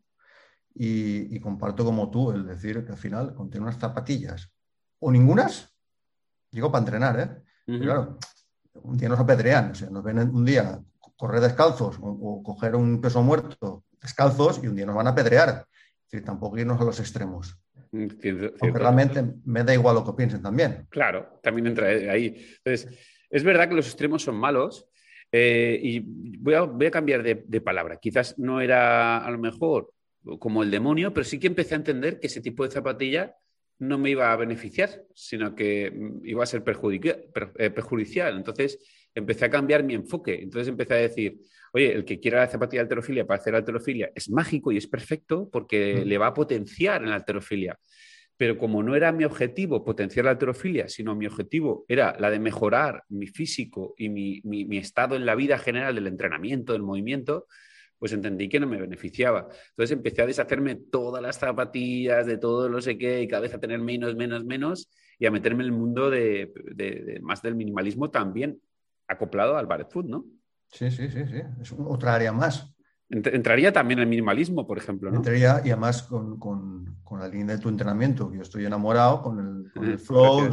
Y, 0.75 1.35
y, 1.35 1.41
comparto 1.41 1.85
como 1.85 2.09
tú 2.09 2.31
el 2.31 2.47
decir 2.47 2.85
que 2.85 2.93
al 2.93 2.99
final 2.99 3.35
contiene 3.35 3.65
unas 3.65 3.81
zapatillas 3.81 4.53
o 5.01 5.11
ningunas, 5.11 5.75
digo 6.51 6.71
para 6.71 6.81
entrenar, 6.81 7.21
¿eh? 7.67 7.79
claro, 7.81 8.19
un 8.83 8.97
día 8.97 9.09
nos 9.09 9.21
apedrean, 9.21 9.73
o 9.73 9.75
sea, 9.75 9.91
nos 9.91 10.03
ven 10.03 10.19
un 10.19 10.45
día 10.45 10.81
correr 11.17 11.41
descalzos 11.41 11.99
o, 12.01 12.43
coger 12.43 12.77
un 12.77 13.01
peso 13.01 13.23
muerto 13.23 13.85
descalzos 14.01 14.61
y 14.63 14.69
un 14.69 14.77
día 14.77 14.87
nos 14.87 14.95
van 14.95 15.09
a 15.09 15.11
apedrear. 15.11 15.67
Es 16.07 16.13
decir, 16.13 16.25
tampoco 16.25 16.57
irnos 16.57 16.81
a 16.81 16.85
los 16.85 17.01
extremos. 17.01 17.59
Mm, 17.91 18.07
Aunque 18.61 18.79
realmente 18.79 19.25
me 19.45 19.65
da 19.65 19.75
igual 19.75 19.97
lo 19.97 20.05
que 20.05 20.13
piensen 20.13 20.41
también. 20.41 20.87
Claro, 20.89 21.41
también 21.43 21.67
entra 21.67 21.89
ahí. 21.89 22.47
Entonces, 22.65 22.97
es 23.29 23.43
verdad 23.43 23.69
que 23.69 23.75
los 23.75 23.87
extremos 23.87 24.23
son 24.23 24.37
malos 24.37 24.89
eh, 25.33 25.79
y 25.83 26.01
voy 26.39 26.55
a, 26.55 26.63
voy 26.63 26.87
a 26.87 26.91
cambiar 26.91 27.23
de, 27.23 27.45
de, 27.47 27.61
palabra. 27.61 27.99
Quizás 27.99 28.39
no 28.39 28.61
era 28.61 29.19
a 29.19 29.31
lo 29.31 29.39
mejor 29.39 29.93
como 30.39 30.63
el 30.63 30.71
demonio, 30.71 31.13
pero 31.13 31.25
sí 31.25 31.39
que 31.39 31.47
empecé 31.47 31.75
a 31.75 31.79
entender 31.79 32.21
que 32.21 32.29
ese 32.29 32.41
tipo 32.41 32.65
de 32.65 32.71
zapatilla 32.71 33.35
no 33.79 33.99
me 33.99 34.11
iba 34.11 34.33
a 34.33 34.37
beneficiar, 34.37 35.05
sino 35.15 35.55
que 35.55 35.91
mm, 35.91 36.27
iba 36.27 36.43
a 36.43 36.47
ser 36.47 36.63
eh, 36.63 37.71
perjudicial. 37.71 38.37
Entonces 38.37 38.79
empecé 39.15 39.45
a 39.45 39.51
cambiar 39.51 39.85
mi 39.85 39.95
enfoque. 39.95 40.41
Entonces 40.43 40.69
empecé 40.69 40.95
a 40.95 40.99
decir, 40.99 41.39
oye, 41.73 41.93
el 41.93 42.05
que 42.05 42.21
quiera 42.21 42.41
la 42.41 42.49
zapatilla 42.49 42.83
de 42.83 42.87
alterofilia 42.87 43.27
para 43.27 43.41
hacer 43.41 43.55
alterofilia 43.55 44.11
es 44.15 44.31
mágico 44.31 44.73
y 44.73 44.77
es 44.77 44.87
perfecto 44.87 45.49
porque 45.51 46.03
mm. 46.05 46.09
le 46.09 46.19
va 46.19 46.29
a 46.29 46.35
potenciar 46.35 47.03
en 47.03 47.11
la 47.11 47.17
alterofilia. 47.17 47.79
Pero 48.37 48.57
como 48.57 48.83
no 48.85 48.95
era 48.95 49.11
mi 49.11 49.25
objetivo 49.25 49.85
potenciar 49.85 50.25
la 50.25 50.33
alterofilia, 50.33 50.89
sino 50.89 51.17
mi 51.17 51.27
objetivo 51.27 51.85
era 51.89 52.17
la 52.21 52.31
de 52.31 52.39
mejorar 52.39 53.03
mi 53.09 53.27
físico 53.27 53.95
y 53.99 54.09
mi 54.09 54.77
estado 54.77 55.17
en 55.17 55.27
la 55.27 55.35
vida 55.35 55.59
general 55.59 55.97
del 55.97 56.07
entrenamiento, 56.07 56.73
del 56.73 56.83
movimiento, 56.83 57.47
pues 57.99 58.13
entendí 58.13 58.49
que 58.49 58.61
no 58.61 58.67
me 58.67 58.81
beneficiaba. 58.81 59.49
Entonces 59.71 59.97
empecé 59.97 60.23
a 60.23 60.27
deshacerme 60.27 60.77
todas 60.77 61.23
las 61.23 61.39
zapatillas, 61.39 62.27
de 62.27 62.39
todo 62.39 62.69
no 62.69 62.81
sé 62.81 62.97
qué, 62.97 63.23
y 63.23 63.29
cada 63.29 63.43
vez 63.43 63.55
a 63.55 63.61
tener 63.61 63.81
menos, 63.81 64.15
menos, 64.15 64.45
menos, 64.45 64.91
y 65.19 65.27
a 65.27 65.31
meterme 65.31 65.65
en 65.65 65.73
el 65.73 65.77
mundo 65.77 66.11
de, 66.11 67.19
más 67.23 67.43
del 67.43 67.57
minimalismo 67.57 68.11
también 68.11 68.61
acoplado 69.09 69.57
al 69.57 69.67
bar 69.67 69.87
food, 69.91 70.07
¿no? 70.07 70.25
Sí, 70.71 70.91
sí, 70.91 71.11
sí, 71.11 71.27
sí. 71.27 71.41
Es 71.61 71.73
otra 71.73 72.15
área 72.15 72.31
más. 72.31 72.73
Entraría 73.11 73.73
también 73.73 74.01
el 74.01 74.07
minimalismo, 74.07 74.67
por 74.67 74.77
ejemplo, 74.77 75.11
¿no? 75.11 75.17
Entraría, 75.17 75.63
y 75.65 75.71
además 75.71 76.03
con, 76.03 76.99
la 77.19 77.29
línea 77.29 77.57
de 77.57 77.63
tu 77.63 77.71
entrenamiento, 77.71 78.31
yo 78.33 78.43
estoy 78.43 78.67
enamorado 78.67 79.23
con 79.23 79.39
el, 79.75 79.95
mm, 79.95 79.99
flow, 79.99 80.51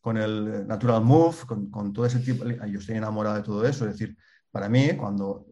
con 0.00 0.16
el, 0.16 0.66
natural 0.66 1.02
move, 1.04 1.36
con, 1.46 1.70
con 1.70 1.92
todo 1.92 2.04
ese 2.04 2.18
tipo, 2.18 2.44
yo 2.44 2.80
estoy 2.80 2.96
enamorado 2.96 3.36
de 3.36 3.42
todo 3.42 3.64
eso. 3.64 3.86
Es 3.86 3.92
decir, 3.92 4.16
para 4.50 4.68
mí, 4.68 4.90
cuando 4.96 5.46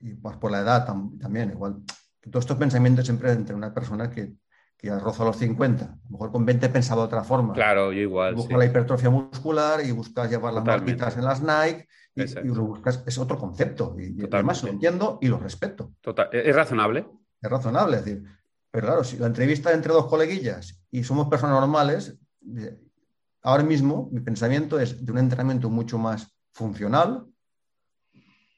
y 0.00 0.14
pues 0.14 0.36
por 0.36 0.50
la 0.50 0.60
edad 0.60 0.84
también, 0.84 1.50
igual. 1.50 1.82
Todos 2.30 2.44
estos 2.44 2.56
pensamientos 2.56 3.04
siempre 3.04 3.32
entre 3.32 3.54
una 3.54 3.72
persona 3.72 4.10
que, 4.10 4.34
que 4.76 4.90
roza 4.98 5.24
los 5.24 5.36
50. 5.36 5.84
A 5.84 5.88
lo 5.88 6.10
mejor 6.10 6.32
con 6.32 6.44
20 6.44 6.68
pensaba 6.68 7.02
de 7.02 7.06
otra 7.06 7.24
forma. 7.24 7.52
Claro, 7.52 7.92
yo 7.92 8.00
igual. 8.00 8.34
Busca 8.34 8.56
la 8.56 8.64
hipertrofia 8.64 9.10
muscular 9.10 9.84
y 9.84 9.92
buscas 9.92 10.30
llevar 10.30 10.54
las 10.54 10.64
marquitas 10.64 11.16
en 11.16 11.24
las 11.24 11.42
Nike 11.42 11.86
y, 12.14 12.48
lo 12.48 12.64
buscas. 12.64 13.02
Es 13.06 13.18
otro 13.18 13.38
concepto. 13.38 13.96
Y, 13.98 14.22
además 14.24 14.62
lo 14.62 14.70
entiendo 14.70 15.18
y 15.20 15.28
lo 15.28 15.38
respeto. 15.38 15.94
Total. 16.00 16.28
Es 16.32 16.54
razonable. 16.54 17.06
Es 17.40 17.50
razonable. 17.50 17.96
Es 17.98 18.04
decir, 18.04 18.24
pero 18.70 18.86
claro, 18.88 19.04
si 19.04 19.18
la 19.18 19.26
entrevista 19.26 19.72
entre 19.72 19.92
dos 19.92 20.06
coleguillas 20.06 20.82
y 20.90 21.04
somos 21.04 21.28
personas 21.28 21.60
normales, 21.60 22.18
ahora 23.42 23.62
mismo 23.62 24.08
mi 24.10 24.20
pensamiento 24.20 24.80
es 24.80 25.04
de 25.04 25.12
un 25.12 25.18
entrenamiento 25.18 25.70
mucho 25.70 25.98
más 25.98 26.34
funcional, 26.52 27.26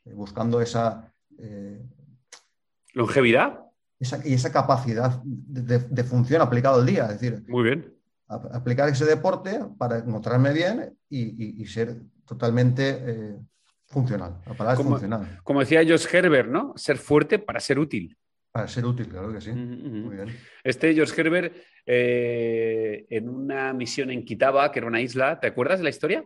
eh, 0.05 0.15
buscando 0.15 0.61
esa 0.61 1.13
eh, 1.39 1.83
¿Longevidad? 2.95 3.61
y 3.99 4.35
esa 4.35 4.53
capacidad 4.53 5.23
de, 5.25 6.05
función 6.05 6.43
aplicado 6.43 6.81
al 6.81 6.87
día. 6.87 7.05
Es 7.07 7.21
decir, 7.21 7.45
Muy 7.49 7.65
bien. 7.65 7.95
aplicar 8.29 8.89
ese 8.89 9.07
deporte 9.07 9.59
para 9.79 9.99
encontrarme 9.99 10.53
bien 10.53 10.97
y, 11.09 11.65
ser 11.67 11.97
totalmente 12.27 12.99
eh, 13.07 13.37
funcional. 13.87 14.41
La 14.47 14.55
palabra 14.55 14.77
como, 14.77 14.91
funcional. 14.91 15.41
Como 15.43 15.61
decía 15.61 15.85
George 15.85 16.17
Herbert, 16.17 16.49
¿no? 16.49 16.75
Ser 16.77 16.99
fuerte 16.99 17.39
para 17.39 17.61
ser 17.61 17.79
útil. 17.79 18.17
Para 18.53 18.69
ser 18.69 18.85
útil, 18.85 19.09
claro 19.09 19.33
que 19.33 19.41
sí. 19.41 19.53
Muy 19.53 20.17
bien. 20.17 20.37
Este 20.65 20.95
George 20.95 21.19
Herbert, 21.21 21.55
eh, 21.87 23.07
en 23.11 23.29
una 23.29 23.73
misión 23.73 24.11
en 24.11 24.25
Kitaba, 24.25 24.73
que 24.73 24.79
era 24.79 24.89
una 24.89 25.01
isla, 25.01 25.41
¿te 25.41 25.47
acuerdas 25.47 25.79
de 25.79 25.85
la 25.85 25.91
historia? 25.91 26.25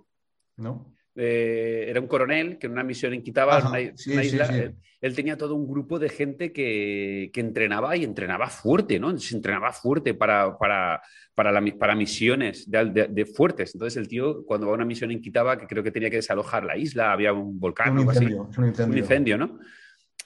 No. 0.57 0.92
Eh, 1.16 1.87
era 1.88 2.01
un 2.01 2.07
coronel 2.07 2.59
que 2.59 2.66
en 2.66 2.73
una 2.73 2.85
misión 2.85 3.12
en 3.12 3.23
Kitaba, 3.23 3.68
una, 3.68 3.81
isla, 3.81 4.73
Él, 5.01 5.14
tenía 5.14 5.37
todo 5.37 5.57
un 5.57 5.66
grupo 5.66 5.99
de 5.99 6.09
gente 6.09 6.53
que, 6.53 7.31
entrenaba 7.35 7.96
y 7.96 8.05
entrenaba 8.05 8.49
fuerte, 8.49 9.01
¿no? 9.01 9.16
Se 9.18 9.35
entrenaba 9.35 9.73
fuerte 9.73 10.14
para, 10.14 10.57
para, 10.57 11.03
para, 11.35 11.94
misiones 11.94 12.70
de, 12.70 13.27
fuertes. 13.35 13.75
Entonces 13.75 13.96
el 14.01 14.09
tío, 14.09 14.44
cuando 14.44 14.66
va 14.66 14.73
a 14.73 14.77
una 14.77 14.85
misión 14.85 15.11
en 15.11 15.20
Kitaba, 15.20 15.59
que 15.59 15.66
creo 15.66 15.83
que 15.83 15.90
tenía 15.90 16.11
que 16.11 16.16
desalojar 16.16 16.64
la 16.64 16.77
isla, 16.77 17.12
había 17.12 17.33
un 17.33 17.59
volcán 17.59 17.99
un 17.99 18.07
incendio, 18.07 18.49
Un 18.57 18.66
incendio. 18.66 18.92
Un 18.92 18.99
incendio, 18.99 19.38
¿no? 19.38 19.59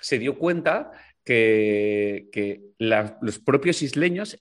Se 0.01 0.19
dio 0.19 0.39
cuenta 0.39 0.91
que, 1.25 2.29
que 2.31 2.61
los 2.79 3.39
propios 3.39 3.81
isleños 3.81 4.39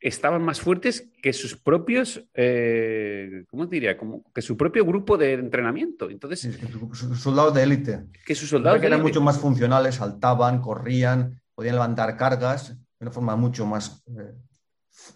estaban 0.00 0.42
más 0.42 0.60
fuertes 0.60 1.10
que 1.22 1.32
sus 1.32 1.56
propios, 1.56 2.24
eh, 2.34 3.44
¿cómo 3.50 3.66
diría? 3.66 3.98
Como 3.98 4.24
que 4.32 4.40
su 4.40 4.56
propio 4.56 4.84
grupo 4.84 5.18
de 5.18 5.34
entrenamiento. 5.34 6.08
Entonces, 6.10 6.58
sus 6.92 7.20
soldados 7.20 7.54
de 7.54 7.62
élite. 7.62 8.06
Que 8.24 8.34
sus 8.34 8.48
soldados 8.48 8.80
que 8.80 8.86
eran 8.86 9.02
mucho 9.02 9.20
más 9.20 9.38
funcionales, 9.38 9.96
saltaban, 9.96 10.60
corrían, 10.60 11.40
podían 11.54 11.74
levantar 11.74 12.16
cargas 12.16 12.70
de 12.70 13.04
una 13.06 13.10
forma 13.10 13.36
mucho 13.36 13.66
más, 13.66 14.02
eh, 14.06 14.34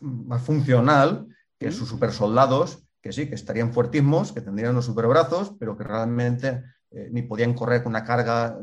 más 0.01 0.43
funcional 0.43 1.27
que 1.59 1.73
sus 1.73 1.89
super 1.89 2.13
soldados, 2.13 2.85
que 3.01 3.13
sí, 3.13 3.27
que 3.27 3.35
estarían 3.35 3.73
fuertísimos, 3.73 4.33
que 4.33 4.43
tendrían 4.43 4.75
los 4.75 4.85
superbrazos, 4.85 5.55
pero 5.59 5.77
que 5.77 5.85
realmente 5.85 6.63
eh, 6.97 7.09
ni 7.11 7.23
podían 7.23 7.55
correr 7.55 7.83
con 7.83 7.91
una 7.91 8.05
carga 8.05 8.57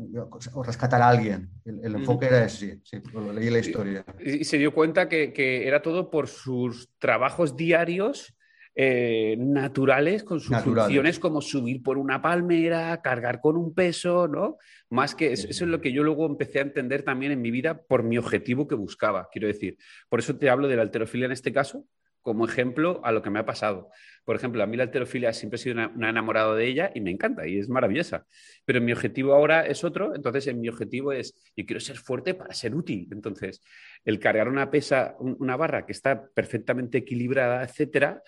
o 0.54 0.62
rescatar 0.62 1.02
a 1.02 1.08
alguien. 1.08 1.50
El, 1.66 1.96
enfoque 1.96 2.26
era 2.26 2.46
ese, 2.46 2.80
sí, 2.82 2.96
leí 3.34 3.50
la 3.50 3.58
historia. 3.58 4.06
Y, 4.24 4.44
se 4.44 4.56
dio 4.56 4.72
cuenta 4.72 5.06
que, 5.06 5.66
era 5.66 5.82
todo 5.82 6.10
por 6.10 6.28
sus 6.28 6.88
trabajos 6.98 7.56
diarios 7.56 8.34
eh, 8.74 9.36
naturales, 9.38 10.24
con 10.24 10.40
sus 10.40 10.56
funciones 10.56 11.18
como 11.18 11.42
subir 11.42 11.82
por 11.82 11.98
una 11.98 12.22
palmera, 12.22 13.02
cargar 13.02 13.38
con 13.42 13.58
un 13.58 13.74
peso, 13.74 14.26
¿no? 14.28 14.56
Más 14.88 15.14
que 15.14 15.34
eso, 15.34 15.46
eso, 15.50 15.64
es 15.64 15.70
lo 15.70 15.82
que 15.82 15.92
yo 15.92 16.02
luego 16.02 16.24
empecé 16.24 16.60
a 16.60 16.62
entender 16.62 17.02
también 17.02 17.32
en 17.32 17.42
mi 17.42 17.50
vida 17.50 17.82
por 17.82 18.02
mi 18.02 18.16
objetivo 18.16 18.66
que 18.66 18.76
buscaba, 18.76 19.28
quiero 19.30 19.46
decir. 19.46 19.76
Por 20.08 20.20
eso 20.20 20.38
te 20.38 20.48
hablo 20.48 20.68
de 20.68 20.76
la 20.76 20.82
alterofilia 20.82 21.26
en 21.26 21.32
este 21.32 21.52
caso, 21.52 21.84
como 22.22 22.46
ejemplo 22.46 23.00
a 23.04 23.12
lo 23.12 23.22
que 23.22 23.30
me 23.30 23.40
ha 23.40 23.44
pasado. 23.44 23.90
Por 24.24 24.36
ejemplo, 24.36 24.62
a 24.62 24.66
mí 24.66 24.76
la 24.76 24.84
alterofilia 24.84 25.32
siempre 25.32 25.56
he 25.56 25.58
sido 25.58 25.74
una, 25.74 26.08
enamorado 26.08 26.54
de 26.54 26.66
ella 26.66 26.92
y 26.94 27.00
me 27.00 27.10
encanta 27.10 27.46
y 27.46 27.58
es 27.58 27.68
maravillosa. 27.68 28.24
Pero 28.64 28.80
mi 28.80 28.92
objetivo 28.92 29.34
ahora 29.34 29.66
es 29.66 29.82
otro, 29.82 30.14
entonces 30.14 30.46
en 30.46 30.60
mi 30.60 30.68
objetivo 30.68 31.12
es, 31.12 31.34
yo 31.56 31.66
quiero 31.66 31.80
ser 31.80 31.96
fuerte 31.96 32.34
para 32.34 32.54
ser 32.54 32.74
útil. 32.74 33.08
Entonces, 33.10 33.60
el 34.04 34.20
cargar 34.20 34.48
una 34.48 34.70
pesa, 34.70 35.16
una 35.18 35.56
barra 35.56 35.84
que 35.84 35.92
está 35.92 36.28
perfectamente 36.28 36.98
equilibrada, 36.98 37.64
etcétera, 37.64 38.22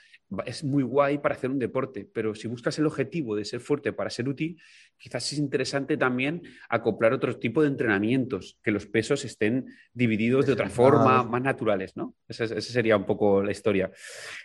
es 0.46 0.64
muy 0.64 0.82
guay 0.82 1.18
para 1.18 1.34
hacer 1.34 1.50
un 1.50 1.58
deporte, 1.58 2.08
pero 2.12 2.34
si 2.34 2.48
buscas 2.48 2.78
el 2.78 2.86
objetivo 2.86 3.36
de 3.36 3.44
ser 3.44 3.60
fuerte 3.60 3.92
para 3.92 4.10
ser 4.10 4.28
útil, 4.28 4.60
quizás 4.96 5.32
es 5.32 5.38
interesante 5.38 5.96
también 5.96 6.42
acoplar 6.68 7.12
otro 7.12 7.38
tipo 7.38 7.62
de 7.62 7.68
entrenamientos, 7.68 8.58
que 8.62 8.70
los 8.70 8.86
pesos 8.86 9.24
estén 9.24 9.66
divididos 9.92 10.46
de 10.46 10.52
otra 10.52 10.68
forma, 10.68 11.22
más 11.22 11.42
naturales, 11.42 11.96
¿no? 11.96 12.14
Esa, 12.26 12.60
sería 12.60 12.96
un 12.96 13.06
poco 13.06 13.42
la 13.42 13.52
historia. 13.52 13.90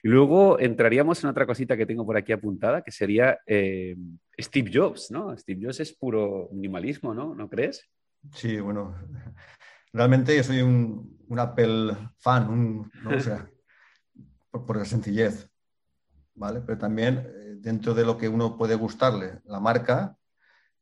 Y 0.04 0.10
luego 0.10 0.60
entraríamos 0.60 1.24
en 1.24 1.30
otra 1.30 1.46
cosita 1.46 1.78
que 1.78 1.86
tengo 1.86 2.06
por 2.06 2.18
aquí 2.18 2.32
apuntada, 2.32 2.82
que 2.82 2.92
sería 2.92 3.40
eh, 3.46 3.96
Steve 4.40 4.72
Jobs, 4.74 5.12
¿no? 5.12 5.36
Steve 5.38 5.62
Jobs 5.64 5.80
es 5.80 5.94
puro 5.94 6.50
minimalismo, 6.52 7.14
¿no? 7.14 7.34
¿No 7.34 7.50
crees? 7.50 7.90
Sí, 8.34 8.60
bueno, 8.60 8.96
realmente 9.94 10.36
yo 10.36 10.44
soy 10.44 10.62
un, 10.62 11.18
Apple 11.38 11.96
fan, 12.18 12.50
un, 12.50 12.92
por 14.52 14.78
la 14.78 14.86
sencillez. 14.86 15.49
¿Vale? 16.40 16.62
Pero 16.62 16.78
también 16.78 17.28
eh, 17.28 17.56
dentro 17.60 17.94
de 17.94 18.06
lo 18.06 18.18
que 18.18 18.30
uno 18.30 18.58
puede 18.58 18.76
gustarle, 18.76 19.42
la 19.46 19.60
marca 19.60 20.18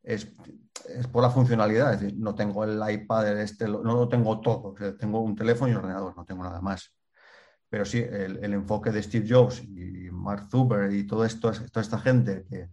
es, 0.03 0.27
por 1.11 1.23
la 1.23 1.29
funcionalidad. 1.29 1.93
Es 1.93 2.01
decir, 2.01 2.17
no 2.17 2.35
tengo 2.35 2.63
el 2.63 2.79
iPad, 2.89 3.41
este, 3.41 3.67
no 3.67 3.81
lo 3.81 4.07
tengo 4.07 4.39
todo. 4.39 4.73
tengo 4.97 5.21
un 5.21 5.35
teléfono 5.35 5.69
y 5.69 5.75
un 5.75 5.79
ordenador, 5.79 6.15
no 6.15 6.23
tengo 6.23 6.43
nada 6.43 6.61
más. 6.61 6.93
Pero 7.69 7.83
sí, 7.83 7.97
el, 7.99 8.53
enfoque 8.53 8.91
de 8.91 9.03
Steve 9.03 9.27
Jobs 9.29 9.61
y 9.63 10.09
Mark 10.11 10.47
Zuckerberg 10.49 10.93
y 10.93 11.05
todo 11.05 11.25
esto, 11.25 11.51
toda 11.51 11.81
esta 11.81 11.99
gente 11.99 12.45
que, 12.49 12.69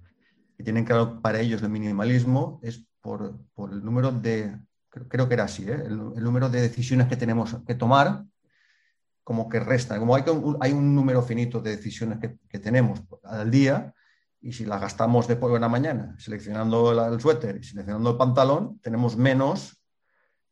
tienen 0.62 0.84
claro 0.84 1.20
para 1.20 1.40
ellos 1.40 1.62
el 1.62 1.68
minimalismo 1.68 2.60
es 2.62 2.86
por, 3.00 3.36
el 3.72 3.84
número 3.84 4.12
de, 4.12 4.56
creo, 4.88 5.28
que 5.28 5.34
era 5.34 5.44
así, 5.44 5.68
¿eh? 5.68 5.82
el, 5.84 6.22
número 6.22 6.48
de 6.48 6.60
decisiones 6.60 7.08
que 7.08 7.16
tenemos 7.16 7.56
que 7.66 7.74
tomar 7.74 8.24
como 9.24 9.48
que 9.48 9.58
restan. 9.58 9.98
Como 9.98 10.14
hay 10.14 10.22
un, 10.28 10.58
hay 10.60 10.72
un 10.72 10.94
número 10.94 11.22
finito 11.22 11.60
de 11.60 11.76
decisiones 11.76 12.18
que, 12.20 12.58
tenemos 12.58 13.02
al 13.24 13.50
día, 13.50 13.92
y 14.40 14.52
si 14.52 14.66
las 14.66 14.80
gastamos 14.80 15.26
de 15.26 15.36
por 15.36 15.58
la 15.58 15.68
mañana 15.68 16.14
seleccionando 16.18 16.92
el, 16.92 17.20
suéter 17.20 17.56
y 17.56 17.64
seleccionando 17.64 18.10
el 18.10 18.16
pantalón, 18.18 18.78
tenemos 18.80 19.16
menos 19.16 19.82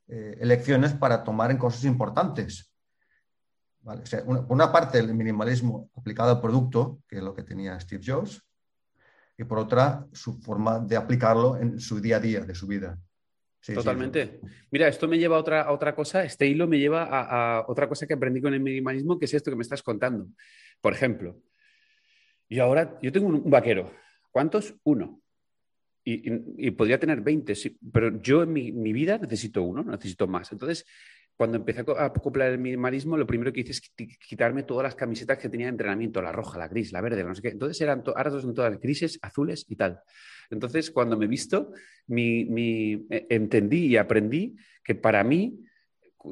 eh, 0.09 0.39
elecciones 0.41 0.95
para 0.95 1.23
tomar 1.23 1.51
en 1.51 1.59
cosas 1.59 1.85
importantes. 1.85 2.73
una, 3.85 4.41
una, 4.49 4.73
parte 4.73 4.99
del 4.99 5.15
minimalismo 5.15 5.91
aplicado 5.95 6.31
al 6.31 6.41
producto, 6.41 7.01
que 7.07 7.19
es 7.19 7.23
lo 7.23 7.35
que 7.35 7.43
tenía 7.43 7.79
Steve 7.79 8.03
Jobs, 8.05 8.43
y 9.37 9.45
por 9.45 9.59
otra 9.59 10.07
su 10.13 10.41
forma 10.41 10.79
de 10.79 10.97
aplicarlo 10.97 11.57
en 11.59 11.79
su 11.79 12.01
día 12.01 12.17
a 12.17 12.21
día 12.21 12.41
de 12.41 12.55
su 12.55 12.67
vida. 12.67 12.99
Totalmente. 13.64 14.40
Mira, 14.70 14.88
esto 14.88 15.07
me 15.07 15.18
lleva 15.18 15.37
a 15.37 15.40
otra, 15.40 15.70
otra 15.70 15.94
cosa, 15.94 16.25
este 16.25 16.46
hilo 16.46 16.66
me 16.66 16.79
lleva 16.79 17.05
a, 17.05 17.64
otra 17.68 17.88
cosa 17.88 18.07
que 18.07 18.14
aprendí 18.14 18.40
con 18.40 18.53
el 18.55 18.61
minimalismo, 18.61 19.18
que 19.18 19.27
es 19.27 19.35
esto 19.35 19.51
que 19.51 19.57
me 19.57 19.62
estás 19.62 19.83
contando. 19.83 20.27
Por 20.81 20.92
ejemplo, 20.92 21.40
y 22.48 22.59
ahora 22.59 22.98
yo 23.01 23.12
tengo 23.12 23.29
un, 23.29 23.48
vaquero. 23.48 23.92
¿Cuántos? 24.31 24.75
Uno. 24.83 25.22
Y, 26.05 26.72
podría 26.72 26.98
tener 26.98 27.20
20, 27.20 27.55
pero 27.92 28.20
yo 28.20 28.42
en 28.42 28.53
mi, 28.53 28.72
mi, 28.72 28.92
vida 28.92 29.18
necesito 29.18 29.62
uno, 29.62 29.85
necesito 29.85 30.27
más. 30.27 30.51
Entonces, 30.51 30.85
cuando 31.43 31.57
empecé 31.57 31.81
a 31.81 32.05
acoplar 32.05 32.53
el 32.53 32.59
minimalismo, 32.59 33.17
lo 33.17 33.27
primero 33.27 33.53
que 33.53 33.63
hice 33.63 33.73
es 33.73 33.81
quitarme 33.81 34.63
todas 34.63 34.85
las 34.85 34.95
camisetas 34.95 35.39
que 35.39 35.49
tenía 35.49 35.67
de 35.67 35.71
entrenamiento, 35.71 36.23
la 36.23 36.31
roja, 36.31 36.57
la 36.57 36.69
gris, 36.69 36.93
la 36.93 37.01
verde, 37.01 37.25
no 37.25 37.35
sé 37.35 37.43
qué. 37.43 37.49
Entonces 37.49 37.81
eran 37.81 38.05
ahora 38.07 38.31
son 38.31 38.55
todas 38.55 38.79
grises, 38.79 39.19
azules 39.23 39.67
y 39.69 39.75
tal. 39.75 39.99
Entonces, 40.51 40.93
cuando 40.93 41.19
me 41.19 41.25
he 41.25 41.29
visto, 41.29 41.73
mi, 42.07 43.05
eh, 43.11 43.27
entendí 43.29 43.87
y 43.87 43.97
aprendí 43.97 44.55
que 44.85 44.95
para 44.95 45.25
mí 45.25 45.59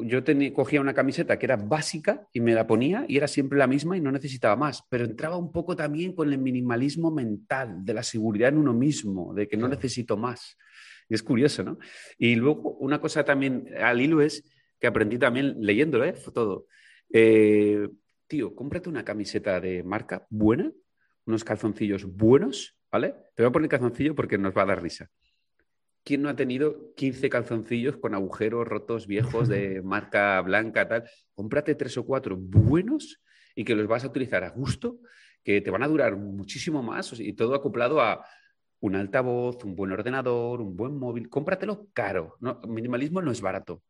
yo 0.05 0.23
tenía, 0.23 0.55
cogía 0.55 0.81
una 0.81 0.95
camiseta 0.95 1.37
que 1.41 1.47
era 1.47 1.57
básica 1.57 2.29
y 2.33 2.39
me 2.39 2.55
la 2.55 2.69
ponía 2.69 3.05
y 3.09 3.17
era 3.17 3.27
siempre 3.27 3.59
la 3.59 3.67
misma 3.67 3.97
y 3.97 4.01
no 4.01 4.13
necesitaba 4.13 4.55
más, 4.55 4.85
pero 4.89 5.07
entraba 5.07 5.37
un 5.37 5.51
poco 5.51 5.75
también 5.75 6.15
con 6.15 6.33
el 6.33 6.39
minimalismo 6.39 7.11
mental, 7.11 7.85
de 7.85 7.95
la 7.95 8.05
seguridad 8.05 8.51
en 8.51 8.59
uno 8.59 8.75
mismo, 8.75 9.35
de 9.35 9.49
que 9.49 9.57
no 9.57 9.67
necesito 9.67 10.17
más. 10.17 10.57
Y 11.09 11.15
es 11.15 11.23
curioso, 11.25 11.65
¿no? 11.65 11.79
Y 12.17 12.37
luego 12.37 12.75
una 12.75 13.01
cosa 13.01 13.25
también 13.25 13.67
al 13.77 14.01
hilo 14.01 14.23
es 14.23 14.45
que 14.81 14.87
aprendí 14.87 15.19
también 15.19 15.57
leyéndolo, 15.61 16.05
¿eh? 16.05 16.15
todo. 16.33 16.67
Eh, 17.13 17.89
tío, 18.27 18.55
cómprate 18.55 18.89
una 18.89 19.05
camiseta 19.05 19.61
de 19.61 19.83
marca 19.83 20.27
buena, 20.31 20.73
unos 21.27 21.45
calzoncillos 21.45 22.05
buenos, 22.05 22.77
¿vale? 22.91 23.15
Te 23.35 23.43
voy 23.43 23.51
a 23.51 23.53
poner 23.53 23.69
calzoncillo 23.69 24.15
porque 24.15 24.39
nos 24.39 24.57
va 24.57 24.63
a 24.63 24.67
dar 24.67 24.83
risa. 24.83 25.11
¿Quién 26.03 26.23
no 26.23 26.31
ha 26.31 26.37
tenido 26.37 26.95
15 26.95 27.29
calzoncillos 27.29 27.99
con 27.99 28.15
agujeros 28.15 28.67
rotos 28.67 29.07
viejos 29.07 29.49
de 29.49 29.83
marca 29.85 30.41
blanca, 30.41 30.89
tal? 30.89 31.11
Cómprate 31.35 31.75
tres 31.75 31.99
o 31.99 32.07
cuatro 32.07 32.37
buenos 32.39 33.23
y 33.55 33.65
que 33.65 33.75
los 33.75 33.87
vas 33.87 34.05
a 34.05 34.09
utilizar 34.09 34.45
a 34.45 34.51
gusto, 34.51 35.01
que 35.45 35.61
te 35.61 35.71
van 35.71 35.83
a 35.83 35.89
durar 35.89 36.17
muchísimo 36.17 36.83
más 36.83 37.19
y 37.21 37.35
todo 37.35 37.55
acoplado 37.55 38.01
a 38.01 38.25
un 38.81 38.97
altavoz, 38.97 39.63
un 39.65 39.77
buen 39.77 39.93
ordenador, 39.93 40.63
un 40.63 40.75
buen 40.75 40.97
móvil. 40.97 41.29
Cómpratelo 41.29 41.89
caro. 41.93 42.37
¿no? 42.41 42.61
Minimalismo 42.67 43.21
no 43.21 43.31
es 43.31 43.43
barato. 43.43 43.83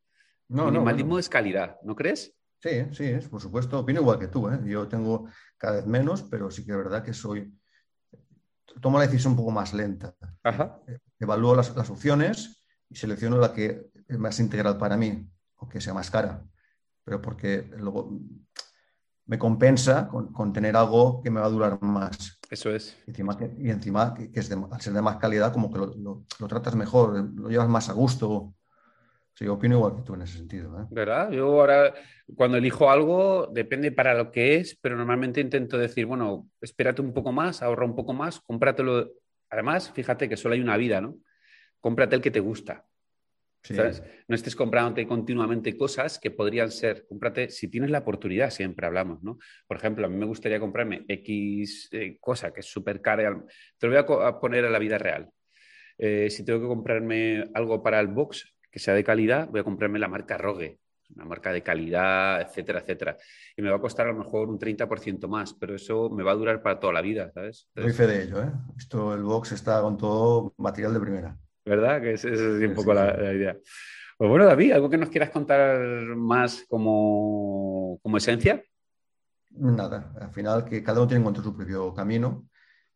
No, 0.51 0.65
Minimalismo 0.65 1.17
es 1.17 1.29
calidad, 1.29 1.77
¿no 1.81 1.95
crees? 1.95 2.35
Sí, 2.59 2.85
sí, 2.91 3.05
es, 3.05 3.29
por 3.29 3.39
supuesto. 3.39 3.79
Opino 3.79 4.01
igual 4.01 4.19
que 4.19 4.27
tú. 4.27 4.49
¿eh? 4.49 4.59
Yo 4.65 4.85
tengo 4.87 5.29
cada 5.57 5.77
vez 5.77 5.85
menos, 5.85 6.23
pero 6.23 6.51
sí 6.51 6.65
que 6.65 6.71
es 6.71 6.77
verdad 6.77 7.03
que 7.03 7.13
soy. 7.13 7.57
Tomo 8.81 8.99
la 8.99 9.05
decisión 9.05 9.31
un 9.31 9.37
poco 9.37 9.51
más 9.51 9.73
lenta. 9.73 10.13
Eh, 10.87 10.99
evalúo 11.19 11.55
las, 11.55 11.69
opciones 11.89 12.65
y 12.89 12.95
selecciono 12.95 13.37
la 13.37 13.53
que 13.53 13.91
es 14.05 14.19
más 14.19 14.41
integral 14.41 14.77
para 14.77 14.97
mí, 14.97 15.25
o 15.55 15.69
que 15.69 15.79
sea 15.79 15.93
más 15.93 16.11
cara. 16.11 16.43
Pero 17.05 17.21
porque 17.21 17.69
luego 17.77 18.19
me 19.27 19.39
compensa 19.39 20.09
con, 20.09 20.51
tener 20.51 20.75
algo 20.75 21.21
que 21.21 21.31
me 21.31 21.39
va 21.39 21.45
a 21.45 21.49
durar 21.49 21.81
más. 21.81 22.39
Eso 22.49 22.71
es. 22.71 22.97
Y 23.07 23.11
encima, 23.11 23.37
que, 23.37 23.55
y 23.57 23.69
encima 23.69 24.13
que, 24.13 24.29
es 24.33 24.51
al 24.51 24.81
ser 24.81 24.91
de 24.91 25.01
más 25.01 25.15
calidad, 25.15 25.53
como 25.53 25.71
que 25.71 25.79
lo, 25.79 26.25
lo, 26.39 26.47
tratas 26.49 26.75
mejor, 26.75 27.31
lo 27.35 27.47
llevas 27.47 27.69
más 27.69 27.87
a 27.87 27.93
gusto 27.93 28.53
Sí, 29.41 29.47
opino 29.47 29.77
igual 29.77 29.95
que 29.95 30.03
tú 30.03 30.13
en 30.13 30.21
ese 30.21 30.37
sentido. 30.37 30.79
¿eh? 30.79 30.85
¿Verdad? 30.91 31.31
Yo 31.31 31.47
ahora, 31.47 31.95
cuando 32.35 32.57
elijo 32.57 32.91
algo, 32.91 33.49
depende 33.51 33.91
para 33.91 34.13
lo 34.13 34.31
que 34.31 34.57
es, 34.57 34.77
pero 34.79 34.95
normalmente 34.95 35.41
intento 35.41 35.79
decir, 35.79 36.05
bueno, 36.05 36.47
espérate 36.61 37.01
un 37.01 37.11
poco 37.11 37.31
más, 37.31 37.63
ahorra 37.63 37.83
un 37.83 37.95
poco 37.95 38.13
más, 38.13 38.39
cómpratelo. 38.39 39.13
Además, 39.49 39.91
fíjate 39.95 40.29
que 40.29 40.37
solo 40.37 40.53
hay 40.53 40.61
una 40.61 40.77
vida, 40.77 41.01
¿no? 41.01 41.17
Cómprate 41.79 42.15
el 42.15 42.21
que 42.21 42.29
te 42.29 42.39
gusta. 42.39 42.85
No 44.27 44.35
estés 44.35 44.55
comprándote 44.55 45.07
continuamente 45.07 45.75
cosas 45.75 46.19
que 46.19 46.29
podrían 46.29 46.69
ser, 46.69 47.07
cómprate, 47.07 47.49
si 47.49 47.67
tienes 47.67 47.89
la 47.89 47.99
oportunidad, 47.99 48.51
siempre 48.51 48.85
hablamos, 48.85 49.23
¿no? 49.23 49.39
Por 49.65 49.77
ejemplo, 49.77 50.05
a 50.05 50.09
mí 50.09 50.17
me 50.17 50.27
gustaría 50.27 50.59
comprarme 50.59 51.03
X 51.07 51.89
eh, 51.93 52.17
cosa 52.19 52.53
que 52.53 52.59
es 52.59 52.67
súper 52.67 53.01
cara, 53.01 53.43
te 53.79 53.87
lo 53.87 54.05
voy 54.05 54.23
a, 54.23 54.39
poner 54.39 54.65
a 54.65 54.69
la 54.69 54.77
vida 54.77 54.99
real. 54.99 55.31
Eh, 55.97 56.29
si 56.29 56.45
tengo 56.45 56.61
que 56.61 56.67
comprarme 56.67 57.49
algo 57.55 57.81
para 57.81 57.99
el 57.99 58.07
box 58.07 58.45
que 58.71 58.79
sea 58.79 58.93
de 58.93 59.03
calidad, 59.03 59.49
voy 59.49 59.59
a 59.59 59.63
comprarme 59.63 59.99
la 59.99 60.07
marca 60.07 60.37
Rogue, 60.37 60.79
una 61.15 61.25
marca 61.25 61.51
de 61.51 61.61
calidad, 61.61 62.41
etcétera, 62.41 62.79
etcétera. 62.79 63.17
Y 63.55 63.61
me 63.61 63.69
va 63.69 63.77
a 63.77 63.81
costar 63.81 64.07
a 64.07 64.11
lo 64.11 64.17
mejor 64.17 64.49
un 64.49 64.57
30% 64.57 65.27
más, 65.27 65.53
pero 65.53 65.75
eso 65.75 66.09
me 66.09 66.23
va 66.23 66.31
a 66.31 66.35
durar 66.35 66.61
para 66.61 66.79
toda 66.79 66.93
la 66.93 67.01
vida, 67.01 67.31
¿sabes? 67.33 67.67
Doy 67.75 67.91
fe 67.91 68.07
de 68.07 68.23
ello, 68.23 68.41
¿eh? 68.41 68.51
Esto, 68.77 69.13
el 69.13 69.23
box 69.23 69.51
está 69.51 69.81
con 69.81 69.97
todo 69.97 70.53
material 70.57 70.93
de 70.93 70.99
primera. 70.99 71.37
¿verdad? 71.65 72.01
Que 72.01 72.13
esa 72.13 72.29
es 72.29 72.39
un 72.39 72.73
poco 72.73 72.93
la, 72.93 73.33
idea. 73.33 73.57
Pues 74.17 74.29
bueno, 74.29 74.45
David, 74.45 74.73
¿algo 74.73 74.89
que 74.89 74.97
nos 74.97 75.09
quieras 75.09 75.29
contar 75.29 75.79
más 76.15 76.65
como, 76.69 77.99
como 78.01 78.17
esencia? 78.17 78.63
Nada, 79.51 80.13
al 80.19 80.31
final 80.31 80.65
que 80.65 80.83
cada 80.83 80.99
uno 80.99 81.07
tiene 81.07 81.19
que 81.19 81.23
encontrar 81.23 81.45
su 81.45 81.55
propio 81.55 81.93
camino 81.93 82.47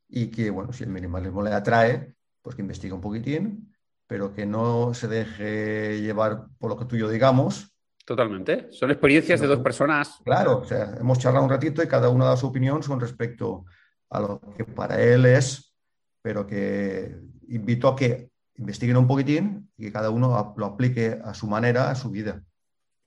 y 0.08 0.28
que, 0.28 0.50
bueno, 0.50 0.72
si 0.72 0.84
el 0.84 0.90
minimalismo 0.90 1.42
le 1.42 1.52
atrae, 1.52 2.16
pues 2.42 2.56
que 2.56 2.62
investigue 2.62 2.94
un 2.94 3.02
poquitín, 3.02 3.75
pero 4.08 4.34
que 4.34 4.46
no 4.46 4.94
se 4.94 5.08
deje 5.08 6.02
llevar 6.02 6.46
por 6.60 6.70
lo 6.70 6.78
que 6.78 6.86
tú 6.86 6.96
y 6.96 7.00
yo 7.00 7.10
digamos. 7.10 7.72
Totalmente. 8.06 8.68
Son 8.72 8.92
experiencias 8.92 9.42
de 9.42 9.48
dos 9.48 9.60
personas. 9.60 10.20
Claro, 10.24 10.60
o 10.60 10.66
sea, 10.66 10.96
hemos 11.00 11.18
charlado 11.18 11.44
un 11.44 11.50
ratito 11.50 11.82
y 11.82 11.88
cada 11.88 12.10
uno 12.10 12.26
dado 12.26 12.38
su 12.38 12.48
opinión 12.48 12.82
con 12.84 13.00
respecto 13.00 13.66
a 14.12 14.20
lo 14.20 14.40
que 14.56 14.64
para 14.64 15.02
él 15.02 15.26
es, 15.26 15.76
pero 16.22 16.46
que 16.46 17.18
invito 17.48 17.88
a 17.88 17.96
que 17.96 18.30
investiguen 18.58 18.98
un 18.98 19.08
poquitín 19.08 19.72
y 19.76 19.86
que 19.86 19.92
cada 19.92 20.12
uno 20.12 20.54
lo 20.56 20.66
aplique 20.66 21.20
a 21.24 21.34
su 21.34 21.48
manera, 21.48 21.90
a 21.90 21.96
su 21.96 22.12
vida. 22.12 22.44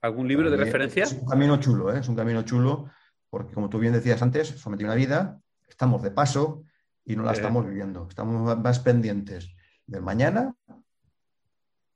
¿Algún 0.01 0.27
libro 0.27 0.49
de 0.49 0.57
referencia? 0.57 1.03
Es 1.03 1.13
un 1.13 1.25
camino 1.25 1.57
chulo, 1.57 1.93
¿eh? 1.93 1.99
es 1.99 2.07
un 2.09 2.15
camino 2.15 2.43
chulo, 2.43 2.89
porque 3.29 3.53
como 3.53 3.69
tú 3.69 3.79
bien 3.79 3.93
decías 3.93 4.21
antes, 4.21 4.47
sometido 4.47 4.89
una 4.89 4.95
vida, 4.95 5.39
estamos 5.67 6.01
de 6.03 6.11
paso 6.11 6.63
y 7.05 7.15
no 7.15 7.23
la 7.23 7.31
estamos 7.31 7.65
viviendo. 7.65 8.05
Estamos 8.09 8.57
más 8.57 8.79
pendientes 8.79 9.49
del 9.87 10.01
mañana 10.01 10.55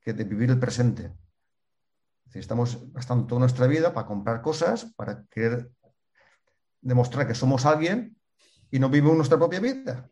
que 0.04 0.12
de 0.12 0.24
vivir 0.24 0.50
el 0.50 0.60
presente. 0.60 1.10
estamos 2.34 2.92
gastando 2.92 3.26
toda 3.26 3.40
nuestra 3.40 3.66
vida 3.66 3.94
para 3.94 4.06
comprar 4.06 4.42
cosas, 4.42 4.92
para 4.96 5.24
querer 5.30 5.70
demostrar 6.80 7.26
que 7.26 7.34
somos 7.34 7.64
alguien 7.64 8.16
y 8.70 8.78
no 8.78 8.90
vivimos 8.90 9.16
nuestra 9.16 9.38
propia 9.38 9.60
vida. 9.60 10.10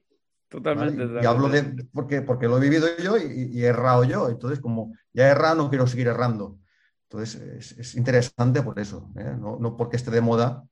Totalmente, 0.49 1.03
Y 1.23 1.27
hablo 1.27 1.49
de, 1.49 1.87
porque, 1.93 2.23
porque 2.23 2.47
lo 2.47 2.59
he 2.59 2.61
vivido 2.61 2.87
yo 3.03 3.17
y, 3.17 3.63
he 3.63 3.67
errado 3.67 4.05
yo. 4.05 4.29
Entonces, 4.29 4.61
como 4.61 4.95
ya 5.13 5.29
he 5.29 5.31
errado, 5.31 5.57
no 5.57 5.71
quiero 5.71 5.87
seguir 5.87 6.09
errando. 6.09 6.59
Entonces, 7.09 7.73
es, 7.79 7.95
interesante 7.95 8.63
por 8.63 8.79
eso. 8.79 9.11
¿eh? 9.17 9.35
No, 9.39 9.77
porque 9.77 9.97
esté 9.97 10.11
de 10.11 10.21
moda, 10.21 10.65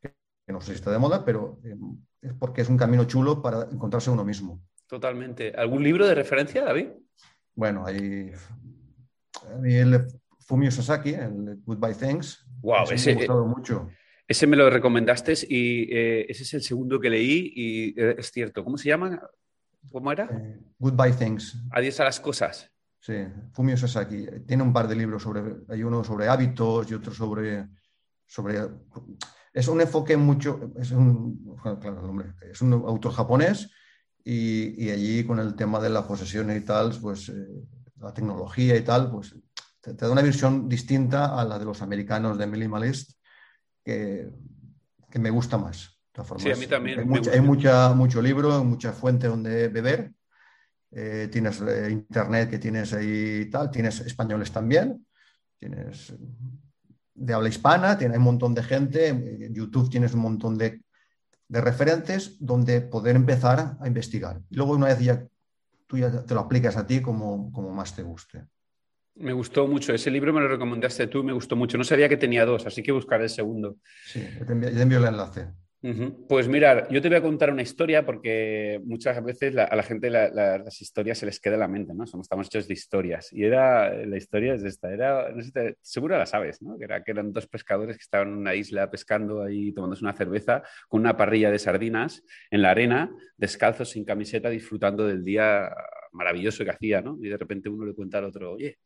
que 0.00 0.12
no 0.52 0.60
sé 0.60 0.68
si 0.68 0.74
está 0.74 0.90
de 0.90 0.98
moda, 0.98 1.24
pero 1.24 1.58
eh, 1.64 1.76
es 2.22 2.32
porque 2.34 2.62
es 2.62 2.68
un 2.68 2.78
camino 2.78 3.04
chulo 3.04 3.42
para 3.42 3.62
encontrarse 3.70 4.10
uno 4.10 4.24
mismo. 4.24 4.60
Totalmente. 4.86 5.52
¿Algún 5.56 5.82
libro 5.82 6.06
de 6.06 6.14
referencia, 6.14 6.64
David? 6.64 6.88
Bueno, 7.54 7.86
hay 7.86 8.32
el 9.64 10.06
Fumio 10.40 10.70
Sasaki, 10.70 11.14
el 11.14 11.60
Goodbye 11.64 11.94
Thanks. 11.94 12.44
Wow, 12.60 12.90
ese, 12.90 13.10
me 13.10 13.12
ha 13.12 13.16
gustado 13.18 13.46
mucho. 13.46 13.88
Ese 14.26 14.46
me 14.46 14.56
lo 14.56 14.70
recomendaste 14.70 15.34
y 15.48 15.82
eh, 15.94 16.26
ese 16.28 16.44
es 16.44 16.54
el 16.54 16.62
segundo 16.62 16.98
que 16.98 17.10
leí 17.10 17.52
y 17.54 18.00
eh, 18.00 18.16
es 18.18 18.30
cierto. 18.30 18.64
¿Cómo 18.64 18.78
se 18.78 18.88
llama? 18.88 19.20
¿Cómo 19.90 20.10
era? 20.10 20.24
Eh, 20.24 20.60
Goodbye 20.78 21.12
Things. 21.12 21.62
Adiós 21.70 22.00
a 22.00 22.04
las 22.04 22.20
cosas. 22.20 22.70
Sí, 23.00 23.14
Fumio 23.52 23.76
Sasaki. 23.76 24.26
Tiene 24.46 24.62
un 24.62 24.72
par 24.72 24.88
de 24.88 24.96
libros 24.96 25.22
sobre, 25.22 25.42
hay 25.68 25.82
uno 25.82 26.02
sobre 26.02 26.26
hábitos 26.28 26.90
y 26.90 26.94
otro 26.94 27.12
sobre, 27.12 27.68
sobre 28.26 28.60
es 29.52 29.68
un 29.68 29.80
enfoque 29.80 30.16
mucho, 30.16 30.72
es 30.80 30.90
un, 30.90 31.56
es 32.50 32.62
un 32.62 32.72
autor 32.72 33.12
japonés 33.12 33.70
y, 34.24 34.84
y, 34.84 34.90
allí 34.90 35.24
con 35.24 35.38
el 35.38 35.54
tema 35.54 35.78
de 35.80 35.90
la 35.90 36.06
posesión 36.06 36.50
y 36.56 36.60
tal, 36.60 36.98
pues 37.00 37.30
la 38.00 38.12
tecnología 38.14 38.76
y 38.76 38.82
tal, 38.82 39.10
pues 39.10 39.36
te, 39.80 39.94
te, 39.94 40.04
da 40.04 40.10
una 40.10 40.22
visión 40.22 40.68
distinta 40.68 41.38
a 41.38 41.44
la 41.44 41.58
de 41.58 41.64
los 41.64 41.82
americanos 41.82 42.38
de 42.38 42.46
Minimalist 42.46 43.12
que, 43.84 44.30
me 45.18 45.30
gusta 45.30 45.58
más. 45.58 45.96
sí, 46.38 46.50
a 46.50 46.56
mí 46.56 46.66
también. 46.66 47.00
Hay, 47.00 47.04
mucha, 47.04 47.30
hay 47.30 47.40
mucha, 47.40 47.92
mucho 47.94 48.20
libro, 48.20 48.64
mucha 48.64 48.92
fuente 48.92 49.28
donde 49.28 49.68
beber. 49.68 50.12
Eh, 50.90 51.28
tienes 51.30 51.60
eh, 51.60 51.88
internet 51.90 52.50
que 52.50 52.58
tienes 52.58 52.92
ahí 52.92 53.48
tal, 53.50 53.70
tienes 53.70 54.00
españoles 54.00 54.52
también, 54.52 55.06
tienes 55.58 56.14
de 57.14 57.34
habla 57.34 57.48
hispana, 57.48 57.98
tiene, 57.98 58.16
un 58.16 58.24
montón 58.24 58.54
de 58.54 58.62
gente, 58.62 59.08
en 59.08 59.52
YouTube 59.52 59.90
tienes 59.90 60.14
un 60.14 60.20
montón 60.20 60.56
de, 60.56 60.83
de, 61.48 61.60
referentes 61.60 62.36
donde 62.40 62.80
poder 62.80 63.16
empezar 63.16 63.76
a 63.80 63.86
investigar. 63.86 64.40
Y 64.50 64.56
luego 64.56 64.72
una 64.72 64.86
vez 64.86 65.00
ya 65.00 65.26
tú 65.86 65.98
ya 65.98 66.24
te 66.24 66.34
lo 66.34 66.40
aplicas 66.40 66.76
a 66.76 66.86
ti 66.86 67.00
como, 67.00 67.52
como 67.52 67.70
más 67.70 67.94
te 67.94 68.02
guste. 68.02 68.44
Me 69.16 69.32
gustó 69.32 69.66
mucho. 69.68 69.94
Ese 69.94 70.10
libro 70.10 70.32
me 70.32 70.40
lo 70.40 70.48
recomendaste 70.48 71.06
tú, 71.06 71.22
me 71.22 71.32
gustó 71.32 71.54
mucho. 71.54 71.78
No 71.78 71.84
sabía 71.84 72.08
que 72.08 72.16
tenía 72.16 72.44
dos, 72.44 72.66
así 72.66 72.82
que 72.82 72.92
buscaré 72.92 73.24
el 73.24 73.30
segundo. 73.30 73.76
Sí, 74.04 74.26
te 74.44 74.52
envío, 74.52 74.98
el 74.98 75.04
enlace. 75.04 75.48
Pues 76.28 76.48
mirar, 76.48 76.88
yo 76.90 77.02
te 77.02 77.08
voy 77.08 77.18
a 77.18 77.20
contar 77.20 77.50
una 77.50 77.60
historia 77.60 78.06
porque 78.06 78.80
muchas 78.86 79.22
veces 79.22 79.54
a 79.54 79.76
la 79.76 79.82
gente 79.82 80.08
las 80.08 80.80
historias 80.80 81.18
se 81.18 81.26
les 81.26 81.38
queda 81.38 81.54
en 81.54 81.60
la 81.60 81.68
mente, 81.68 81.92
¿no? 81.92 82.06
Somos, 82.06 82.24
estamos 82.24 82.46
hechos 82.46 82.66
de 82.66 82.72
historias. 82.72 83.30
Y 83.34 83.44
era, 83.44 83.94
la 84.06 84.16
historia 84.16 84.54
es 84.54 84.64
esta, 84.64 84.90
era, 84.90 85.26
seguro 85.82 86.16
la 86.16 86.24
sabes, 86.24 86.62
¿no? 86.62 86.78
Que, 86.78 86.84
era, 86.84 87.04
que 87.04 87.10
eran 87.10 87.34
dos 87.34 87.46
pescadores 87.46 87.98
que 87.98 88.02
estaban 88.02 88.28
en 88.28 88.34
una 88.38 88.54
isla 88.54 88.90
pescando 88.90 89.42
ahí, 89.42 89.72
tomándose 89.72 90.04
una 90.04 90.14
cerveza 90.14 90.62
con 90.88 91.02
una 91.02 91.18
parrilla 91.18 91.50
de 91.50 91.58
sardinas 91.58 92.22
en 92.50 92.62
la 92.62 92.70
arena, 92.70 93.14
descalzos, 93.36 93.90
sin 93.90 94.06
camiseta, 94.06 94.48
disfrutando 94.48 95.06
del 95.06 95.22
día 95.22 95.70
maravilloso 96.12 96.64
que 96.64 96.70
hacía, 96.70 97.02
¿no? 97.02 97.18
Y 97.20 97.28
de 97.28 97.36
repente 97.36 97.68
uno 97.68 97.84
le 97.84 97.92
cuenta 97.92 98.18
al 98.18 98.24
otro, 98.24 98.52
oye, 98.52 98.78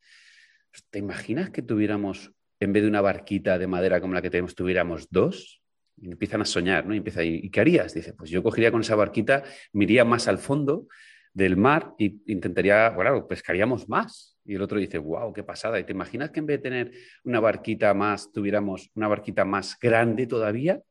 ¿te 0.89 0.99
imaginas 0.99 1.49
que 1.49 1.61
tuviéramos, 1.61 2.33
en 2.59 2.73
vez 2.73 2.83
de 2.83 2.89
una 2.89 2.99
barquita 2.99 3.57
de 3.57 3.67
madera 3.67 4.01
como 4.01 4.13
la 4.13 4.21
que 4.21 4.29
tenemos, 4.29 4.53
tuviéramos 4.53 5.07
dos? 5.09 5.58
Y 6.01 6.11
empiezan 6.11 6.41
a 6.41 6.45
soñar, 6.45 6.85
¿no? 6.85 6.93
Y 6.93 6.97
empieza, 6.97 7.23
¿y 7.23 7.49
qué 7.49 7.61
harías? 7.61 7.93
Dice, 7.93 8.13
pues 8.13 8.29
yo 8.29 8.41
cogería 8.41 8.71
con 8.71 8.81
esa 8.81 8.95
barquita, 8.95 9.43
me 9.73 9.83
iría 9.83 10.05
más 10.05 10.27
al 10.27 10.37
fondo 10.37 10.87
del 11.33 11.57
mar 11.57 11.93
e 11.99 12.15
intentaría, 12.27 12.89
bueno, 12.89 13.27
pescaríamos 13.27 13.87
más. 13.87 14.37
Y 14.45 14.55
el 14.55 14.61
otro 14.61 14.79
dice, 14.79 14.97
wow, 14.97 15.31
qué 15.33 15.43
pasada. 15.43 15.79
¿Y 15.79 15.83
te 15.83 15.93
imaginas 15.93 16.31
que 16.31 16.39
en 16.39 16.45
vez 16.45 16.57
de 16.57 16.63
tener 16.63 16.91
una 17.23 17.39
barquita 17.39 17.93
más, 17.93 18.31
tuviéramos 18.31 18.89
una 18.95 19.07
barquita 19.07 19.45
más 19.45 19.77
grande 19.79 20.25
todavía? 20.25 20.81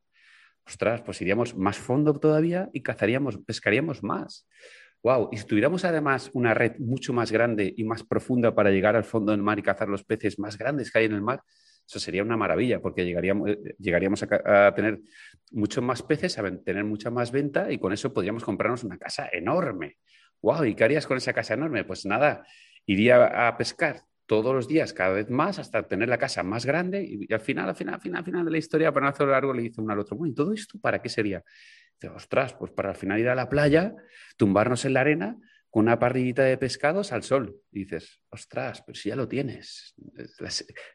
Ostras, 0.66 1.02
pues 1.02 1.20
iríamos 1.22 1.56
más 1.56 1.78
fondo 1.78 2.12
todavía 2.14 2.68
y 2.72 2.82
cazaríamos, 2.82 3.38
pescaríamos 3.38 4.02
más. 4.02 4.46
Wow, 5.02 5.28
y 5.32 5.38
si 5.38 5.46
tuviéramos 5.46 5.84
además 5.84 6.30
una 6.34 6.54
red 6.54 6.78
mucho 6.78 7.12
más 7.12 7.32
grande 7.32 7.72
y 7.76 7.84
más 7.84 8.02
profunda 8.02 8.54
para 8.54 8.70
llegar 8.70 8.96
al 8.96 9.04
fondo 9.04 9.32
del 9.32 9.42
mar 9.42 9.58
y 9.58 9.62
cazar 9.62 9.88
los 9.88 10.04
peces 10.04 10.38
más 10.38 10.58
grandes 10.58 10.90
que 10.90 10.98
hay 10.98 11.04
en 11.06 11.12
el 11.12 11.22
mar, 11.22 11.40
eso 11.88 11.98
sería 11.98 12.22
una 12.22 12.36
maravilla 12.36 12.82
porque 12.82 13.06
llegaríamos, 13.06 14.22
eh, 14.22 14.28
a, 14.44 14.74
tener 14.74 15.00
muchos 15.52 15.82
más 15.82 16.02
peces, 16.02 16.38
a 16.38 16.42
tener 16.58 16.84
mucha 16.84 17.10
más 17.10 17.32
venta 17.32 17.72
y 17.72 17.78
con 17.78 17.94
eso 17.94 18.12
podríamos 18.12 18.44
comprarnos 18.44 18.84
una 18.84 18.98
casa 18.98 19.26
enorme. 19.32 19.96
Wow, 20.42 20.66
¿y 20.66 20.74
qué 20.74 20.84
harías 20.84 21.06
con 21.06 21.16
esa 21.16 21.32
casa 21.32 21.54
enorme? 21.54 21.84
Pues 21.84 22.04
nada, 22.04 22.46
iría 22.84 23.48
a 23.48 23.56
pescar 23.56 24.02
todos 24.26 24.54
los 24.54 24.68
días, 24.68 24.92
cada 24.92 25.14
vez 25.14 25.30
más, 25.30 25.58
hasta 25.58 25.82
tener 25.88 26.10
la 26.10 26.18
casa 26.18 26.42
más 26.42 26.66
grande 26.66 27.02
y, 27.02 27.32
al 27.32 27.40
final, 27.40 27.70
al 27.70 27.74
final, 27.74 27.94
al 27.94 28.00
final, 28.02 28.18
al 28.18 28.24
final 28.24 28.44
de 28.44 28.50
la 28.50 28.58
historia, 28.58 28.92
para 28.92 29.04
no 29.04 29.10
hacerlo 29.10 29.32
largo, 29.32 29.54
le 29.54 29.62
dice 29.62 29.80
uno 29.80 29.94
al 29.94 30.00
otro, 30.00 30.18
bueno, 30.18 30.30
¿y 30.30 30.34
todo 30.34 30.52
esto 30.52 30.78
para 30.78 31.00
qué 31.00 31.08
sería? 31.08 31.42
Dice, 31.94 32.12
ostras, 32.14 32.52
pues 32.52 32.70
para 32.70 32.90
al 32.90 32.96
final 32.96 33.18
ir 33.18 33.30
a 33.30 33.34
la 33.34 33.48
playa, 33.48 33.94
tumbarnos 34.36 34.84
en 34.84 34.92
la 34.92 35.00
arena 35.00 35.38
con 35.70 35.84
una 35.84 35.98
parrillita 35.98 36.42
de 36.42 36.56
pescados 36.56 37.12
al 37.12 37.22
sol. 37.22 37.56
Y 37.72 37.80
dices, 37.80 38.20
ostras, 38.30 38.82
pero 38.86 38.96
si 38.96 39.10
ya 39.10 39.16
lo 39.16 39.28
tienes. 39.28 39.94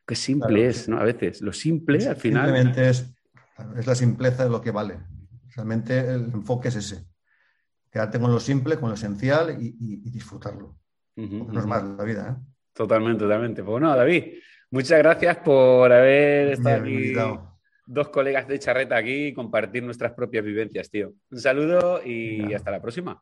Qué 0.05 0.15
simple 0.15 0.67
es, 0.67 0.89
¿no? 0.89 0.99
A 0.99 1.03
veces, 1.03 1.41
lo 1.41 1.53
simple 1.53 2.05
al 2.07 2.15
final. 2.15 2.45
Simplemente 2.45 2.89
es, 2.89 3.13
es 3.77 3.87
la 3.87 3.95
simpleza 3.95 4.43
de 4.43 4.49
lo 4.49 4.61
que 4.61 4.71
vale. 4.71 4.99
Realmente 5.55 5.99
el 5.99 6.31
enfoque 6.33 6.69
es 6.69 6.75
ese. 6.75 7.05
Quedarte 7.91 8.19
con 8.19 8.31
lo 8.31 8.39
simple, 8.39 8.77
con 8.77 8.89
lo 8.89 8.95
esencial 8.95 9.55
y, 9.59 10.09
disfrutarlo. 10.09 10.77
no 11.15 11.59
es 11.59 11.65
más 11.65 11.83
la 11.83 12.03
vida. 12.03 12.37
¿eh? 12.37 12.53
Totalmente, 12.73 13.23
totalmente. 13.23 13.61
Pues 13.61 13.71
bueno, 13.71 13.95
David, 13.95 14.39
muchas 14.71 14.97
gracias 14.97 15.37
por 15.37 15.91
haber 15.91 16.53
estado 16.53 16.81
aquí 16.81 17.13
dos 17.85 18.09
colegas 18.09 18.47
de 18.47 18.59
charreta 18.59 18.95
aquí 18.97 19.27
y 19.27 19.33
compartir 19.33 19.83
nuestras 19.83 20.13
propias 20.13 20.43
vivencias, 20.43 20.89
tío. 20.89 21.13
Un 21.29 21.39
saludo 21.39 22.01
y 22.03 22.53
hasta 22.53 22.71
la 22.71 22.81
próxima. 22.81 23.21